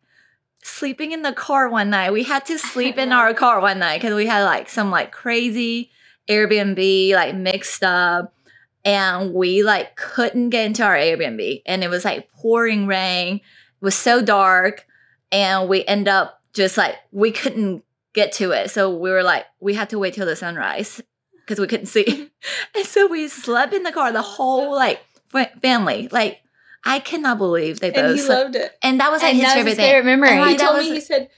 sleeping 0.62 1.12
in 1.12 1.22
the 1.22 1.32
car 1.32 1.68
one 1.68 1.90
night. 1.90 2.12
We 2.12 2.24
had 2.24 2.44
to 2.46 2.58
sleep 2.72 2.98
in 2.98 3.12
our 3.12 3.34
car 3.34 3.60
one 3.60 3.78
night 3.78 4.00
because 4.00 4.14
we 4.14 4.26
had 4.26 4.44
like 4.44 4.68
some 4.68 4.90
like 4.90 5.12
crazy 5.12 5.90
Airbnb 6.28 7.12
like 7.12 7.34
mixed 7.34 7.82
up 7.82 8.34
and 8.84 9.34
we 9.34 9.62
like 9.62 9.96
couldn't 9.96 10.50
get 10.50 10.66
into 10.66 10.84
our 10.84 10.96
Airbnb 10.96 11.62
and 11.66 11.82
it 11.82 11.88
was 11.88 12.04
like 12.04 12.30
pouring 12.30 12.86
rain. 12.86 13.36
It 13.36 13.84
was 13.84 13.94
so 13.94 14.22
dark 14.22 14.86
and 15.32 15.68
we 15.68 15.84
end 15.84 16.08
up 16.08 16.40
just 16.52 16.76
like 16.76 16.96
we 17.12 17.30
couldn't 17.30 17.84
get 18.12 18.32
to 18.32 18.52
it. 18.52 18.70
So 18.70 18.94
we 18.94 19.10
were 19.10 19.22
like 19.22 19.46
we 19.60 19.74
had 19.74 19.90
to 19.90 19.98
wait 19.98 20.14
till 20.14 20.26
the 20.26 20.36
sunrise 20.36 21.00
because 21.34 21.60
we 21.60 21.66
couldn't 21.66 21.86
see. 21.86 22.30
and 22.74 22.86
so 22.86 23.06
we 23.06 23.28
slept 23.28 23.74
in 23.74 23.82
the 23.82 23.92
car 23.92 24.12
the 24.12 24.22
whole 24.22 24.74
like 24.74 25.00
family. 25.60 26.08
Like 26.10 26.40
I 26.84 26.98
cannot 26.98 27.38
believe 27.38 27.80
they 27.80 27.88
and 27.88 27.94
both 27.96 28.16
he 28.16 28.20
slept. 28.22 28.44
loved 28.44 28.56
it. 28.56 28.78
and 28.82 29.00
that 29.00 29.10
was 29.10 29.22
like 29.22 29.30
and 29.34 29.38
his 29.42 29.46
that 29.46 29.54
was 29.54 29.54
favorite 29.56 29.68
his 29.70 29.76
thing. 29.76 29.86
favorite 29.90 30.04
memory. 30.10 30.28
And, 30.30 30.50
He 30.50 30.56
told 30.56 30.76
was- 30.76 30.88
me 30.88 30.94
he 30.94 31.00
said 31.00 31.28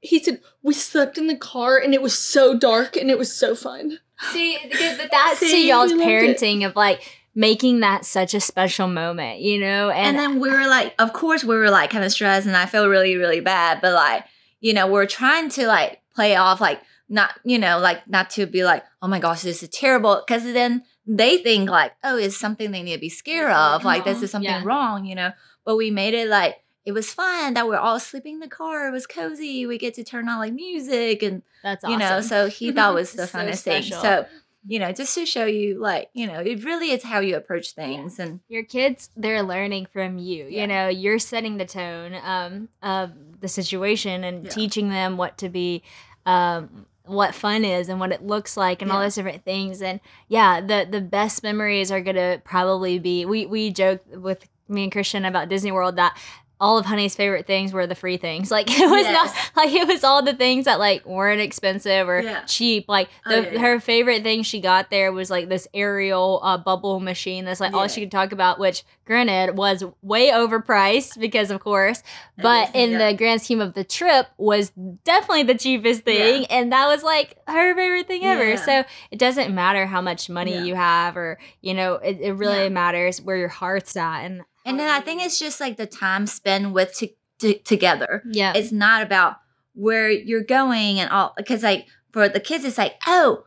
he 0.00 0.18
said 0.22 0.40
we 0.62 0.74
slept 0.74 1.16
in 1.18 1.26
the 1.28 1.36
car 1.36 1.78
and 1.78 1.94
it 1.94 2.02
was 2.02 2.16
so 2.18 2.56
dark 2.58 2.96
and 2.96 3.10
it 3.10 3.18
was 3.18 3.32
so 3.32 3.54
fun. 3.54 3.98
See, 4.32 4.56
th- 4.58 4.98
but 4.98 5.10
that's 5.10 5.40
to 5.40 5.46
See, 5.46 5.68
y'all's 5.68 5.92
we 5.92 5.98
loved 5.98 6.08
it. 6.10 6.38
parenting 6.38 6.66
of 6.66 6.76
like 6.76 7.02
making 7.34 7.80
that 7.80 8.04
such 8.04 8.34
a 8.34 8.40
special 8.40 8.86
moment, 8.86 9.40
you 9.40 9.58
know? 9.58 9.90
And, 9.90 10.08
And, 10.08 10.18
then 10.18 10.40
we 10.40 10.50
were 10.50 10.66
like, 10.66 10.94
of 10.98 11.12
course, 11.12 11.42
we 11.44 11.56
were 11.56 11.70
like 11.70 11.90
kind 11.90 12.04
of 12.04 12.12
stressed, 12.12 12.46
and 12.46 12.56
I 12.56 12.66
feel 12.66 12.88
really, 12.88 13.16
really 13.16 13.40
bad. 13.40 13.80
But 13.80 13.94
like, 13.94 14.24
you 14.60 14.72
know, 14.74 14.86
we're 14.86 15.06
trying 15.06 15.48
to 15.50 15.66
like 15.66 16.00
play 16.14 16.36
off, 16.36 16.60
like 16.60 16.80
not, 17.08 17.30
you 17.44 17.58
know, 17.58 17.78
like 17.78 18.06
not 18.08 18.28
to 18.30 18.46
be 18.46 18.64
like, 18.64 18.84
oh 19.00 19.08
my 19.08 19.18
gosh, 19.18 19.42
this 19.42 19.62
is 19.62 19.68
terrible, 19.70 20.22
because 20.26 20.44
then 20.44 20.82
they 21.06 21.38
think 21.38 21.68
like, 21.68 21.92
oh, 22.04 22.16
it's 22.16 22.36
something 22.36 22.70
they 22.70 22.82
need 22.82 22.94
to 22.94 23.00
be 23.00 23.08
scared 23.08 23.50
of, 23.50 23.84
like 23.84 24.04
this 24.04 24.18
Mhm. 24.18 24.22
is 24.22 24.30
something 24.30 24.50
Yeah. 24.50 24.62
wrong, 24.64 25.04
you 25.04 25.14
know. 25.14 25.32
But 25.64 25.76
we 25.76 25.90
made 25.90 26.14
it 26.14 26.28
like 26.28 26.56
it 26.84 26.92
was 26.92 27.12
fun 27.12 27.54
that 27.54 27.66
we're 27.68 27.76
all 27.76 28.00
sleeping 28.00 28.34
in 28.34 28.40
the 28.40 28.48
car. 28.48 28.88
It 28.88 28.92
was 28.92 29.06
cozy. 29.06 29.66
We 29.66 29.78
get 29.78 29.94
to 29.94 30.04
turn 30.04 30.28
on 30.28 30.38
like 30.40 30.52
music 30.52 31.22
and 31.22 31.42
that's 31.62 31.84
awesome. 31.84 31.92
you 31.92 31.98
know. 31.98 32.20
So 32.20 32.48
he 32.48 32.72
thought 32.72 32.94
was 32.94 33.12
the 33.14 33.26
So 33.26 33.38
funnest 33.38 33.62
thing. 33.62 33.82
So 33.82 34.26
you 34.64 34.78
know, 34.78 34.92
just 34.92 35.12
to 35.16 35.26
show 35.26 35.44
you, 35.44 35.80
like, 35.80 36.08
you 36.14 36.24
know, 36.24 36.38
it 36.38 36.62
really 36.64 36.92
is 36.92 37.02
how 37.02 37.18
you 37.18 37.34
approach 37.36 37.72
things, 37.72 38.20
and 38.20 38.38
your 38.48 38.62
kids 38.62 39.10
they're 39.16 39.42
learning 39.42 39.86
from 39.92 40.18
you 40.18 40.46
Yeah. 40.48 40.60
you 40.60 40.66
know 40.68 40.86
you're 40.88 41.18
setting 41.18 41.56
the 41.56 41.64
tone 41.66 42.14
um, 42.22 42.68
of 42.80 43.10
the 43.40 43.48
situation 43.48 44.22
and 44.22 44.44
Yeah. 44.44 44.50
teaching 44.50 44.88
them 44.88 45.16
what 45.16 45.36
to 45.38 45.48
be 45.48 45.82
um, 46.26 46.86
what 47.04 47.34
fun 47.34 47.64
is 47.64 47.88
and 47.88 47.98
what 47.98 48.12
it 48.12 48.22
looks 48.22 48.56
like 48.56 48.80
and 48.80 48.92
all 48.92 49.00
those 49.00 49.14
different 49.14 49.44
things. 49.44 49.82
And 49.82 50.00
yeah 50.28 50.60
the 50.60 50.86
the 50.90 51.00
best 51.00 51.42
memories 51.42 51.90
are 51.90 52.00
gonna 52.00 52.40
probably 52.44 52.98
be 52.98 53.24
we 53.24 53.46
we 53.46 53.70
joke 53.70 54.02
with 54.14 54.48
me 54.68 54.84
and 54.84 54.92
christian 54.92 55.24
about 55.24 55.48
disney 55.48 55.70
world 55.72 55.96
that 55.96 56.16
all 56.62 56.78
of 56.78 56.86
honey's 56.86 57.14
favorite 57.16 57.46
things 57.46 57.72
were 57.72 57.86
the 57.88 57.94
free 57.96 58.16
things. 58.16 58.50
Like 58.56 58.70
it 58.70 58.88
was 58.88 59.06
not 59.06 59.34
like 59.56 59.72
it 59.74 59.88
was 59.88 60.04
all 60.04 60.22
the 60.22 60.32
things 60.34 60.66
that 60.66 60.78
like 60.78 61.04
weren't 61.04 61.40
expensive 61.40 62.08
or 62.08 62.22
Yeah. 62.22 62.44
cheap. 62.46 62.84
Like 62.88 63.08
Oh, 63.26 63.30
yeah, 63.34 63.50
yeah. 63.52 63.58
her 63.58 63.80
favorite 63.80 64.22
thing 64.22 64.42
she 64.44 64.60
got 64.60 64.88
there 64.90 65.10
was 65.10 65.28
like 65.30 65.48
this 65.48 65.66
aerial 65.74 66.38
uh, 66.42 66.58
bubble 66.58 67.00
machine. 67.00 67.44
That's 67.44 67.60
like 67.60 67.72
all 67.74 67.88
she 67.88 68.00
could 68.00 68.12
talk 68.12 68.30
about 68.32 68.58
which 68.60 68.84
granted 69.04 69.56
was 69.56 69.82
way 70.02 70.30
overpriced 70.30 71.18
because 71.18 71.50
of 71.50 71.60
course 71.60 72.02
but 72.38 72.72
in 72.74 72.98
the 72.98 73.12
grand 73.14 73.42
scheme 73.42 73.60
of 73.60 73.74
the 73.74 73.82
trip 73.84 74.28
was 74.38 74.70
definitely 75.04 75.42
the 75.42 75.56
cheapest 75.56 76.02
thing 76.04 76.46
and 76.46 76.70
that 76.72 76.86
was 76.86 77.02
like 77.02 77.36
her 77.48 77.74
favorite 77.74 78.06
thing 78.06 78.22
ever. 78.24 78.56
So 78.56 78.84
it 79.10 79.18
doesn't 79.18 79.52
matter 79.54 79.86
how 79.86 80.00
much 80.00 80.30
money 80.30 80.56
you 80.66 80.74
have 80.76 81.16
or 81.16 81.38
you 81.60 81.74
know 81.74 81.94
it, 81.94 82.18
it 82.20 82.32
really 82.34 82.68
matters 82.68 83.20
where 83.20 83.36
your 83.36 83.48
heart's 83.48 83.96
at 83.96 84.20
and 84.20 84.42
And 84.64 84.78
then 84.78 84.88
I 84.88 85.00
think 85.00 85.22
it's 85.22 85.38
just 85.38 85.60
like 85.60 85.76
the 85.76 85.86
time 85.86 86.26
spent 86.26 86.72
with 86.72 86.94
to, 86.98 87.08
to, 87.40 87.58
together. 87.58 88.22
yeah 88.30 88.52
It's 88.54 88.72
not 88.72 89.02
about 89.02 89.36
where 89.74 90.10
you're 90.10 90.44
going 90.44 91.00
and 91.00 91.10
all 91.10 91.32
because 91.36 91.62
like 91.62 91.86
for 92.12 92.28
the 92.28 92.40
kids 92.40 92.64
it's 92.64 92.78
like, 92.78 92.94
"Oh, 93.06 93.44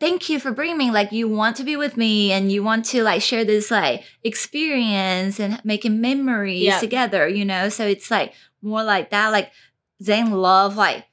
thank 0.00 0.28
you 0.28 0.38
for 0.40 0.52
bringing 0.52 0.78
me. 0.78 0.90
Like 0.90 1.12
you 1.12 1.28
want 1.28 1.56
to 1.56 1.64
be 1.64 1.76
with 1.76 1.96
me 1.96 2.32
and 2.32 2.50
you 2.52 2.62
want 2.62 2.84
to 2.86 3.02
like 3.02 3.22
share 3.22 3.44
this 3.44 3.70
like 3.70 4.04
experience 4.22 5.40
and 5.40 5.60
making 5.64 6.00
memories 6.00 6.62
Yeah. 6.62 6.78
together, 6.78 7.28
you 7.28 7.44
know? 7.44 7.68
So 7.68 7.86
it's 7.86 8.10
like 8.10 8.34
more 8.62 8.82
like 8.84 9.10
that 9.10 9.28
like 9.30 9.50
Zane 10.02 10.30
love 10.30 10.76
like 10.76 11.04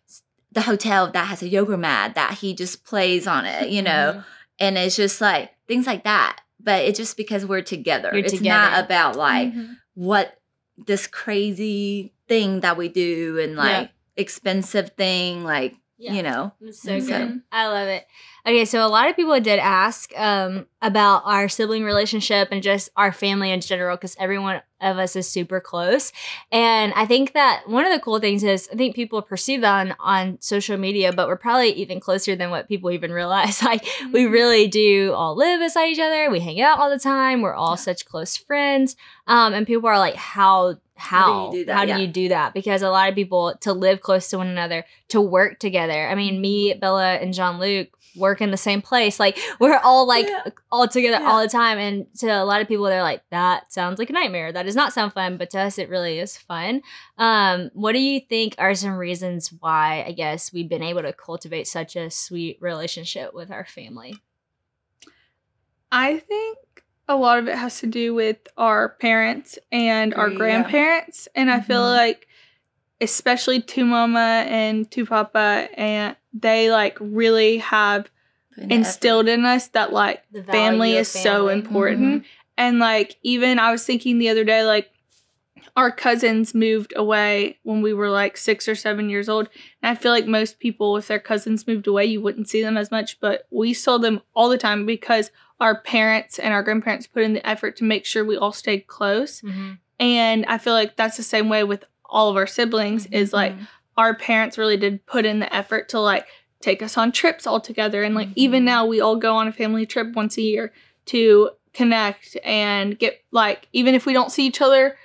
the 0.52 0.62
hotel 0.62 1.10
that 1.12 1.28
has 1.28 1.42
a 1.42 1.48
yoga 1.48 1.78
mat 1.78 2.16
that 2.16 2.36
he 2.40 2.54
just 2.54 2.84
plays 2.86 3.26
on 3.28 3.46
it, 3.46 3.70
you 3.70 3.82
know? 3.82 4.12
Mm-hmm. 4.14 4.22
and 4.60 4.78
it's 4.78 4.96
just 4.96 5.22
like 5.22 5.52
things 5.68 5.88
like 5.88 6.04
that. 6.04 6.42
But 6.64 6.86
it's 6.86 6.98
just 7.00 7.18
because 7.18 7.46
we're 7.46 7.62
together. 7.62 8.10
You're 8.14 8.26
it's 8.26 8.34
together. 8.34 8.72
not 8.72 8.84
about 8.86 9.16
like 9.16 9.54
Mhm. 9.54 9.76
what 9.94 10.38
this 10.78 11.08
crazy 11.08 12.14
thing 12.28 12.60
that 12.62 12.78
we 12.78 12.88
do 12.88 13.40
and 13.40 13.54
Yeah. 13.54 13.58
like 13.64 13.90
expensive 14.18 14.92
thing 14.98 15.44
like 15.44 15.76
Yeah. 16.02 16.14
you 16.14 16.24
know. 16.24 16.52
It's 16.62 16.82
so 16.82 17.00
so- 17.00 17.06
good. 17.08 17.42
I 17.52 17.68
love 17.68 17.88
it. 17.88 18.06
Okay, 18.44 18.66
so 18.66 18.84
a 18.84 18.90
lot 18.90 19.08
of 19.08 19.16
people 19.16 19.40
did 19.40 19.60
ask 19.60 20.12
um, 20.18 20.66
about 20.82 21.22
our 21.26 21.48
sibling 21.48 21.84
relationship 21.84 22.48
and 22.52 22.64
just 22.64 22.90
our 22.98 23.12
family 23.12 23.52
in 23.52 23.62
general 23.62 23.96
because 23.98 24.16
everyone 24.20 24.62
of 24.82 24.98
us 24.98 25.16
is 25.16 25.30
super 25.30 25.60
close. 25.60 26.12
And 26.52 26.92
I 26.96 27.06
think 27.06 27.34
that 27.34 27.62
one 27.68 27.86
of 27.86 27.92
the 27.94 28.00
cool 28.00 28.18
things 28.20 28.44
is 28.44 28.68
I 28.74 28.76
think 28.76 28.96
people 28.96 29.22
perceive 29.22 29.62
that 29.62 29.80
on, 29.80 29.96
on 30.00 30.38
social 30.42 30.76
media, 30.76 31.14
but 31.14 31.28
we're 31.28 31.36
probably 31.36 31.70
even 31.74 32.00
closer 32.00 32.36
than 32.36 32.50
what 32.50 32.68
people 32.68 32.90
even 32.90 33.12
realize. 33.22 33.62
Like, 33.62 33.84
we 34.12 34.24
Mm-hmm. 34.24 34.34
really 34.34 34.68
do 34.68 35.14
all 35.14 35.36
live 35.36 35.60
beside 35.60 35.90
each 35.90 36.00
other. 36.00 36.32
We 36.32 36.40
hang 36.40 36.60
out 36.62 36.80
all 36.80 36.90
the 36.90 36.98
time. 36.98 37.42
We're 37.42 37.54
all 37.54 37.74
Yeah. 37.74 37.76
such 37.76 38.06
close 38.08 38.36
friends. 38.36 38.96
Um, 39.28 39.54
and 39.54 39.68
people 39.68 39.88
are 39.88 40.00
like, 40.00 40.16
how 40.16 40.78
how 41.02 41.50
do 41.52 41.58
you 41.58 41.64
do 41.64 41.66
that? 41.68 41.76
How 41.76 41.86
do 41.98 42.02
you 42.02 42.08
do 42.08 42.30
that? 42.30 42.54
Because 42.54 42.82
a 42.82 42.90
lot 42.90 43.10
of 43.10 43.16
people 43.16 43.56
to 43.62 43.74
live 43.74 44.02
close 44.02 44.30
to 44.30 44.38
one 44.38 44.48
another, 44.48 44.86
to 45.10 45.20
work 45.20 45.60
together. 45.60 46.08
I 46.08 46.16
mean, 46.16 46.40
me, 46.40 46.74
Bella, 46.74 47.14
and 47.16 47.34
John 47.34 47.60
Luke 47.60 47.90
work 48.18 48.42
in 48.42 48.52
the 48.52 48.58
same 48.58 48.82
place. 48.82 49.20
Like 49.22 49.38
we're 49.60 49.78
all 49.78 50.06
like 50.06 50.28
Yeah. 50.28 50.44
all 50.72 50.86
together 50.88 51.18
Yeah. 51.22 51.30
all 51.32 51.42
the 51.42 51.48
time. 51.48 51.78
And 51.78 52.08
to 52.20 52.28
a 52.28 52.44
lot 52.44 52.62
of 52.62 52.68
people, 52.68 52.86
they're 52.86 53.02
like, 53.02 53.24
that 53.30 53.72
sounds 53.72 54.00
like 54.00 54.10
a 54.10 54.14
nightmare. 54.14 54.52
That 54.52 54.64
does 54.64 54.76
not 54.76 54.92
sound 54.92 55.14
fun. 55.14 55.38
But 55.38 55.50
to 55.52 55.60
us, 55.60 55.78
it 55.78 55.88
really 55.90 56.20
is 56.20 56.36
fun. 56.38 56.82
Um, 57.18 57.72
what 57.74 57.94
do 57.94 58.00
you 58.00 58.20
think 58.20 58.56
are 58.58 58.76
some 58.76 58.98
reasons 58.98 59.54
why 59.60 60.04
I 60.06 60.12
guess 60.12 60.52
we've 60.52 60.68
been 60.68 60.84
able 60.84 61.04
to 61.04 61.14
cultivate 61.14 61.68
such 61.68 61.96
a 61.96 62.10
sweet 62.12 62.58
relationship 62.60 63.34
with 63.34 63.50
our 63.50 63.66
family? 63.66 64.16
I 65.92 66.20
think 66.20 66.58
a 67.12 67.16
lot 67.16 67.40
of 67.40 67.48
it 67.48 67.58
has 67.58 67.80
to 67.82 67.88
do 67.88 68.14
with 68.14 68.38
our 68.58 68.90
parents 68.90 69.60
and 69.72 70.14
our 70.14 70.30
yeah. 70.30 70.38
grandparents. 70.38 71.28
And 71.36 71.52
I 71.52 71.60
feel 71.60 71.82
Mhm. 71.84 71.96
like, 71.96 72.28
especially 73.00 73.62
to 73.62 73.86
mama 73.86 74.46
and 74.48 74.90
to 74.92 75.06
papa, 75.06 75.68
and 75.76 76.16
they 76.34 76.72
like 76.72 76.98
really 77.00 77.58
have 77.58 78.10
in 78.58 78.72
instilled 78.72 79.28
in 79.28 79.46
us 79.46 79.68
that 79.70 79.92
like 79.92 80.24
family 80.46 80.96
is 80.96 81.08
so 81.08 81.48
important. 81.50 82.26
And 82.58 82.80
like, 82.80 83.18
even 83.24 83.60
I 83.60 83.72
was 83.72 83.86
thinking 83.86 84.20
the 84.20 84.30
other 84.30 84.44
day, 84.44 84.64
like, 84.64 84.90
our 85.76 85.92
cousins 85.92 86.54
moved 86.54 86.94
away 86.96 87.58
when 87.64 87.82
we 87.82 87.94
were 87.94 88.10
like 88.10 88.36
six 88.38 88.68
or 88.68 88.76
seven 88.76 89.10
years 89.10 89.30
old. 89.30 89.48
And 89.82 89.96
I 89.96 90.00
feel 90.00 90.12
like 90.12 90.28
most 90.28 90.60
people, 90.60 90.98
if 90.98 91.08
their 91.08 91.20
cousins 91.20 91.66
moved 91.68 91.88
away, 91.88 92.06
you 92.06 92.22
wouldn't 92.22 92.50
see 92.50 92.62
them 92.62 92.78
as 92.78 92.92
much. 92.92 93.20
But 93.20 93.48
we 93.52 93.74
saw 93.74 93.98
them 93.98 94.22
all 94.34 94.50
the 94.50 94.58
time 94.58 94.86
because 94.86 95.32
our 95.62 95.80
parents 95.82 96.40
and 96.40 96.54
our 96.54 96.64
grandparents 96.64 97.08
put 97.08 97.24
in 97.24 97.34
the 97.34 97.48
effort 97.48 97.78
to 97.78 97.84
make 97.86 98.06
sure 98.06 98.26
we 98.26 98.36
all 98.36 98.52
stayed 98.52 98.88
close. 98.88 99.42
Mhm. 99.42 99.78
And 100.00 100.46
I 100.48 100.58
feel 100.58 100.74
like 100.74 100.96
that's 100.98 101.16
the 101.18 101.24
same 101.24 101.48
way 101.48 101.64
with 101.64 101.86
all 102.06 102.30
of 102.30 102.36
our 102.36 102.48
siblings, 102.48 103.06
is 103.12 103.32
like 103.32 103.54
our 103.96 104.14
parents 104.16 104.58
really 104.58 104.76
did 104.76 105.06
put 105.06 105.26
in 105.26 105.40
the 105.40 105.56
effort 105.56 105.88
to 105.90 106.00
like 106.00 106.26
take 106.60 106.82
us 106.82 106.98
on 106.98 107.12
trips 107.12 107.46
all 107.48 107.60
together 107.62 108.02
and 108.04 108.14
like 108.16 108.30
even 108.36 108.64
Mhm. 108.64 108.66
now 108.66 108.86
we 108.86 109.00
all 109.00 109.16
go 109.16 109.36
on 109.36 109.48
a 109.48 109.52
family 109.52 109.86
trip 109.86 110.14
once 110.16 110.38
a 110.38 110.42
year 110.42 110.74
to 111.06 111.52
connect 111.74 112.36
and 112.44 112.98
get 113.00 113.24
like 113.32 113.68
even 113.72 113.96
if 113.96 114.06
we 114.06 114.14
don't 114.14 114.32
see 114.32 114.46
each 114.46 114.62
other 114.62 114.98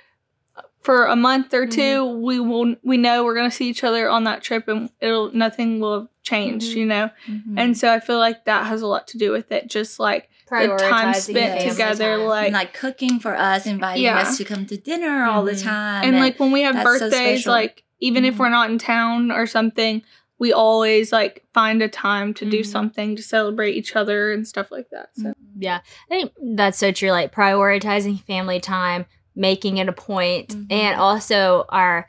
for 0.81 1.05
a 1.05 1.15
month 1.15 1.53
or 1.53 1.65
2 1.67 2.05
we 2.05 2.39
will 2.39 2.75
we 2.83 2.97
know 2.97 3.23
we're 3.23 3.33
going 3.35 3.49
to 3.49 3.55
see 3.55 3.67
each 3.69 3.83
other 3.83 4.09
on 4.09 4.23
that 4.25 4.41
trip 4.41 4.67
and 4.67 4.89
it'll 5.01 5.31
nothing 5.33 5.79
will 5.79 5.99
have 6.01 6.07
changed 6.23 6.73
Mhm. 6.73 6.75
you 6.79 6.85
know 6.85 7.09
Mhm. 7.27 7.53
and 7.57 7.77
so 7.77 7.91
i 7.93 7.99
feel 7.99 8.19
like 8.19 8.45
that 8.45 8.65
has 8.67 8.81
a 8.81 8.87
lot 8.87 9.07
to 9.09 9.17
do 9.17 9.31
with 9.31 9.51
it 9.51 9.67
just 9.67 9.99
like 9.99 10.29
the 10.49 10.77
time 10.77 11.13
spent 11.13 11.53
family 11.61 11.69
together 11.69 12.17
time. 12.17 12.25
like 12.27 12.45
and 12.47 12.53
like 12.53 12.73
cooking 12.73 13.19
for 13.19 13.35
us, 13.37 13.65
inviting 13.65 14.03
Yeah. 14.03 14.19
us 14.19 14.37
to 14.37 14.43
come 14.45 14.65
to 14.67 14.77
dinner 14.77 15.25
all 15.25 15.43
the 15.43 15.51
Mhm. 15.53 15.63
time, 15.63 16.03
and 16.05 16.17
like 16.17 16.39
when 16.39 16.51
we 16.51 16.61
have 16.61 16.75
that's 16.75 16.99
so 16.99 17.09
birthdays 17.09 17.45
like 17.47 17.83
even 17.99 18.25
if 18.25 18.35
Mhm. 18.35 18.39
we're 18.39 18.49
not 18.49 18.69
in 18.69 18.77
town 18.77 19.31
or 19.31 19.45
something 19.47 20.01
we 20.39 20.53
always 20.53 21.11
like 21.11 21.43
find 21.51 21.81
a 21.81 21.87
time 21.87 22.31
to 22.31 22.45
do 22.45 22.59
Mhm. 22.59 22.65
something 22.65 23.15
to 23.15 23.23
celebrate 23.23 23.71
each 23.73 23.95
other 23.95 24.31
and 24.31 24.47
stuff 24.47 24.71
like 24.71 24.87
that 24.91 25.09
so 25.15 25.33
Yeah, 25.57 25.79
I 26.11 26.13
think 26.13 26.31
that's 26.55 26.77
so 26.77 26.91
true. 26.91 27.09
Like 27.09 27.33
prioritizing 27.33 28.23
family 28.25 28.59
time, 28.59 29.07
making 29.35 29.77
it 29.77 29.89
a 29.89 29.93
point, 29.93 30.49
Mhm. 30.49 30.67
and 30.71 30.99
also 30.99 31.65
our 31.69 32.07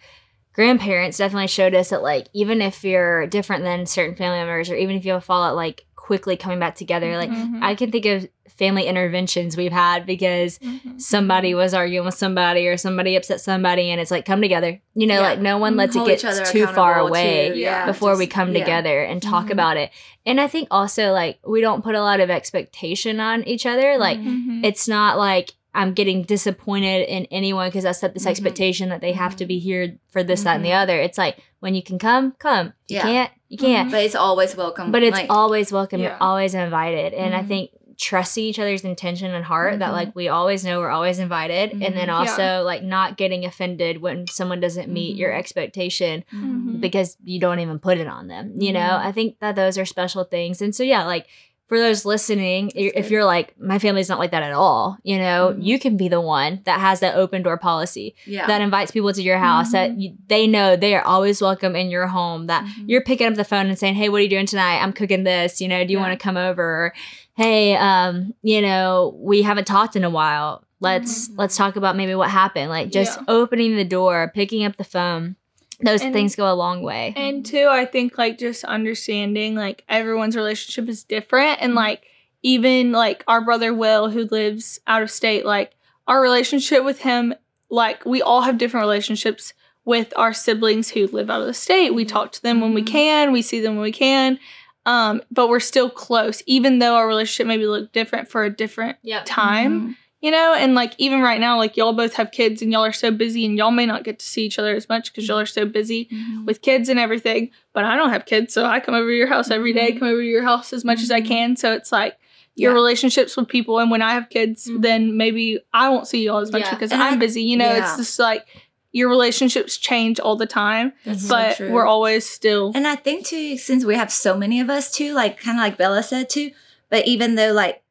grandparents 0.53 1.17
definitely 1.19 1.47
showed 1.47 1.75
us 1.75 1.89
that 1.91 2.03
like 2.03 2.27
even 2.35 2.61
if 2.61 2.85
you're 2.85 3.27
different 3.27 3.65
than 3.65 3.87
certain 3.87 4.15
family 4.17 4.39
members, 4.39 4.71
or 4.71 4.77
even 4.77 4.97
if 4.97 5.05
you 5.07 5.13
have 5.13 5.23
a 5.23 5.25
fallout, 5.25 5.57
like 5.57 5.85
quickly 6.09 6.39
coming 6.39 6.59
back 6.59 6.75
together. 6.75 7.19
Like 7.19 7.29
Mhm. 7.31 7.63
I 7.63 7.75
can 7.75 7.91
think 7.93 8.07
of 8.07 8.27
family 8.57 8.85
interventions 8.87 9.59
we've 9.59 9.71
had 9.73 10.07
because 10.07 10.59
Mhm. 10.59 10.99
somebody 10.99 11.55
was 11.55 11.75
arguing 11.75 12.07
with 12.07 12.15
somebody 12.15 12.67
or 12.67 12.79
somebody 12.79 13.15
upset 13.15 13.43
somebody, 13.43 13.91
and 13.91 14.01
it's 14.01 14.11
like 14.11 14.25
come 14.25 14.41
together. 14.41 14.81
You 14.95 15.07
know, 15.07 15.17
Yeah. 15.21 15.29
like 15.29 15.39
no 15.41 15.59
one 15.59 15.77
lets 15.77 15.95
it 15.95 16.07
get 16.07 16.47
too 16.47 16.67
far 16.67 16.99
away 16.99 17.51
too, 17.53 17.59
yeah, 17.59 17.85
before 17.85 18.17
we 18.17 18.25
just- 18.25 18.35
come 18.35 18.53
yeah. 18.55 18.61
together 18.65 19.03
and 19.05 19.21
talk 19.23 19.51
about 19.51 19.77
it. 19.77 19.91
And 20.25 20.41
I 20.41 20.49
think 20.49 20.69
also 20.71 21.13
like 21.13 21.39
we 21.47 21.61
don't 21.61 21.85
put 21.85 21.95
a 21.95 22.01
lot 22.03 22.21
of 22.21 22.31
expectation 22.31 23.21
on 23.21 23.45
each 23.45 23.67
other. 23.67 23.99
Like 23.99 24.19
it's 24.65 24.89
not 24.89 25.19
like 25.19 25.53
I'm 25.75 25.93
getting 25.93 26.23
disappointed 26.23 27.07
in 27.07 27.27
anyone 27.31 27.69
because 27.69 27.85
I 27.85 27.93
set 27.93 28.15
this 28.15 28.25
Mhm. 28.25 28.31
expectation 28.31 28.89
that 28.89 29.03
they 29.03 29.13
have 29.13 29.37
to 29.37 29.45
be 29.47 29.59
here 29.59 29.97
for 30.09 30.25
this, 30.25 30.43
that, 30.45 30.57
and 30.57 30.65
the 30.65 30.73
other. 30.73 30.99
It's 30.99 31.19
like 31.19 31.37
when 31.61 31.75
you 31.75 31.83
can 31.83 31.99
come, 31.99 32.33
come. 32.39 32.69
If 32.89 32.91
you 32.91 32.97
Yeah. 32.97 33.03
can't, 33.03 33.31
you 33.49 33.59
can't. 33.59 33.91
But 33.91 34.03
it's 34.05 34.15
always 34.15 34.57
welcome. 34.57 34.91
But 34.93 35.03
it's 35.03 35.17
like, 35.17 35.31
always 35.31 35.73
welcome. 35.73 36.01
Yeah. 36.01 36.09
You're 36.11 36.23
always 36.23 36.55
invited. 36.55 37.15
And 37.15 37.35
I 37.35 37.43
Mhm. 37.43 37.49
think 37.49 37.71
trusting 38.01 38.45
each 38.45 38.61
other's 38.61 38.85
intention 38.85 39.35
and 39.35 39.45
heart 39.45 39.81
that 39.81 39.89
Mhm. 39.89 39.93
like 39.93 40.15
we 40.15 40.29
always 40.29 40.65
know 40.65 40.79
we're 40.79 40.89
always 40.91 41.19
invited. 41.19 41.73
And 41.73 41.97
then 41.97 42.07
Mhm. 42.07 42.15
also 42.15 42.63
like 42.63 42.83
not 42.85 43.17
getting 43.17 43.45
offended 43.45 44.01
when 44.01 44.27
someone 44.29 44.61
doesn't 44.61 44.89
meet 44.89 45.17
your 45.17 45.33
Mhm. 45.33 45.39
expectation 45.39 46.25
Mhm. 46.33 46.81
because 46.81 47.17
you 47.25 47.41
don't 47.41 47.59
even 47.59 47.81
put 47.81 47.99
it 47.99 48.07
on 48.07 48.29
them. 48.29 48.53
You 48.61 48.73
know, 48.73 48.79
Mhm. 48.79 49.07
I 49.07 49.11
think 49.11 49.41
that 49.41 49.57
those 49.57 49.77
are 49.79 49.85
special 49.85 50.23
things. 50.23 50.63
And 50.63 50.73
so, 50.73 50.85
yeah, 50.85 51.05
like 51.07 51.27
for 51.69 51.79
those 51.79 52.05
listening, 52.05 52.73
i- 52.75 52.93
if 52.95 53.05
good. 53.05 53.11
you're 53.11 53.25
like, 53.25 53.55
my 53.61 53.79
family's 53.79 54.09
not 54.09 54.19
like 54.19 54.31
that 54.31 54.43
at 54.43 54.53
all, 54.53 54.97
you 55.03 55.19
know, 55.19 55.55
Mhm. 55.55 55.65
you 55.65 55.79
can 55.79 55.97
be 55.97 56.09
the 56.09 56.21
one 56.21 56.61
that 56.65 56.81
has 56.81 57.01
that 57.01 57.15
open 57.15 57.43
door 57.43 57.59
policy 57.59 58.15
yeah. 58.27 58.47
that 58.47 58.61
invites 58.63 58.91
people 58.91 59.13
to 59.13 59.23
your 59.23 59.39
house 59.39 59.73
that 59.73 59.99
you, 59.99 60.15
they 60.29 60.47
know 60.47 60.77
they 60.77 60.95
are 60.95 61.05
always 61.05 61.41
welcome 61.43 61.77
in 61.77 61.91
your 61.91 62.07
home, 62.07 62.47
that 62.47 62.65
Mhm. 62.65 62.85
you're 62.87 63.03
picking 63.03 63.27
up 63.27 63.35
the 63.35 63.45
phone 63.45 63.67
and 63.67 63.79
saying, 63.79 63.95
hey, 63.95 64.09
what 64.09 64.19
are 64.21 64.23
you 64.25 64.29
doing 64.31 64.47
tonight? 64.47 64.79
I'm 64.83 64.93
cooking 64.95 65.25
this, 65.25 65.61
you 65.61 65.69
know, 65.69 65.85
do 65.85 65.93
you 65.93 65.99
Yeah. 65.99 66.07
want 66.07 66.19
to 66.19 66.23
come 66.23 66.37
over? 66.39 66.63
Or, 66.63 66.95
hey, 67.37 67.77
um, 67.77 68.33
you 68.43 68.63
know, 68.63 69.15
we 69.19 69.43
haven't 69.43 69.67
talked 69.67 69.95
in 69.95 70.05
a 70.05 70.11
while. 70.11 70.65
Let's 70.81 71.29
Mhm. 71.29 71.35
let's 71.39 71.57
talk 71.57 71.77
about 71.77 71.97
maybe 71.97 72.15
what 72.15 72.31
happened. 72.31 72.71
Like 72.71 72.91
just 72.91 73.19
Yeah. 73.19 73.25
opening 73.29 73.77
the 73.77 73.85
door, 73.85 74.31
picking 74.35 74.65
up 74.65 74.77
the 74.77 74.85
phone. 74.85 75.37
Those 75.81 76.03
And- 76.03 76.13
things 76.13 76.35
go 76.35 76.51
a 76.53 76.55
long 76.55 76.83
way. 76.83 77.13
And 77.17 77.47
two, 77.47 77.69
I 77.71 77.85
think 77.85 78.19
like 78.19 78.39
just 78.39 78.65
understanding 78.65 79.55
like 79.55 79.85
everyone's 79.89 80.35
relationship 80.37 80.89
is 80.89 81.05
different 81.05 81.59
and 81.61 81.75
like 81.75 82.03
even 82.43 82.93
like 82.93 83.23
our 83.29 83.41
brother 83.41 83.73
Will 83.73 84.11
who 84.11 84.25
lives 84.25 84.81
out 84.87 85.03
of 85.03 85.11
state, 85.11 85.45
like 85.45 85.73
our 86.09 86.21
relationship 86.21 86.85
with 86.85 87.01
him, 87.03 87.35
like 87.71 88.05
we 88.05 88.23
all 88.23 88.43
have 88.43 88.59
different 88.59 88.83
relationships 88.85 89.53
with 89.85 90.13
our 90.17 90.33
siblings 90.33 90.91
who 90.91 91.07
live 91.07 91.31
out 91.31 91.41
of 91.43 91.47
the 91.47 91.55
state. 91.55 91.95
We 91.95 92.05
talk 92.05 92.33
to 92.33 92.43
them 92.43 92.61
when 92.61 92.75
we 92.75 92.83
Mhm. 92.83 92.87
can, 92.87 93.33
we 93.33 93.43
see 93.43 93.61
them 93.61 93.75
when 93.75 93.83
we 93.83 93.93
can. 93.93 94.39
Um, 94.85 95.23
but 95.31 95.49
we're 95.49 95.61
still 95.61 95.91
close, 95.91 96.43
even 96.47 96.79
though 96.79 96.95
our 96.97 97.07
relationship 97.07 97.47
maybe 97.47 97.67
look 97.67 97.93
different 97.93 98.29
for 98.29 98.45
a 98.45 98.51
different 98.51 98.97
Yep. 99.03 99.23
time 99.27 99.81
Mhm. 99.81 99.97
You 100.21 100.31
know 100.31 100.55
and 100.55 100.75
like 100.75 100.95
even 100.99 101.21
right 101.21 101.41
now 101.41 101.57
like 101.59 101.77
y'all 101.77 101.93
both 101.93 102.15
have 102.15 102.31
kids 102.31 102.61
and 102.63 102.73
y'all 102.73 102.85
are 102.85 102.93
so 102.93 103.11
busy 103.11 103.45
and 103.47 103.57
y'all 103.57 103.71
may 103.71 103.87
not 103.87 104.03
get 104.05 104.19
to 104.19 104.27
see 104.27 104.45
each 104.45 104.59
other 104.59 104.75
as 104.75 104.89
much 104.89 105.13
because 105.13 105.29
y'all 105.29 105.39
are 105.39 105.47
so 105.47 105.65
busy 105.65 106.09
Mhm. 106.13 106.45
with 106.45 106.61
kids 106.63 106.89
and 106.89 106.99
everything 106.99 107.51
but 107.73 107.85
i 107.85 107.97
don't 107.97 108.11
have 108.11 108.25
kids 108.27 108.53
so 108.53 108.65
i 108.65 108.81
come 108.81 108.95
over 108.95 109.09
to 109.09 109.17
your 109.17 109.29
house 109.29 109.51
every 109.51 109.73
day 109.73 109.93
Mhm. 109.93 109.99
come 110.01 110.09
over 110.09 110.21
to 110.21 110.27
your 110.27 110.43
house 110.43 110.73
as 110.73 110.85
much 110.85 111.01
as 111.03 111.11
i 111.11 111.21
Mhm. 111.21 111.27
can 111.29 111.57
so 111.57 111.73
it's 111.73 111.93
like 111.93 112.17
your 112.57 112.73
Yeah. 112.73 112.75
relationships 112.75 113.37
with 113.37 113.47
people 113.49 113.79
and 113.79 113.91
when 113.93 114.03
i 114.03 114.13
have 114.13 114.29
kids 114.29 114.69
Mhm. 114.69 114.83
then 114.83 115.17
maybe 115.17 115.61
i 115.73 115.89
won't 115.89 116.09
see 116.09 116.25
y'all 116.25 116.39
as 116.39 116.51
much 116.51 116.63
Yeah. 116.63 116.75
because 116.75 116.91
And 116.93 117.03
i'm 117.03 117.15
I- 117.15 117.17
busy 117.19 117.43
you 117.43 117.57
know 117.57 117.67
yeah. 117.73 117.83
it's 117.87 117.97
just 117.97 118.19
like 118.19 118.45
your 118.91 119.09
relationships 119.11 119.77
change 119.77 120.19
all 120.19 120.35
the 120.35 120.47
time 120.47 120.95
That's 121.05 121.23
so 121.23 121.29
but 121.29 121.57
true. 121.59 121.71
we're 121.71 121.87
always 121.87 122.29
still 122.29 122.73
And 122.75 122.89
I 122.89 122.97
think 122.97 123.27
too, 123.27 123.57
since 123.59 123.85
we 123.85 123.95
have 123.95 124.11
so 124.11 124.35
many 124.37 124.61
of 124.61 124.71
us 124.71 124.91
too, 124.91 125.13
like 125.13 125.39
kind 125.39 125.59
of 125.59 125.63
like 125.63 125.77
Bella 125.77 126.03
said 126.03 126.31
too, 126.31 126.51
but 126.89 127.07
even 127.07 127.35
though 127.35 127.53
like 127.53 127.83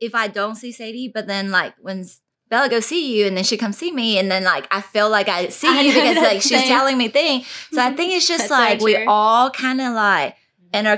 if 0.00 0.14
I 0.14 0.28
don't 0.28 0.54
see 0.56 0.72
Sadie, 0.72 1.10
but 1.12 1.26
then 1.26 1.50
like 1.50 1.74
when 1.80 2.04
Bella 2.48 2.68
goes 2.68 2.86
see 2.86 3.16
you 3.16 3.26
and 3.26 3.36
then 3.36 3.44
she 3.44 3.56
comes 3.56 3.78
see 3.78 3.92
me 3.92 4.18
and 4.18 4.30
then 4.30 4.42
like 4.44 4.66
I 4.72 4.80
feel 4.80 5.08
like 5.08 5.28
I 5.28 5.48
see 5.60 5.68
I 5.68 5.82
you 5.82 5.92
because 5.92 6.14
that 6.16 6.22
like 6.32 6.42
she's 6.42 6.50
thing. 6.60 6.68
telling 6.68 6.98
me 6.98 7.08
things. 7.08 7.46
So 7.72 7.80
I 7.80 7.92
think 7.94 8.12
it's 8.12 8.26
just 8.26 8.48
That's 8.48 8.50
so 8.50 8.54
like 8.56 8.80
we 8.80 9.04
all 9.06 9.50
kind 9.50 9.80
of 9.80 9.92
like 9.94 10.34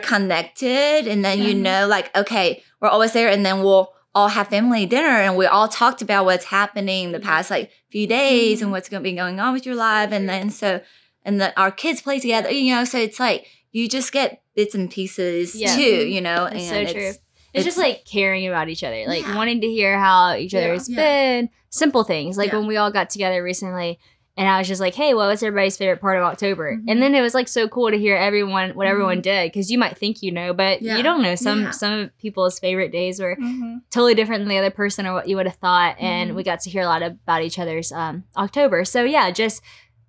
interconnected 0.07 1.07
and 1.07 1.25
then 1.25 1.41
you 1.43 1.55
Mhm. 1.55 1.59
know 1.63 1.87
like 1.89 2.15
okay, 2.17 2.63
we're 2.81 2.89
always 2.89 3.13
there 3.13 3.29
and 3.29 3.45
then 3.45 3.63
we'll 3.63 3.93
all 4.15 4.29
have 4.29 4.49
family 4.49 4.85
dinner 4.85 5.09
and 5.09 5.37
we 5.37 5.47
all 5.47 5.69
talked 5.69 6.03
about 6.03 6.25
what's 6.27 6.45
happening 6.47 7.13
the 7.13 7.21
past 7.21 7.51
like 7.51 7.71
few 7.91 8.07
days 8.07 8.59
Mhm. 8.59 8.63
and 8.63 8.71
what's 8.73 8.89
going 8.89 9.03
to 9.03 9.09
be 9.09 9.17
going 9.17 9.41
on 9.41 9.53
with 9.55 9.65
your 9.65 9.75
life 9.75 10.11
and 10.13 10.29
then 10.29 10.51
so 10.51 10.81
and 11.25 11.41
the, 11.41 11.59
our 11.59 11.71
kids 11.71 12.03
play 12.03 12.19
together 12.19 12.51
you 12.51 12.75
know 12.75 12.85
so 12.85 12.99
it's 12.99 13.19
like 13.19 13.47
you 13.71 13.89
just 13.89 14.13
get 14.13 14.43
bits 14.55 14.75
and 14.75 14.91
pieces 14.91 15.55
Yeah. 15.55 15.75
too 15.75 15.81
you 16.07 16.21
know 16.21 16.45
That's 16.51 16.69
and 16.71 16.89
so 16.89 16.93
true. 16.93 17.13
It's 17.55 17.67
It's, 17.67 17.77
just 17.77 17.79
like 17.79 18.05
caring 18.05 18.47
about 18.49 18.69
each 18.69 18.83
other, 18.85 19.05
like 19.07 19.23
Yeah. 19.23 19.37
wanting 19.37 19.61
to 19.61 19.67
hear 19.67 19.99
how 19.99 20.35
each 20.35 20.55
other's 20.55 20.89
Yeah. 20.89 20.97
been. 20.97 21.51
Simple 21.71 22.05
things 22.05 22.37
like 22.37 22.53
when 22.53 22.67
we 22.67 22.77
all 22.77 22.91
got 22.91 23.11
together 23.11 23.43
recently 23.43 23.99
and 24.35 24.49
I 24.49 24.57
was 24.57 24.67
just 24.67 24.81
like, 24.81 24.95
"Hey, 24.95 25.13
what 25.13 25.27
was 25.29 25.43
everybody's 25.43 25.77
favorite 25.77 26.01
part 26.01 26.17
of 26.17 26.25
October?" 26.25 26.77
Mhm. 26.79 26.85
And 26.89 27.03
then 27.03 27.15
it 27.15 27.21
was 27.21 27.35
like 27.35 27.49
so 27.49 27.69
cool 27.69 27.91
to 27.91 27.99
hear 27.99 28.17
everyone 28.17 28.71
what 28.71 28.87
everyone 28.87 29.19
Mhm. 29.19 29.23
did 29.23 29.53
because 29.53 29.71
you 29.71 29.77
might 29.77 29.99
think 29.99 30.23
you 30.23 30.33
know, 30.33 30.55
but 30.55 30.81
Yeah. 30.81 30.97
you 30.97 31.03
don't 31.03 31.21
know. 31.23 31.35
Some 31.35 31.65
Yeah. 31.65 31.71
some 31.73 32.11
people's 32.19 32.59
favorite 32.59 32.93
days 32.93 33.21
were 33.21 33.37
Mhm. 33.37 33.83
totally 33.91 34.15
different 34.15 34.41
than 34.41 34.49
the 34.49 34.57
other 34.57 34.71
person 34.71 35.07
or 35.07 35.13
what 35.13 35.29
you 35.29 35.37
would 35.37 35.45
have 35.47 35.57
thought, 35.57 35.97
and 36.01 36.31
Mhm. 36.31 36.35
we 36.35 36.43
got 36.45 36.61
to 36.61 36.71
hear 36.71 36.83
a 36.83 36.87
lot 36.87 37.03
about 37.03 37.43
each 37.43 37.59
other's 37.59 37.93
um, 37.93 38.25
October. 38.37 38.87
So 38.87 39.05
yeah, 39.05 39.31
just 39.31 39.63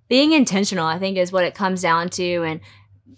being 0.08 0.32
intentional, 0.32 0.86
I 0.86 1.00
think, 1.00 1.18
is 1.18 1.32
what 1.34 1.44
it 1.44 1.54
comes 1.54 1.82
down 1.82 2.08
to, 2.12 2.44
and 2.44 2.62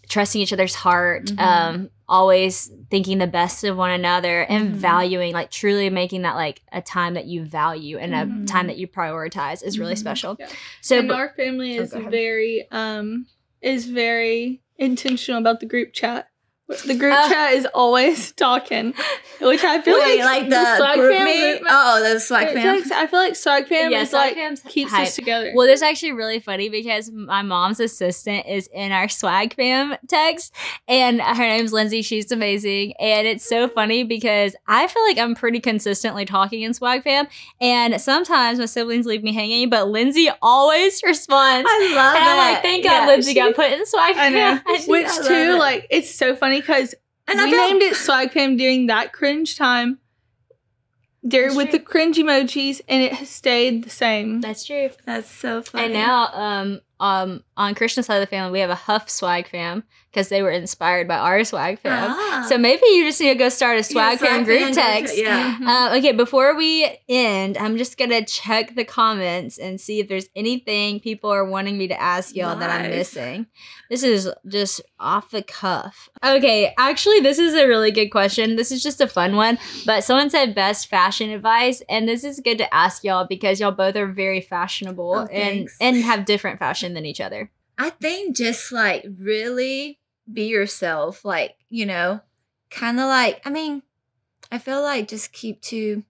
trusting 0.10 0.42
each 0.42 0.54
other's 0.54 0.76
heart. 0.76 1.26
Mhm. 1.26 1.40
Um, 1.40 1.90
always 2.08 2.72
thinking 2.92 3.18
the 3.18 3.26
best 3.28 3.64
of 3.64 3.76
one 3.78 3.90
another 3.90 4.42
and 4.44 4.74
Mhm. 4.76 4.78
valuing 4.78 5.34
like 5.34 5.50
truly 5.50 5.90
making 5.90 6.22
that 6.22 6.36
like 6.36 6.62
a 6.72 6.80
time 6.82 7.16
that 7.16 7.26
you 7.26 7.44
value 7.44 7.98
and 7.98 8.14
Mhm. 8.14 8.44
a 8.44 8.46
time 8.46 8.68
that 8.68 8.78
you 8.78 8.88
prioritize 8.88 9.64
is 9.64 9.80
really 9.80 9.96
Mhm. 9.96 10.00
special 10.00 10.36
Yeah. 10.40 10.48
so 10.82 11.00
and 11.00 11.12
our 11.12 11.30
family 11.36 11.80
Oh, 11.80 11.82
is 11.82 11.94
ahead. 11.94 12.12
very 12.12 12.68
um 12.72 13.26
is 13.62 13.86
very 13.88 14.62
intentional 14.78 15.42
about 15.42 15.60
the 15.62 15.66
group 15.66 15.94
chat. 15.94 16.28
The 16.88 16.96
group 16.96 17.14
Uh. 17.14 17.30
chat 17.30 17.54
is 17.54 17.68
always 17.76 18.32
talking, 18.36 18.96
which 19.40 19.64
I 19.64 19.82
feel 19.82 20.00
Wait, 20.00 20.20
like 20.22 20.42
like 20.42 20.50
the, 20.50 20.78
Swag 20.78 20.98
group 20.98 21.14
fam 21.16 21.28
group- 21.60 21.68
Oh, 21.70 22.02
the 22.14 22.20
swag 22.20 22.54
fam. 22.54 22.76
like- 22.82 22.92
I 22.92 23.06
feel 23.06 23.20
like 23.20 23.36
Swag 23.36 23.68
Fam 23.68 23.92
Yeah, 23.92 24.02
is 24.02 24.10
Swag 24.10 24.36
like 24.36 24.66
keeps 24.66 24.92
hype. 24.92 25.04
us 25.08 25.16
together. 25.16 25.52
well 25.56 25.68
this 25.68 25.76
is 25.80 25.84
actually 25.84 26.14
really 26.14 26.40
funny 26.40 26.70
because 26.70 27.12
my 27.12 27.44
mom's 27.44 27.80
assistant 27.80 28.48
is 28.48 28.68
in 28.74 28.92
our 28.92 29.08
swag 29.08 29.54
fam 29.56 29.96
text 30.08 30.54
and 30.88 31.22
her 31.22 31.48
name's 31.48 31.72
lindsay 31.72 32.02
she's 32.02 32.32
amazing 32.32 32.94
and 33.00 33.28
it's 33.28 33.48
so 33.48 33.68
funny 33.68 34.04
because 34.04 34.56
i 34.68 34.88
feel 34.88 35.04
like 35.04 35.18
i'm 35.20 35.36
pretty 35.36 35.60
consistently 35.60 36.26
talking 36.26 36.64
in 36.64 36.74
swag 36.74 37.04
fam 37.04 37.28
and 37.62 38.02
sometimes 38.02 38.58
my 38.58 38.66
siblings 38.66 39.06
leave 39.06 39.22
me 39.24 39.34
hanging 39.34 39.70
but 39.70 39.88
lindsay 39.90 40.30
always 40.42 41.02
responds 41.04 41.70
I 41.70 41.94
love 41.96 42.16
and 42.16 42.24
it. 42.24 42.28
I'm 42.28 42.54
like, 42.54 42.62
thank 42.64 42.84
God 42.84 42.92
Yeah, 43.02 43.08
Lindsay 43.08 43.32
she- 43.34 43.40
got 43.40 43.56
put 43.56 43.72
in 43.72 43.86
swag 43.86 44.16
I 44.18 44.30
know. 44.30 44.58
fam. 44.66 44.82
Which 44.88 45.08
too, 45.28 45.34
it. 45.34 45.60
like 45.60 45.88
it's 45.92 46.10
so 46.14 46.36
funny 46.36 46.55
because 46.60 46.96
And 47.28 47.40
I 47.40 47.46
we 47.46 47.52
feel 47.52 47.68
named 47.68 47.82
it 47.82 47.96
Swag 47.96 48.32
Fam 48.32 48.58
during 48.58 48.88
that 48.88 49.14
cringe 49.14 49.58
time. 49.58 50.00
There 51.24 51.48
with 51.56 51.70
true. 51.70 51.80
the 51.80 51.80
cringe 51.80 52.18
emojis, 52.18 52.82
and 52.88 53.02
it 53.02 53.14
has 53.14 53.30
stayed 53.30 53.84
the 53.84 53.90
same. 53.90 54.42
That's 54.42 54.64
true. 54.64 54.92
that's 55.06 55.30
so 55.30 55.64
funny. 55.64 55.86
And 55.86 55.94
now, 55.94 56.30
um, 56.32 56.82
um, 57.00 57.44
on 57.58 57.74
Christian's 57.74 58.06
side 58.06 58.18
of 58.18 58.22
the 58.22 58.28
family, 58.28 58.52
we 58.52 58.60
have 58.60 58.70
a 58.70 58.76
Huff 58.76 59.10
swag 59.10 59.50
fam 59.50 59.84
because 60.16 60.30
they 60.30 60.42
were 60.42 60.50
inspired 60.50 61.10
by 61.10 61.18
our 61.18 61.44
swag 61.44 61.78
fam. 61.80 62.10
Ah. 62.10 62.46
So 62.48 62.58
maybe 62.58 62.82
you 62.86 63.04
just 63.04 63.20
need 63.20 63.34
to 63.34 63.36
go 63.36 63.50
start 63.50 63.78
a 63.80 63.84
swag 63.84 64.14
Yeah, 64.14 64.18
fam 64.28 64.30
swag 64.30 64.46
group 64.46 64.60
fam 64.60 64.74
group 64.74 64.76
text. 64.76 65.18
Yeah. 65.18 65.58
Mhm. 65.60 65.68
Uh, 65.68 65.98
okay, 65.98 66.14
before 66.14 66.56
we 66.56 66.88
end, 67.10 67.58
I'm 67.58 67.78
just 67.78 67.98
gonna 67.98 68.24
check 68.24 68.76
the 68.76 68.86
comments 68.86 69.58
and 69.58 69.80
see 69.80 70.00
if 70.00 70.08
there's 70.08 70.30
anything 70.34 71.02
people 71.02 71.30
are 71.30 71.44
wanting 71.44 71.78
me 71.78 71.90
to 71.90 72.02
ask 72.02 72.34
y'all 72.34 72.56
that 72.56 72.70
I'm 72.70 72.90
missing. 72.90 73.48
This 73.90 74.04
is 74.04 74.30
just 74.48 74.80
off 75.02 75.32
the 75.32 75.44
cuff. 75.44 76.08
Okay, 76.24 76.74
actually, 76.78 77.20
this 77.20 77.38
is 77.38 77.54
a 77.54 77.68
really 77.68 77.92
good 77.92 78.08
question. 78.10 78.56
This 78.56 78.72
is 78.72 78.82
just 78.82 79.02
a 79.02 79.08
fun 79.08 79.36
one, 79.36 79.60
but 79.86 80.06
someone 80.06 80.30
said 80.30 80.56
best 80.56 80.88
fashion 80.88 81.30
advice, 81.30 81.84
and 81.90 82.08
this 82.08 82.24
is 82.24 82.40
good 82.40 82.58
to 82.60 82.74
ask 82.74 83.04
y'all 83.04 83.28
because 83.28 83.60
y'all 83.60 83.72
both 83.72 83.98
are 83.98 84.08
very 84.08 84.40
fashionable 84.40 85.14
Oh, 85.16 85.26
and 85.26 85.68
and 85.82 85.98
have 85.98 86.24
different 86.24 86.60
fashion 86.60 86.94
than 86.94 87.06
each 87.06 87.20
other. 87.20 87.52
I 87.78 87.90
think 87.90 88.38
just 88.38 88.72
like 88.72 89.06
really 89.20 90.00
be 90.32 90.48
yourself, 90.48 91.24
like, 91.24 91.56
you 91.70 91.86
know, 91.86 92.22
kind 92.70 93.00
of 93.00 93.08
like, 93.08 93.42
I 93.46 93.50
mean, 93.50 93.84
I 94.52 94.58
feel 94.58 94.82
like 94.82 95.08
just 95.08 95.32
keep 95.32 95.62
to 95.64 96.04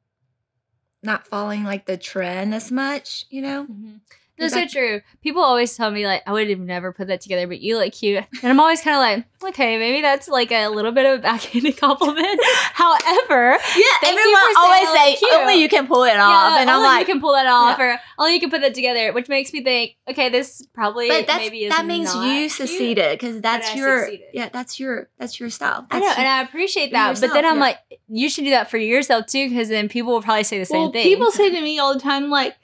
not 1.03 1.27
following 1.27 1.63
like 1.63 1.85
the 1.85 1.97
trend 1.97 2.53
as 2.53 2.71
much, 2.71 3.25
you 3.29 3.41
know? 3.41 3.63
Mm-hmm. 3.63 3.95
That's 4.37 4.53
so 4.53 4.67
true. 4.67 5.01
People 5.23 5.41
always 5.41 5.75
tell 5.75 5.91
me 5.91 6.05
like 6.05 6.23
I 6.27 6.33
would 6.33 6.49
have 6.49 6.59
never 6.59 6.91
put 6.91 7.07
that 7.07 7.21
together, 7.21 7.47
but 7.47 7.61
you 7.61 7.77
look 7.77 7.93
cute, 7.93 8.23
and 8.41 8.51
I'm 8.51 8.59
always 8.59 8.81
kind 8.81 8.95
of 8.95 8.99
like, 9.01 9.49
okay, 9.51 9.77
maybe 9.77 10.01
that's 10.01 10.27
like 10.27 10.51
a 10.51 10.67
little 10.67 10.91
bit 10.91 11.05
of 11.05 11.19
a 11.19 11.21
backhanded 11.21 11.77
compliment. 11.79 12.39
However, 12.73 13.57
Yeah, 13.77 14.09
everyone 14.09 14.41
always 14.57 14.89
say 14.89 15.15
cute. 15.15 15.31
only 15.33 15.55
you 15.55 15.69
can 15.69 15.87
pull 15.87 16.03
it 16.03 16.17
off, 16.17 16.55
yeah, 16.55 16.61
and 16.61 16.69
I'm 16.69 16.77
only 16.77 16.87
like, 16.89 17.07
you 17.07 17.13
can 17.13 17.21
pull 17.21 17.33
that 17.33 17.47
off, 17.47 17.79
or 17.79 17.99
only 18.17 18.33
you 18.33 18.39
can 18.39 18.49
put 18.49 18.61
that 18.61 18.73
together, 18.73 19.13
which 19.13 19.29
makes 19.29 19.53
me 19.53 19.63
think, 19.63 19.95
okay, 20.09 20.29
this 20.29 20.65
probably 20.73 21.07
but 21.07 21.27
that's 21.27 21.39
maybe 21.39 21.63
is 21.65 21.69
that 21.71 21.85
means 21.85 22.13
not 22.13 22.27
you 22.27 22.49
succeeded 22.49 23.17
because 23.17 23.41
that's 23.41 23.75
your 23.75 24.09
yeah, 24.33 24.49
that's 24.49 24.79
your 24.79 25.09
that's 25.17 25.39
your 25.39 25.49
style. 25.49 25.87
I 25.89 25.99
know, 25.99 26.05
That's 26.07 26.19
and 26.19 26.27
I 26.27 26.41
appreciate 26.41 26.91
that. 26.91 27.19
but 27.21 27.31
then 27.33 27.45
I'm 27.45 27.55
yeah. 27.55 27.61
like, 27.61 27.77
you 28.07 28.29
should 28.29 28.43
do 28.43 28.51
that 28.51 28.69
for 28.69 28.77
yourself 28.77 29.27
too, 29.27 29.49
because 29.49 29.69
then 29.69 29.87
people 29.89 30.13
will 30.13 30.21
probably 30.21 30.43
say 30.43 30.59
the 30.59 30.65
same 30.65 30.81
well, 30.81 30.91
thing. 30.91 31.03
people 31.03 31.31
say 31.31 31.49
to 31.49 31.61
me 31.61 31.79
all 31.79 31.93
the 31.93 31.99
time, 31.99 32.29
like 32.29 32.55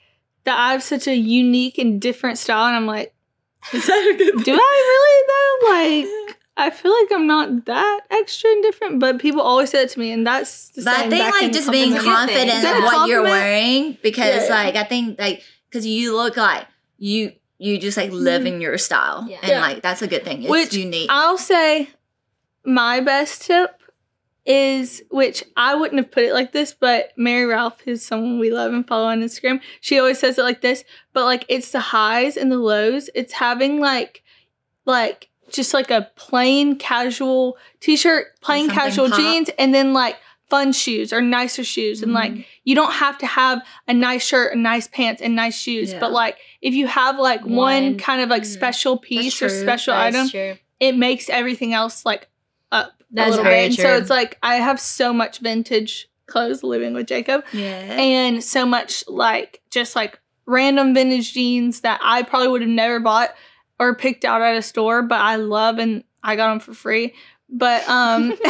that 0.44 0.58
I 0.58 0.72
have 0.72 0.82
such 0.82 1.06
a 1.06 1.14
unique 1.14 1.78
and 1.78 2.00
different 2.00 2.38
style, 2.38 2.66
and 2.66 2.76
I'm 2.76 2.86
like, 2.86 3.14
Is 3.72 3.86
that 3.86 4.14
a 4.14 4.18
good 4.18 4.44
do 4.44 4.52
I 4.54 5.64
really 5.64 6.08
though? 6.08 6.28
Like, 6.28 6.38
I 6.56 6.70
feel 6.70 6.92
like 6.92 7.12
I'm 7.12 7.26
not 7.26 7.64
that 7.66 8.00
extra 8.10 8.50
and 8.50 8.62
different, 8.62 9.00
but 9.00 9.18
people 9.20 9.40
always 9.40 9.70
say 9.70 9.82
that 9.82 9.90
to 9.90 9.98
me, 9.98 10.12
and 10.12 10.26
that's 10.26 10.70
the 10.70 10.82
But 10.82 10.94
I 10.94 11.08
think 11.08 11.34
like 11.34 11.52
just 11.52 11.70
being 11.70 11.94
confident 11.96 12.50
in 12.64 12.82
what 12.82 13.08
you're 13.08 13.22
wearing 13.22 13.98
because 14.02 14.48
Yeah. 14.48 14.54
like 14.54 14.76
I 14.76 14.84
think 14.84 15.18
like 15.18 15.42
because 15.70 15.86
you 15.86 16.16
look 16.16 16.36
like 16.36 16.66
you 16.98 17.32
you 17.58 17.78
just 17.78 17.96
like 17.96 18.10
mm. 18.10 18.20
live 18.20 18.44
in 18.44 18.60
your 18.60 18.76
style 18.78 19.24
Yeah. 19.28 19.38
and 19.42 19.48
Yeah. 19.50 19.60
like 19.60 19.82
that's 19.82 20.02
a 20.02 20.08
good 20.08 20.24
thing. 20.24 20.42
It's 20.42 20.50
Which 20.50 20.74
unique. 20.74 21.08
I'll 21.10 21.38
say 21.38 21.88
my 22.64 23.00
best 23.00 23.42
tip 23.42 23.81
is 24.44 25.02
which 25.10 25.44
I 25.56 25.74
wouldn't 25.74 25.98
have 26.00 26.10
put 26.10 26.24
it 26.24 26.32
like 26.32 26.52
this, 26.52 26.74
but 26.74 27.12
Mary 27.16 27.44
Ralph, 27.46 27.80
who's 27.84 28.02
someone 28.04 28.38
we 28.38 28.50
love 28.50 28.72
and 28.72 28.86
follow 28.86 29.06
on 29.06 29.20
Instagram, 29.22 29.60
she 29.80 29.98
always 29.98 30.18
says 30.18 30.36
it 30.38 30.42
like 30.42 30.60
this, 30.62 30.82
but 31.12 31.24
like 31.24 31.44
it's 31.48 31.70
the 31.72 31.80
highs 31.80 32.36
and 32.36 32.50
the 32.50 32.56
lows. 32.58 33.08
It's 33.14 33.32
having 33.34 33.78
like 33.80 34.22
like 34.84 35.28
just 35.50 35.74
like 35.74 35.90
a 35.90 36.10
plain 36.16 36.76
casual 36.76 37.56
t-shirt, 37.80 38.40
plain 38.40 38.66
something 38.66 38.78
casual 38.82 39.08
pop. 39.10 39.18
jeans, 39.18 39.50
and 39.58 39.72
then 39.74 39.92
like 39.92 40.16
fun 40.48 40.72
shoes 40.72 41.12
or 41.12 41.20
nicer 41.22 41.62
shoes. 41.64 42.02
And 42.02 42.12
like 42.12 42.32
Mhm. 42.32 42.44
you 42.64 42.74
don't 42.74 42.92
have 42.92 43.16
to 43.18 43.26
have 43.26 43.62
a 43.88 43.94
nice 43.94 44.26
shirt 44.26 44.52
and 44.52 44.62
nice 44.62 44.88
pants 44.88 45.22
and 45.22 45.34
nice 45.36 45.56
shoes. 45.56 45.92
Yeah. 45.92 46.00
But 46.00 46.12
like 46.12 46.36
if 46.60 46.74
you 46.74 46.86
have 46.88 47.18
like 47.18 47.42
one, 47.42 47.54
One. 47.56 47.98
kind 47.98 48.20
of 48.22 48.28
like 48.28 48.42
Mhm. 48.42 48.46
special 48.52 48.96
piece 48.98 49.40
or 49.40 49.48
special 49.48 49.94
item, 49.94 50.28
it 50.80 50.96
makes 50.96 51.28
everything 51.30 51.72
else 51.74 52.04
like 52.04 52.28
up 52.70 53.01
That's 53.12 53.28
a 53.28 53.30
little 53.30 53.44
very 53.44 53.68
bit. 53.68 53.76
True. 53.76 53.84
so 53.84 53.96
it's 53.96 54.10
like 54.10 54.38
I 54.42 54.56
have 54.56 54.80
so 54.80 55.12
much 55.12 55.38
vintage 55.38 56.08
clothes 56.26 56.62
living 56.62 56.94
with 56.94 57.06
Jacob 57.06 57.44
yeah. 57.52 57.96
and 57.98 58.42
so 58.42 58.64
much 58.64 59.04
like 59.06 59.60
just 59.70 59.94
like 59.94 60.18
random 60.46 60.94
vintage 60.94 61.32
jeans 61.34 61.80
that 61.80 62.00
I 62.02 62.22
probably 62.22 62.48
would 62.48 62.62
have 62.62 62.70
never 62.70 63.00
bought 63.00 63.34
or 63.78 63.94
picked 63.94 64.24
out 64.24 64.40
at 64.40 64.56
a 64.56 64.62
store, 64.62 65.02
but 65.02 65.20
I 65.20 65.36
love 65.36 65.78
and 65.78 66.04
I 66.22 66.36
got 66.36 66.50
them 66.50 66.60
for 66.60 66.74
free. 66.74 67.14
But 67.48 67.86
um 67.88 68.30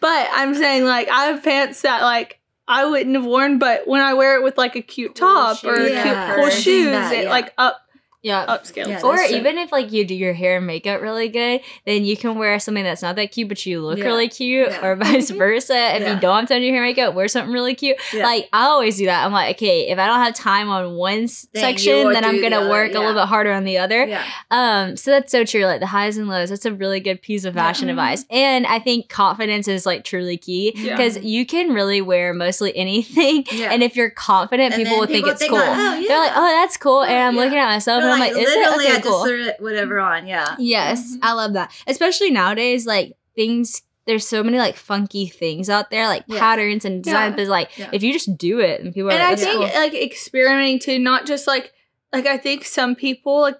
but 0.00 0.28
I'm 0.32 0.54
saying 0.54 0.84
like 0.84 1.08
I 1.08 1.26
have 1.26 1.42
pants 1.42 1.82
that 1.82 2.02
like 2.02 2.40
I 2.68 2.84
wouldn't 2.84 3.14
have 3.14 3.24
worn, 3.24 3.58
but 3.58 3.86
when 3.86 4.00
I 4.00 4.14
wear 4.14 4.36
it 4.36 4.42
with 4.42 4.58
like 4.58 4.74
a 4.74 4.82
cute 4.82 5.14
Cool 5.14 5.28
top 5.28 5.64
or 5.64 5.76
shoes, 5.76 5.88
cute 5.88 5.94
yeah. 5.94 6.34
cool 6.34 6.50
shoes, 6.50 6.90
that, 6.90 7.14
it 7.14 7.28
like 7.28 7.54
up 7.58 7.85
Yeah. 8.22 8.44
upscale. 8.46 8.88
Yeah, 8.88 9.00
or 9.02 9.16
that's 9.16 9.28
true. 9.30 9.38
even 9.38 9.58
if 9.58 9.70
like 9.72 9.92
you 9.92 10.04
do 10.04 10.14
your 10.14 10.32
hair 10.32 10.56
and 10.58 10.66
makeup 10.66 11.00
really 11.00 11.28
good, 11.28 11.60
then 11.84 12.04
you 12.04 12.16
can 12.16 12.36
wear 12.36 12.58
something 12.58 12.82
that's 12.84 13.02
not 13.02 13.16
that 13.16 13.30
cute, 13.32 13.48
but 13.48 13.64
you 13.66 13.80
look 13.80 13.98
Yeah. 13.98 14.04
really 14.06 14.28
cute, 14.28 14.68
Yeah. 14.70 14.84
or 14.86 14.96
vice 15.04 15.30
versa. 15.30 15.96
If 15.96 16.02
Yeah. 16.02 16.14
you 16.14 16.20
don't 16.20 16.40
have 16.40 16.48
time 16.48 16.56
to 16.56 16.60
do 16.60 16.66
your 16.66 16.74
hair 16.74 16.84
and 16.84 16.90
makeup, 16.96 17.14
wear 17.14 17.28
something 17.28 17.52
really 17.52 17.74
cute. 17.74 17.96
Yeah. 18.12 18.24
Like 18.24 18.48
I 18.52 18.64
always 18.64 18.96
do 18.96 19.06
that. 19.06 19.24
I'm 19.24 19.32
like, 19.32 19.56
okay, 19.56 19.88
if 19.88 19.98
I 19.98 20.06
don't 20.06 20.20
have 20.20 20.34
time 20.34 20.68
on 20.68 20.94
one 20.96 21.20
Then 21.20 21.28
section, 21.54 22.12
then 22.12 22.24
I'm 22.24 22.36
do 22.36 22.40
the 22.40 22.50
gonna 22.50 22.62
other, 22.62 22.70
work 22.70 22.94
a 22.94 22.98
little 22.98 23.14
bit 23.14 23.26
harder 23.28 23.52
on 23.52 23.64
the 23.64 23.78
other. 23.78 24.04
yeah. 24.06 24.24
Um, 24.50 24.96
so 24.96 25.10
that's 25.12 25.30
so 25.30 25.44
true. 25.44 25.64
Like 25.64 25.80
the 25.80 25.86
highs 25.86 26.16
and 26.16 26.28
lows. 26.28 26.50
That's 26.50 26.64
a 26.66 26.72
really 26.74 27.00
good 27.00 27.22
piece 27.22 27.44
of 27.44 27.54
Yeah. 27.54 27.62
fashion 27.62 27.88
Mhm. 27.88 27.92
advice. 27.92 28.24
And 28.30 28.66
I 28.66 28.78
think 28.78 29.08
confidence 29.08 29.68
is 29.68 29.86
like 29.86 30.04
truly 30.04 30.36
key 30.36 30.72
Yeah. 30.76 30.96
because 30.96 31.18
you 31.24 31.46
can 31.46 31.72
really 31.72 32.00
wear 32.00 32.32
mostly 32.34 32.76
anything. 32.76 33.44
Yeah. 33.52 33.72
And 33.72 33.82
if 33.82 33.96
you're 33.96 34.10
confident, 34.10 34.74
And 34.74 34.82
people 34.82 34.92
then 34.92 35.00
will 35.00 35.06
think 35.06 35.16
people 35.18 35.30
it's 35.30 35.40
think 35.40 35.50
cool. 35.52 35.60
like, 35.60 35.68
oh, 35.70 36.04
They're 36.08 36.18
like, 36.18 36.32
oh, 36.34 36.48
that's 36.60 36.76
cool. 36.76 37.02
and 37.02 37.12
Oh, 37.12 37.16
I'm 37.16 37.34
yeah. 37.34 37.40
looking 37.40 37.58
at 37.58 37.66
myself 37.66 38.02
Or, 38.02 38.05
and 38.06 38.14
I'm 38.14 38.20
like, 38.20 38.32
is 38.32 38.38
it 38.38 38.58
literally, 38.58 38.84
okay? 38.86 38.96
I 38.96 39.00
Cool. 39.00 39.12
just 39.12 39.26
threw 39.26 39.44
it 39.46 39.56
whatever 39.60 39.98
on. 40.00 40.26
Yeah. 40.26 40.56
Yes, 40.58 41.14
Mhm. 41.16 41.18
I 41.22 41.32
love 41.32 41.52
that. 41.54 41.72
Especially 41.86 42.30
nowadays, 42.30 42.86
like 42.86 43.12
things. 43.34 43.82
There's 44.06 44.26
so 44.26 44.44
many 44.44 44.58
like 44.58 44.76
funky 44.76 45.26
things 45.26 45.68
out 45.68 45.90
there, 45.90 46.06
like 46.06 46.22
Yeah. 46.28 46.38
patterns 46.38 46.84
and 46.84 47.02
designs. 47.02 47.32
Yeah. 47.32 47.44
But 47.44 47.46
like, 47.50 47.70
Yeah. 47.76 47.90
if 47.92 48.02
you 48.04 48.12
just 48.12 48.38
do 48.38 48.60
it, 48.60 48.80
and 48.80 48.94
people 48.94 49.08
are 49.10 49.12
and 49.14 49.20
like, 49.22 49.32
I 49.32 49.34
think 49.36 49.52
cool. 49.72 49.80
like 49.80 49.94
experimenting 49.94 50.78
too, 50.78 50.98
not 51.00 51.26
just 51.26 51.46
like 51.46 51.72
like 52.12 52.26
I 52.26 52.36
think 52.38 52.64
some 52.64 52.94
people 52.94 53.40
like 53.40 53.58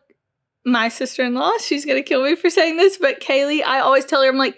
my 0.65 0.89
sister 0.89 1.23
in 1.25 1.35
law, 1.35 1.53
she's 1.59 1.85
gonna 1.85 2.03
kill 2.03 2.23
me 2.23 2.37
for 2.37 2.49
saying 2.49 2.77
this, 2.77 2.97
but 2.97 3.21
Kaylee, 3.21 3.63
I 3.65 3.81
always 3.81 4.05
tell 4.05 4.23
her 4.23 4.29
I'm 4.29 4.37
like 4.37 4.57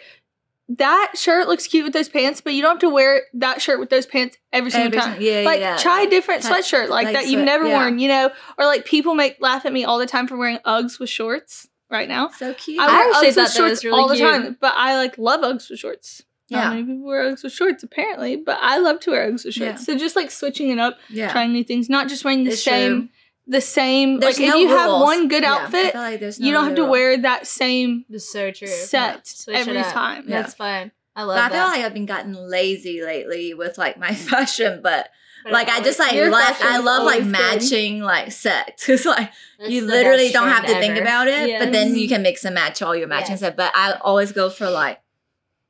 that 0.76 1.12
shirt 1.14 1.48
looks 1.48 1.66
cute 1.66 1.84
with 1.84 1.92
those 1.94 2.08
pants, 2.08 2.40
but 2.42 2.52
you 2.52 2.60
don't 2.62 2.72
have 2.72 2.78
to 2.80 2.90
wear 2.90 3.22
that 3.34 3.62
shirt 3.62 3.80
with 3.80 3.88
those 3.90 4.04
pants 4.06 4.36
every 4.52 4.70
single 4.70 4.86
Every 4.88 4.98
time. 5.00 5.12
time- 5.14 5.22
yeah, 5.22 5.40
like 5.42 5.60
yeah. 5.60 5.76
try 5.78 6.02
a 6.02 6.10
different 6.10 6.42
Try- 6.42 6.60
sweatshirt 6.60 6.88
like, 6.88 7.06
like 7.06 7.14
that 7.14 7.24
you've 7.24 7.38
sweat- 7.38 7.44
never 7.46 7.66
yeah. 7.66 7.78
worn, 7.78 7.98
you 7.98 8.08
know, 8.08 8.30
or 8.58 8.66
like 8.66 8.84
people 8.84 9.14
make 9.14 9.36
laugh 9.40 9.64
at 9.66 9.72
me 9.72 9.84
all 9.84 9.98
the 9.98 10.06
time 10.06 10.26
for 10.28 10.36
wearing 10.36 10.58
Uggs 10.66 11.00
with 11.00 11.08
shorts 11.08 11.66
right 11.90 12.08
now. 12.08 12.28
So 12.28 12.52
cute. 12.54 12.78
I 12.80 12.84
I 12.84 12.86
wear 12.88 12.98
actually 13.08 13.12
Uggs 13.12 13.14
thought 13.14 13.24
with 13.26 13.34
that 13.34 13.42
was 13.42 13.54
shorts 13.54 13.84
really 13.84 13.98
all 14.00 14.08
the 14.08 14.16
cute. 14.16 14.30
time, 14.30 14.56
but 14.60 14.74
I 14.76 14.96
like 14.96 15.16
love 15.16 15.40
Uggs 15.40 15.70
with 15.70 15.78
shorts. 15.78 16.22
Yeah. 16.50 16.58
Not 16.58 16.64
yeah. 16.64 16.70
many 16.70 16.82
people 16.84 17.06
wear 17.06 17.30
Uggs 17.32 17.42
with 17.44 17.52
shorts 17.52 17.82
apparently, 17.82 18.36
but 18.36 18.58
I 18.60 18.78
love 18.78 19.00
to 19.00 19.10
wear 19.12 19.30
Uggs 19.30 19.44
with 19.46 19.54
shorts. 19.54 19.58
Yeah. 19.60 19.76
So 19.76 19.96
just 19.96 20.16
like 20.16 20.30
switching 20.30 20.68
it 20.70 20.78
up 20.78 20.98
Yeah. 21.08 21.32
trying 21.32 21.52
new 21.52 21.64
things, 21.64 21.88
not 21.88 22.08
just 22.08 22.24
wearing 22.24 22.44
the 22.44 22.50
It's 22.52 22.62
same 22.64 22.90
true. 23.00 23.08
The 23.48 23.60
same. 23.60 24.20
There's 24.20 24.38
like 24.38 24.46
if 24.48 24.54
no 24.54 24.60
you 24.60 24.68
have 24.68 24.90
one 25.00 25.28
good 25.28 25.42
outfit, 25.44 25.92
feel 25.92 26.00
like 26.00 26.20
no 26.20 26.30
you 26.38 26.52
don't 26.52 26.64
have 26.66 26.74
to 26.76 26.82
rule. 26.82 26.90
wear 26.90 27.18
that 27.22 27.46
same 27.46 28.04
That's 28.08 28.30
so 28.30 28.50
true. 28.50 28.68
set 28.68 29.26
Switch 29.26 29.56
it 29.56 29.60
every 29.68 29.82
time. 29.82 30.24
Yeah. 30.28 30.42
That's 30.42 30.54
fun. 30.54 30.92
I 31.16 31.22
love 31.24 31.36
But 31.36 31.44
I 31.44 31.48
feel 31.58 31.66
like 31.68 31.80
I've 31.84 31.94
been 31.94 32.06
gotten 32.06 32.34
lazy 32.34 33.02
lately 33.02 33.54
with 33.54 33.76
like 33.78 33.98
my 33.98 34.14
fashion, 34.30 34.80
but 34.82 35.08
But 35.42 35.52
like 35.52 35.68
I 35.68 35.80
just 35.82 35.98
like 35.98 36.14
love, 36.14 36.56
I 36.60 36.78
love 36.78 37.04
like 37.04 37.22
always 37.22 37.24
good. 37.24 37.32
matching 37.32 38.00
like 38.02 38.30
sets. 38.32 38.86
Cause 38.86 39.04
like 39.06 39.32
That's 39.58 39.70
you 39.70 39.84
literally 39.84 40.30
don't 40.30 40.48
have 40.48 40.62
to 40.66 40.68
trend 40.72 40.80
think 40.84 40.98
about 40.98 41.26
it, 41.26 41.58
but 41.58 41.72
then 41.72 41.96
you 41.96 42.06
can 42.08 42.22
mix 42.22 42.44
and 42.44 42.54
match 42.54 42.82
all 42.82 42.94
your 42.94 43.08
matching 43.08 43.30
Yes. 43.32 43.40
stuff. 43.40 43.56
But 43.56 43.72
I 43.74 43.94
always 44.00 44.30
go 44.32 44.48
for 44.50 44.70
like 44.70 45.00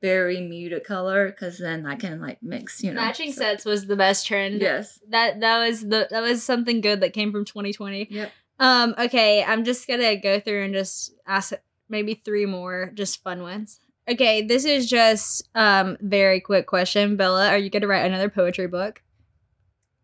very 0.00 0.40
muted 0.40 0.84
color 0.84 1.30
because 1.30 1.58
then 1.58 1.86
I 1.86 1.96
can 1.96 2.20
like 2.20 2.42
mix, 2.42 2.82
you 2.82 2.92
know. 2.92 3.00
Matching 3.00 3.32
so- 3.32 3.42
sets 3.42 3.64
was 3.64 3.86
the 3.86 3.96
best 3.96 4.26
trend. 4.26 4.60
Yes. 4.60 5.00
That 5.08 5.40
that 5.40 5.58
was 5.58 5.82
the 5.82 6.08
that 6.10 6.22
was 6.22 6.42
something 6.42 6.80
good 6.80 7.00
that 7.00 7.12
came 7.12 7.32
from 7.32 7.44
2020. 7.44 8.08
Yep. 8.10 8.32
Um, 8.60 8.94
okay, 8.98 9.44
I'm 9.44 9.64
just 9.64 9.86
gonna 9.86 10.16
go 10.16 10.40
through 10.40 10.64
and 10.64 10.74
just 10.74 11.14
ask 11.26 11.52
maybe 11.88 12.14
three 12.14 12.46
more 12.46 12.90
just 12.94 13.22
fun 13.22 13.42
ones. 13.42 13.80
Okay, 14.08 14.42
this 14.42 14.64
is 14.64 14.88
just 14.88 15.48
um 15.54 15.96
very 16.00 16.40
quick 16.40 16.66
question. 16.66 17.16
Bella, 17.16 17.48
are 17.48 17.58
you 17.58 17.70
gonna 17.70 17.86
write 17.86 18.06
another 18.06 18.28
poetry 18.28 18.66
book? 18.66 19.02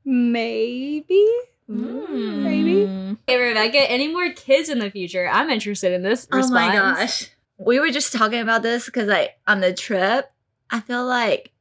Maybe. 0.04 1.26
Maybe. 1.66 2.86
Mm. 2.86 3.16
Hey 3.26 3.38
Rebecca, 3.38 3.90
any 3.90 4.08
more 4.08 4.30
kids 4.32 4.68
in 4.68 4.78
the 4.78 4.90
future? 4.90 5.26
I'm 5.26 5.48
interested 5.48 5.92
in 5.92 6.02
this 6.02 6.28
response. 6.30 6.50
Oh 6.50 6.54
my 6.54 6.72
gosh. 6.72 7.30
We 7.58 7.78
were 7.78 7.90
just 7.90 8.12
talking 8.12 8.40
about 8.40 8.62
this 8.62 8.86
because 8.86 9.08
like 9.08 9.32
on 9.46 9.60
the 9.60 9.72
trip, 9.72 10.30
I 10.70 10.80
feel 10.80 11.04
like 11.06 11.52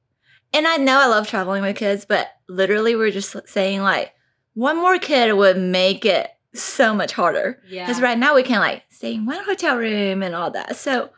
and 0.54 0.68
I 0.68 0.78
know 0.78 1.00
I 1.00 1.08
love 1.08 1.28
traveling 1.28 1.64
with 1.64 1.76
kids, 1.76 2.06
but 2.06 2.28
literally 2.48 2.96
we're 2.96 3.12
just 3.12 3.36
saying 3.48 3.82
like 3.82 4.14
one 4.54 4.78
more 4.78 5.00
kid 5.00 5.34
would 5.34 5.58
make 5.58 6.06
it 6.06 6.30
so 6.54 6.94
much 6.94 7.12
harder. 7.14 7.60
Yeah. 7.68 7.86
Because 7.88 8.02
right 8.02 8.18
now 8.18 8.36
we 8.36 8.44
can 8.44 8.60
like 8.60 8.84
stay 8.90 9.16
in 9.16 9.26
one 9.26 9.44
hotel 9.44 9.78
room 9.78 10.22
and 10.22 10.36
all 10.36 10.52
that. 10.52 10.76
So 10.76 11.10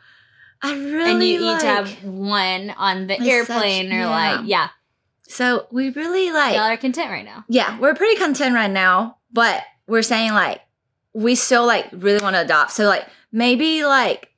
I 0.62 0.74
really 0.74 1.10
and 1.10 1.22
you 1.22 1.40
like, 1.40 1.56
each 1.58 1.62
have 1.66 2.04
one 2.04 2.70
on 2.70 3.06
the 3.08 3.14
It's 3.14 3.26
airplane 3.26 3.86
such- 3.86 3.92
or 3.94 3.98
yeah. 4.00 4.08
like 4.38 4.40
yeah. 4.48 4.68
so 5.28 5.66
we 5.70 5.90
really 5.90 6.32
like 6.32 6.54
Y'all 6.54 6.64
are 6.64 6.76
content 6.78 7.10
right 7.10 7.24
now. 7.24 7.44
yeah, 7.48 7.78
we're 7.78 7.94
pretty 7.94 8.16
content 8.18 8.54
right 8.54 8.70
now, 8.70 9.18
but 9.32 9.62
we're 9.86 10.02
saying 10.02 10.32
like 10.32 10.62
we 11.12 11.34
still 11.34 11.66
like 11.66 11.86
really 11.92 12.22
want 12.22 12.36
to 12.36 12.40
adopt. 12.42 12.70
So 12.72 12.84
like 12.86 13.06
maybe 13.32 13.84
like 13.84 14.30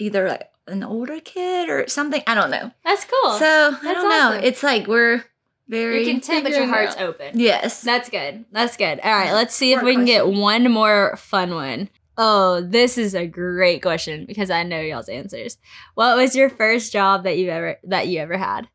either 0.00 0.28
like 0.28 0.50
an 0.66 0.82
older 0.82 1.20
kid 1.20 1.68
or 1.68 1.88
something. 1.88 2.22
I 2.26 2.34
don't 2.34 2.50
know. 2.50 2.70
That's 2.84 3.04
cool. 3.04 3.32
So 3.32 3.76
I 3.82 3.92
don't 3.94 4.08
know. 4.08 4.28
awesome. 4.30 4.44
It's 4.44 4.62
like 4.62 4.86
we're 4.86 5.24
very 5.68 6.04
You're 6.04 6.12
content, 6.14 6.44
but 6.44 6.52
your 6.52 6.66
heart's 6.66 6.96
out. 6.96 7.02
open. 7.02 7.38
yes. 7.38 7.82
That's 7.82 8.08
good. 8.08 8.44
That's 8.52 8.76
good. 8.76 9.00
All 9.00 9.12
right, 9.12 9.32
let's 9.32 9.54
see 9.54 9.72
if 9.72 9.82
we 9.82 9.94
can 9.94 10.04
get 10.04 10.26
one 10.26 10.70
more 10.70 11.16
fun 11.16 11.54
one. 11.54 11.88
Oh, 12.16 12.60
this 12.60 12.98
is 12.98 13.14
a 13.14 13.26
great 13.26 13.80
question 13.80 14.24
because 14.26 14.50
I 14.50 14.62
know 14.64 14.80
y'all's 14.80 15.08
answers. 15.08 15.56
What 15.94 16.16
was 16.16 16.34
your 16.34 16.50
first 16.50 16.92
job 16.92 17.24
that 17.24 17.38
you 17.38 17.50
ever 17.50 17.78
that 17.84 18.08
you 18.08 18.18
ever 18.20 18.36
had? 18.36 18.68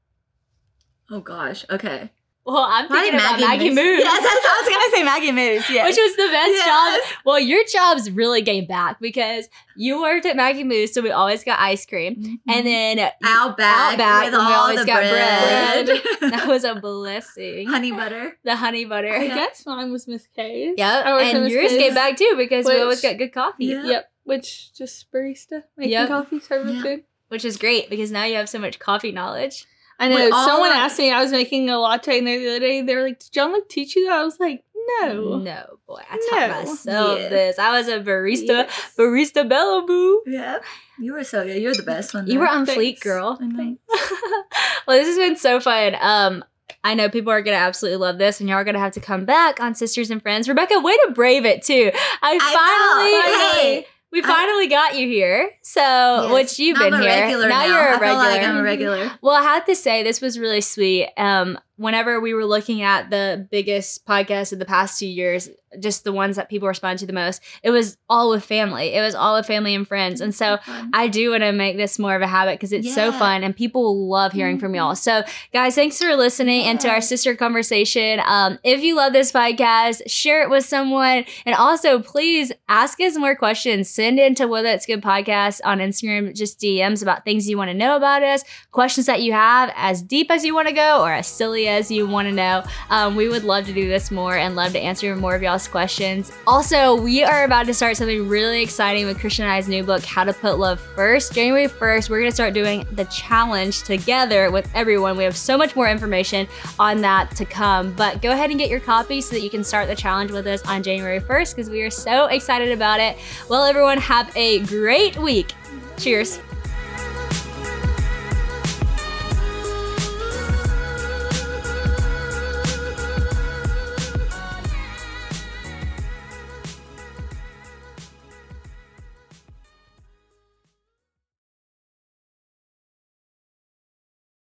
oh 1.11 1.19
gosh. 1.19 1.65
Okay. 1.69 2.09
Well, 2.45 2.65
I'm 2.67 2.89
thinking 2.89 3.13
about 3.15 3.39
Maggie 3.39 3.69
Moo's. 3.69 3.99
Yes, 3.99 4.21
that's, 4.21 4.45
I 4.45 4.61
was 4.61 4.69
gonna 4.69 4.97
say 4.97 5.03
Maggie 5.03 5.31
Moo's. 5.31 5.69
Yes. 5.69 5.87
Which 5.87 5.95
was 5.95 6.15
the 6.17 6.29
best 6.29 6.51
Yes. 6.51 6.65
job. 7.09 7.17
Well, 7.25 7.39
your 7.39 7.63
jobs 7.71 8.11
really 8.11 8.41
gave 8.41 8.67
back 8.67 8.99
because 8.99 9.47
you 9.77 10.01
worked 10.01 10.25
at 10.25 10.35
Maggie 10.35 10.65
Moo's, 10.65 10.93
so 10.93 11.01
we 11.01 11.09
always 11.11 11.43
got 11.45 11.59
ice 11.59 11.85
cream. 11.85 12.15
Mm-hmm. 12.17 12.49
And 12.51 12.67
then 12.67 12.97
you- 12.97 13.07
Outback, 13.23 13.93
Outback, 13.93 14.25
with 14.25 14.33
and 14.33 14.45
we 14.47 14.53
all 14.53 14.61
always 14.61 14.79
the 14.81 14.85
got 14.85 14.99
bread, 15.09 15.87
that 16.31 16.47
was 16.47 16.65
a 16.65 16.75
blessing. 16.75 17.67
honey 17.67 17.91
butter. 17.93 18.37
The 18.43 18.57
honey 18.57 18.83
butter. 18.83 19.09
Oh, 19.13 19.21
I 19.21 19.27
guess 19.27 19.65
mine 19.65 19.91
was 19.93 20.05
Miss 20.09 20.27
K's. 20.35 20.75
Yep. 20.77 21.05
I 21.05 21.13
worked 21.13 21.25
at 21.25 21.35
And 21.35 21.43
Miss 21.45 21.53
yours 21.53 21.69
K's. 21.71 21.77
gave 21.79 21.93
back 21.95 22.17
too 22.17 22.33
because 22.37 22.65
we 22.65 22.77
always 22.81 23.01
got 23.01 23.17
good 23.17 23.31
coffee. 23.33 23.65
Yeah. 23.67 23.85
Yep. 23.85 24.11
Which 24.25 24.73
just 24.73 25.09
barista 25.13 25.63
making 25.77 25.93
Yep. 25.93 26.07
coffee, 26.09 26.39
serving 26.41 26.75
Yeah. 26.75 26.81
food. 26.81 27.03
Which 27.29 27.45
is 27.45 27.57
great 27.57 27.89
because 27.89 28.11
now 28.11 28.25
you 28.25 28.35
have 28.35 28.49
so 28.49 28.59
much 28.59 28.79
coffee 28.79 29.11
knowledge. 29.13 29.65
I 29.99 30.07
know. 30.09 30.15
With 30.15 30.33
Someone 30.33 30.69
that- 30.69 30.83
asked 30.83 30.99
me. 30.99 31.11
I 31.11 31.21
was 31.21 31.31
making 31.31 31.69
a 31.69 31.79
latte, 31.79 32.17
and 32.19 32.27
the 32.27 32.35
other 32.49 32.59
day 32.59 32.81
they 32.81 32.95
were 32.95 33.03
like, 33.03 33.19
"Did 33.19 33.31
John 33.31 33.53
like 33.53 33.67
teach 33.69 33.95
you 33.95 34.05
that?" 34.07 34.13
I 34.19 34.23
was 34.23 34.39
like, 34.39 34.63
"No." 35.01 35.37
No, 35.37 35.63
boy, 35.87 36.01
I 36.11 36.17
taught 36.29 36.49
No. 36.49 36.61
myself 36.71 37.19
Yeah. 37.19 37.29
this. 37.29 37.59
I 37.59 37.71
was 37.77 37.87
a 37.87 37.99
barista, 37.99 38.47
Yes. 38.67 38.93
barista 38.97 39.47
Bella 39.47 39.83
Boo. 39.85 40.21
Yeah. 40.25 40.59
You 40.99 41.13
were 41.13 41.23
so 41.23 41.43
good. 41.45 41.61
You're 41.61 41.73
the 41.73 41.83
best 41.83 42.13
one. 42.13 42.27
You 42.27 42.39
were 42.39 42.47
on 42.47 42.65
Thanks. 42.65 42.79
fleek, 42.79 43.01
girl. 43.01 43.37
I 43.41 43.75
well, 44.87 44.97
this 44.97 45.07
has 45.07 45.17
been 45.17 45.35
so 45.35 45.59
fun. 45.59 45.95
Um, 45.99 46.43
I 46.83 46.95
know 46.95 47.09
people 47.09 47.31
are 47.31 47.41
gonna 47.41 47.57
absolutely 47.57 47.97
love 47.97 48.17
this, 48.17 48.39
and 48.39 48.49
y'all 48.49 48.57
are 48.59 48.63
gonna 48.63 48.79
have 48.79 48.91
to 48.93 48.99
come 48.99 49.25
back 49.25 49.59
on 49.61 49.73
Sisters 49.73 50.11
and 50.11 50.21
Friends. 50.21 50.49
Rebecca, 50.49 50.79
way 50.79 50.95
to 51.05 51.11
brave 51.13 51.45
it 51.45 51.63
too. 51.63 51.91
I, 52.21 52.37
I 52.41 53.13
know. 53.13 53.59
finally, 53.59 53.61
Hey. 53.61 53.87
We 54.13 54.21
I- 54.23 54.27
finally 54.27 54.67
got 54.67 54.95
you 54.97 55.07
here. 55.07 55.49
So, 55.63 55.81
Yes. 55.81 56.31
which 56.33 56.59
you've 56.59 56.77
I'm 56.77 56.91
been 56.91 56.93
a 56.93 56.97
here. 57.01 57.09
regular 57.09 57.49
now. 57.49 57.65
you're 57.65 57.77
a 57.77 57.81
I 57.81 57.91
feel 57.93 57.99
regular. 57.99 58.23
like 58.29 58.41
I'm 58.43 58.57
a 58.57 58.63
regular. 58.63 59.11
Well, 59.21 59.35
I 59.35 59.41
have 59.43 59.65
to 59.65 59.75
say 59.75 60.03
this 60.03 60.21
was 60.21 60.39
really 60.39 60.61
sweet. 60.61 61.09
Um, 61.17 61.59
whenever 61.77 62.19
we 62.19 62.33
were 62.33 62.45
looking 62.45 62.81
at 62.81 63.09
the 63.09 63.47
biggest 63.51 64.05
podcasts 64.05 64.53
of 64.53 64.59
the 64.59 64.65
past 64.65 64.99
two 64.99 65.07
years, 65.07 65.49
just 65.79 66.03
the 66.03 66.13
ones 66.13 66.35
that 66.35 66.49
people 66.49 66.67
respond 66.67 66.99
to 66.99 67.05
the 67.07 67.13
most, 67.13 67.41
it 67.63 67.71
was 67.71 67.97
all 68.07 68.29
with 68.29 68.43
family. 68.45 68.93
It 68.93 69.01
was 69.01 69.15
all 69.15 69.35
with 69.35 69.47
family 69.47 69.73
and 69.73 69.87
friends, 69.87 70.21
and 70.21 70.33
so 70.33 70.59
I 70.93 71.07
do 71.07 71.31
want 71.31 71.41
to 71.41 71.51
make 71.51 71.77
this 71.77 71.97
more 71.97 72.15
of 72.15 72.21
a 72.21 72.27
habit 72.27 72.59
because 72.59 72.71
it's 72.71 72.93
so 72.93 73.11
fun 73.11 73.43
and 73.43 73.55
people 73.55 74.07
love 74.07 74.33
hearing 74.33 74.59
from 74.59 74.75
y'all. 74.75 74.95
So, 74.95 75.23
guys, 75.51 75.73
thanks 75.73 75.97
for 75.97 76.15
listening 76.15 76.63
and 76.65 76.79
to 76.81 76.89
our 76.89 77.01
sister 77.01 77.35
conversation. 77.35 78.21
Um, 78.23 78.59
if 78.63 78.83
you 78.83 78.95
love 78.95 79.13
this 79.13 79.31
podcast, 79.31 80.03
share 80.07 80.43
it 80.43 80.49
with 80.49 80.65
someone, 80.65 81.25
and 81.45 81.55
also 81.55 81.99
please 81.99 82.51
ask 82.69 82.99
us 83.01 83.17
more 83.17 83.35
questions. 83.35 83.89
Send 83.89 84.19
in 84.19 84.35
to 84.35 84.47
Whoa 84.47 84.61
That's 84.61 84.85
Good 84.85 85.01
Podcast 85.01 85.59
on 85.63 85.79
Instagram, 85.79 86.35
just 86.35 86.59
DMs 86.59 87.01
about 87.01 87.25
things 87.25 87.49
you 87.49 87.57
want 87.57 87.71
to 87.71 87.73
know 87.73 87.95
about 87.95 88.21
us, 88.21 88.43
questions 88.71 89.07
that 89.07 89.21
you 89.21 89.33
have, 89.33 89.71
as 89.75 90.03
deep 90.03 90.29
as 90.29 90.45
you 90.45 90.53
want 90.53 90.67
to 90.67 90.73
go 90.73 91.01
or 91.03 91.11
as 91.11 91.27
silly 91.27 91.67
as 91.67 91.72
you 91.91 92.07
want 92.07 92.27
to 92.27 92.31
know. 92.33 92.63
Um, 92.89 93.15
we 93.15 93.29
would 93.29 93.43
love 93.43 93.65
to 93.65 93.73
do 93.73 93.87
this 93.87 94.11
more 94.11 94.35
and 94.35 94.55
love 94.55 94.73
to 94.73 94.79
answer 94.79 95.15
more 95.15 95.35
of 95.35 95.41
y'all's 95.41 95.67
questions. 95.67 96.31
Also, 96.47 96.99
we 96.99 97.23
are 97.23 97.43
about 97.43 97.65
to 97.67 97.73
start 97.73 97.97
something 97.97 98.27
really 98.27 98.61
exciting 98.61 99.05
with 99.05 99.19
Christian 99.19 99.45
and 99.45 99.53
I's 99.53 99.67
new 99.67 99.83
book, 99.83 100.03
How 100.03 100.23
to 100.23 100.33
Put 100.33 100.59
Love 100.59 100.79
First. 100.79 101.33
January 101.33 101.67
1st, 101.67 102.09
we're 102.09 102.19
going 102.19 102.31
to 102.31 102.35
start 102.35 102.53
doing 102.53 102.85
the 102.91 103.05
challenge 103.05 103.83
together 103.83 104.51
with 104.51 104.69
everyone. 104.73 105.17
We 105.17 105.23
have 105.23 105.37
so 105.37 105.57
much 105.57 105.75
more 105.75 105.89
information 105.89 106.47
on 106.79 107.01
that 107.01 107.35
to 107.37 107.45
come, 107.45 107.93
but 107.93 108.21
go 108.21 108.31
ahead 108.31 108.49
and 108.49 108.59
get 108.59 108.69
your 108.69 108.79
copy 108.79 109.21
so 109.21 109.35
that 109.35 109.41
you 109.41 109.49
can 109.49 109.63
start 109.63 109.87
the 109.87 109.95
challenge 109.95 110.31
with 110.31 110.47
us 110.47 110.61
on 110.65 110.83
January 110.83 111.19
1st 111.19 111.55
because 111.55 111.69
we 111.69 111.81
are 111.81 111.89
so 111.89 112.25
excited 112.25 112.71
about 112.71 112.99
it. 112.99 113.17
Well, 113.49 113.63
everyone, 113.63 113.97
have 113.97 114.35
a 114.35 114.59
great 114.65 115.17
week. 115.17 115.53
Cheers. 115.97 116.39